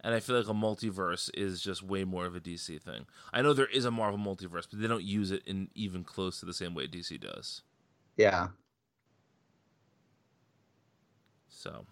[0.00, 3.06] And I feel like a multiverse is just way more of a DC thing.
[3.32, 6.38] I know there is a Marvel multiverse, but they don't use it in even close
[6.40, 7.62] to the same way DC does.
[8.16, 8.48] Yeah.
[11.48, 11.86] So,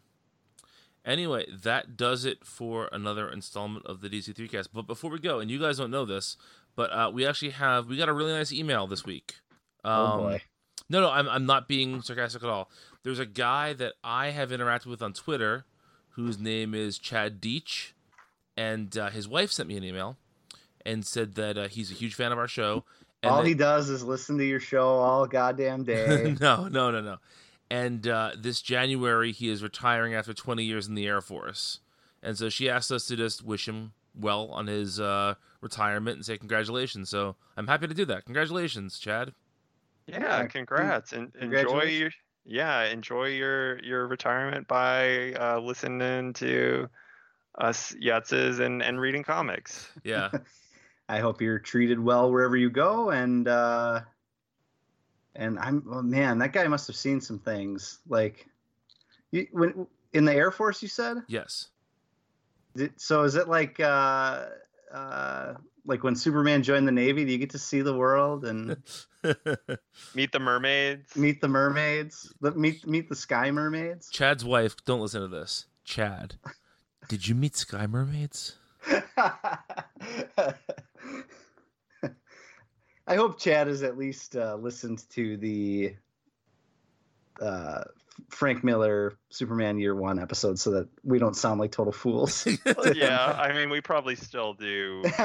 [1.05, 4.69] anyway, that does it for another installment of the DC3cast.
[4.73, 6.37] But before we go, and you guys don't know this,
[6.77, 9.37] but uh, we actually have we got a really nice email this week.
[9.83, 10.43] Um, oh boy.
[10.91, 12.71] No, no, I'm I'm not being sarcastic at all.
[13.03, 15.65] There's a guy that I have interacted with on Twitter,
[16.11, 17.93] whose name is Chad Deach,
[18.57, 20.17] and uh, his wife sent me an email
[20.87, 22.85] and said that uh, he's a huge fan of our show.
[23.23, 26.37] And all that- he does is listen to your show all goddamn day.
[26.41, 27.17] no, no, no, no.
[27.71, 31.81] And uh, this January, he is retiring after 20 years in the Air Force.
[32.23, 36.25] And so she asked us to just wish him well on his uh, retirement and
[36.27, 37.09] say congratulations.
[37.09, 38.27] So I'm happy to do that.
[38.27, 39.33] Congratulations, Chad.
[40.07, 42.11] Yeah, Yeah, congrats and enjoy your
[42.45, 46.89] yeah enjoy your your retirement by uh, listening to
[47.59, 49.89] us Yutzes and and reading comics.
[50.05, 50.31] Yeah.
[51.09, 54.01] I hope you're treated well wherever you go, and uh,
[55.37, 57.99] and I'm oh man, that guy must have seen some things.
[58.09, 58.49] Like,
[59.31, 61.19] you, when in the Air Force, you said.
[61.29, 61.69] yes.
[62.75, 64.47] Did, so is it like uh,
[64.95, 65.55] uh,
[65.85, 67.25] like when Superman joined the Navy?
[67.25, 68.77] Do you get to see the world and
[70.15, 71.17] Meet the mermaids.
[71.17, 72.33] meet the mermaids?
[72.41, 74.09] Let- Meet meet the sky mermaids?
[74.11, 75.67] Chad's wife, don't listen to this.
[75.85, 76.37] Chad,
[77.09, 78.57] did you meet Sky Mermaids?
[83.07, 85.95] I hope Chad has at least uh, listened to the
[87.41, 87.85] uh,
[88.35, 92.47] Frank Miller Superman Year One episode so that we don't sound like total fools.
[92.95, 95.05] yeah, I mean, we probably still do.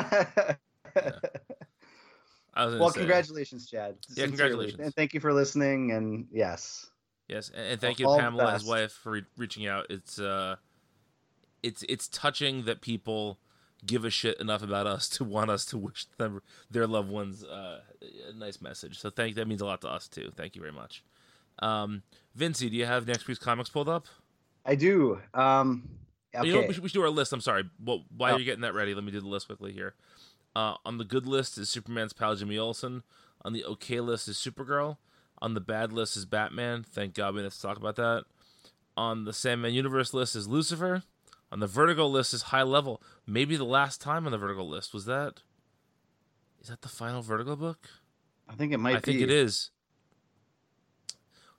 [2.53, 3.95] I was well, say- congratulations, Chad.
[4.09, 4.27] Yeah, Sincerely.
[4.27, 4.79] congratulations.
[4.79, 5.91] and thank you for listening.
[5.91, 6.89] And yes,
[7.29, 9.85] Yes, and, and thank you All to the Pamela, his wife, for re- reaching out.
[9.89, 10.55] It's uh,
[11.61, 13.37] it's it's touching that people
[13.85, 17.43] give a shit enough about us to want us to wish them their loved ones
[17.43, 17.81] uh,
[18.29, 18.99] a nice message.
[18.99, 20.31] So thank that means a lot to us too.
[20.35, 21.03] Thank you very much.
[21.61, 22.03] Um,
[22.35, 24.07] Vincey, do you have next week's comics pulled up?
[24.65, 25.19] I do.
[25.33, 25.89] Um,
[26.35, 26.47] okay.
[26.47, 27.33] You know, we, should, we should do our list.
[27.33, 27.63] I'm sorry.
[27.83, 28.37] Well, while Oh.
[28.37, 29.95] you're getting that ready, let me do the list quickly here.
[30.55, 33.03] Uh, on the good list is Superman's pal Jimmy Olsen.
[33.43, 34.97] On the okay list is Supergirl.
[35.41, 36.83] On the bad list is Batman.
[36.83, 38.25] Thank God we didn't have to talk about that.
[38.97, 41.03] On the Sandman Universe list is Lucifer.
[41.51, 43.01] On the Vertigo list is High Level.
[43.25, 45.41] Maybe the last time on the Vertigo list was that.
[46.61, 47.87] Is that the final Vertigo book?
[48.49, 48.97] I think it might be.
[48.97, 49.71] I think it is.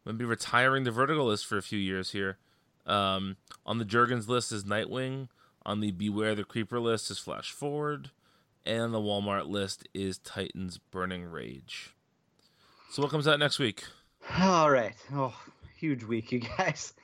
[0.04, 2.38] I'm gonna be retiring the vertical list for a few years here.
[2.86, 3.36] Um,
[3.66, 5.28] on the Jurgens list is Nightwing.
[5.66, 8.10] On the Beware the Creeper list is Flash Forward,
[8.64, 11.94] and the Walmart list is Titans Burning Rage.
[12.90, 13.84] So what comes out next week?
[14.38, 14.94] All right.
[15.12, 15.34] Oh,
[15.76, 16.94] huge week, you guys.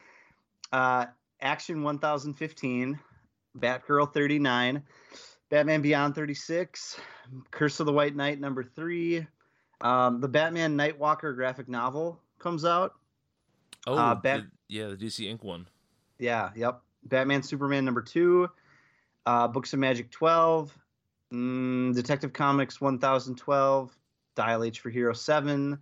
[0.72, 1.06] Uh,
[1.40, 2.98] Action 1015,
[3.58, 4.82] Batgirl 39,
[5.50, 6.98] Batman Beyond 36,
[7.50, 9.26] Curse of the White Knight number three,
[9.82, 12.92] um, the Batman Nightwalker graphic novel comes out.
[13.88, 15.66] Oh, Uh, Bat- the- yeah, the DC Ink one.
[16.20, 16.80] Yeah, yep.
[17.04, 18.48] Batman Superman number two,
[19.26, 20.76] uh, Books of Magic 12,
[21.32, 23.96] mm, Detective Comics 1012,
[24.36, 25.76] Dial H for Hero 7,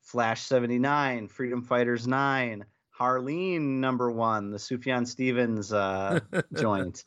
[0.00, 2.64] Flash 79, Freedom Fighters 9,
[2.98, 6.20] Harleen number one, the Sufjan Stevens uh,
[6.54, 7.04] joint.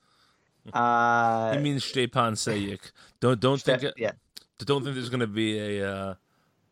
[0.73, 2.91] Uh, He means Stjepan Sejic.
[3.19, 4.11] Don't don't think it, yeah,
[4.60, 6.14] don't think there's gonna be a uh,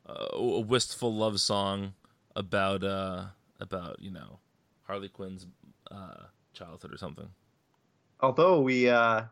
[0.05, 1.93] a wistful love song
[2.39, 3.25] about uh
[3.59, 4.39] about you know
[4.83, 5.45] Harley Quinn's
[5.91, 7.27] uh childhood or something.
[8.21, 9.23] although we uh,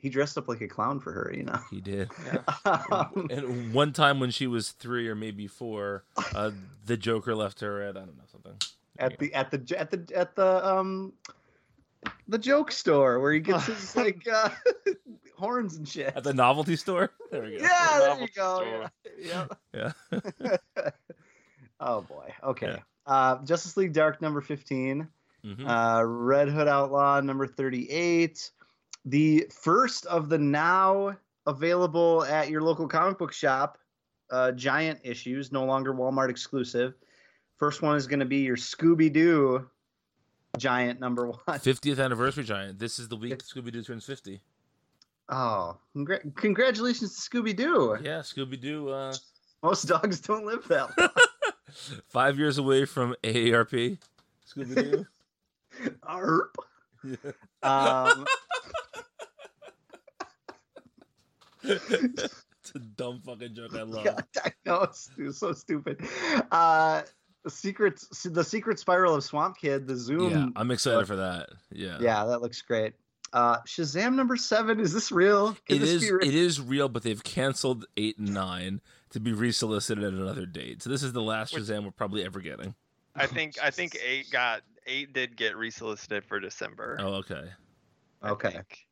[0.00, 1.58] he dressed up like a clown for her, you know.
[1.70, 2.10] He did.
[2.64, 6.04] Um, And one time when she was three or maybe four,
[6.34, 6.50] uh,
[6.86, 8.54] the Joker left her at I don't know something.
[8.98, 11.12] at the at the at the at the um
[12.28, 14.50] the joke store where he gets his like uh,
[15.38, 16.12] horns and shit.
[16.16, 17.12] At the novelty store.
[17.30, 17.64] There we go.
[17.64, 18.56] yeah, there you go.
[18.56, 18.90] store.
[19.20, 19.46] Yeah.
[19.74, 19.92] Yeah.
[20.42, 20.58] yeah.
[21.82, 22.32] Oh boy.
[22.44, 22.66] Okay.
[22.66, 22.78] Yeah.
[23.06, 25.08] Uh, Justice League Dark number fifteen.
[25.44, 25.66] Mhm.
[25.68, 28.50] Uh, Red Hood Outlaw number thirty-eight.
[29.04, 33.76] The first of the now available at your local comic book shop
[34.30, 36.94] uh, giant issues, no longer Walmart exclusive.
[37.58, 39.68] First one is going to be your Scooby Doo
[40.58, 41.38] giant number one.
[41.48, 42.78] 50th anniversary giant.
[42.78, 44.40] This is the week Scooby Doo turns 50.
[45.28, 47.96] Oh, congra- congratulations to Scooby Doo.
[48.02, 48.88] Yeah, Scooby Doo.
[48.88, 49.14] Uh,
[49.62, 51.08] Most dogs don't live that long.
[52.08, 53.98] five years away from AARP.
[54.48, 55.06] Scooby Doo.
[56.02, 56.56] Arp.
[57.62, 58.26] Um,
[61.62, 63.74] it's a dumb fucking joke.
[63.74, 64.04] I love.
[64.04, 66.04] yeah, I know it's, it's so stupid.
[66.50, 67.02] Uh,
[67.44, 70.30] the secrets, the secret spiral of Swamp Kid, the Zoom.
[70.30, 71.50] Yeah, I'm excited for that.
[71.72, 71.98] Yeah.
[72.00, 72.94] Yeah, that looks great.
[73.32, 74.78] Uh, Shazam number seven.
[74.80, 75.54] Is this real?
[75.66, 76.00] Can It this is.
[76.02, 76.28] be real?
[76.28, 78.80] It is real, but they've canceled eight and nine
[79.10, 80.82] to be resolicited at another date.
[80.82, 82.74] So this is the last Which- Shazam we're probably ever getting.
[83.14, 86.96] I think I think eight got eight did get resolicited for December.
[87.00, 87.44] Oh, okay.
[88.22, 88.50] I Okay.
[88.50, 88.86] think.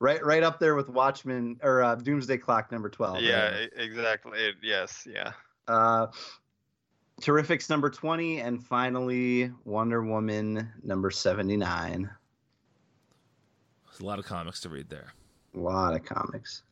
[0.00, 3.20] right, right up there with Watchmen or uh, Doomsday Clock number twelve.
[3.22, 4.38] Yeah, e- exactly.
[4.38, 5.32] It, yes, yeah.
[5.66, 6.08] Uh,
[7.20, 12.08] Terrifics number twenty, and finally Wonder Woman number seventy-nine.
[13.98, 15.12] There's a lot of comics to read there.
[15.56, 16.62] A lot of comics.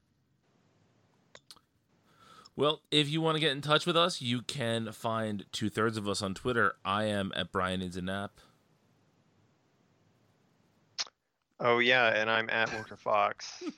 [2.55, 5.97] Well, if you want to get in touch with us, you can find two thirds
[5.97, 6.77] of us on Twitter.
[6.85, 8.39] I am at Brian Needs a Nap.
[11.59, 13.62] Oh yeah, and I'm at Walker Fox.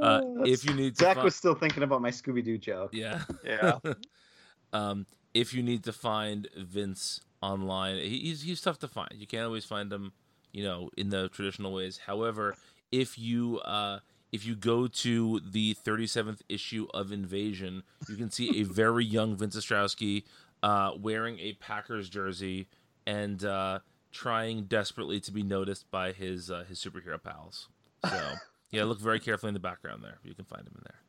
[0.00, 2.90] Uh, if you need Zach fi- was still thinking about my Scooby Doo joke.
[2.94, 3.22] yeah.
[3.44, 3.78] Yeah.
[4.72, 9.10] um, if you need to find Vince online, he's he's tough to find.
[9.14, 10.12] You can't always find him,
[10.52, 12.00] you know, in the traditional ways.
[12.06, 12.56] However,
[12.92, 14.00] if you uh,
[14.32, 19.36] if you go to the 37th issue of Invasion, you can see a very young
[19.36, 20.24] Vince Ostrowski
[20.62, 22.68] uh, wearing a Packers jersey
[23.06, 23.80] and uh,
[24.12, 27.68] trying desperately to be noticed by his uh, his superhero pals.
[28.08, 28.34] So
[28.70, 30.18] yeah, look very carefully in the background there.
[30.24, 31.00] You can find him in there.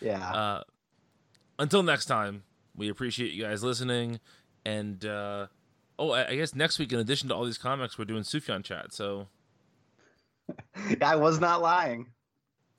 [0.00, 0.32] Yeah.
[0.32, 0.62] Uh,
[1.58, 2.44] until next time,
[2.74, 4.20] we appreciate you guys listening.
[4.64, 5.46] And uh,
[5.98, 8.62] oh, I, I guess next week, in addition to all these comics, we're doing Sufjan
[8.64, 8.92] chat.
[8.92, 9.28] So
[11.02, 12.06] I was not lying.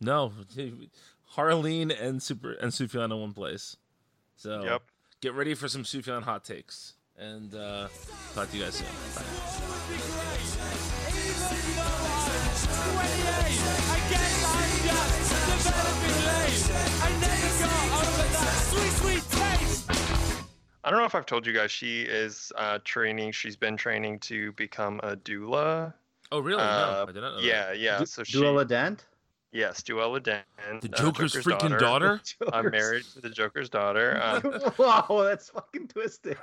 [0.01, 0.31] no,
[1.35, 3.75] Harleen and Super and Sufjan in one place.
[4.35, 4.81] So Yep.
[5.21, 6.93] get ready for some Sufjan hot takes.
[7.19, 7.87] And uh,
[8.35, 8.87] talk to you guys soon.
[9.15, 10.37] Bye.
[20.87, 23.33] I don't know if I've told you guys she is uh, training.
[23.33, 25.93] She's been training to become a doula.
[26.31, 26.61] Oh, really?
[26.61, 27.97] Uh, no, I did not know yeah, yeah.
[27.99, 29.03] Du- So she, Duela Dent.
[29.51, 30.81] yes, Duela Dent, that.
[30.81, 32.21] The uh, Joker's, freaking daughter?
[32.53, 34.17] I'm married to the Joker's daughter.
[34.23, 36.37] Uh, wow, that's fucking twisted.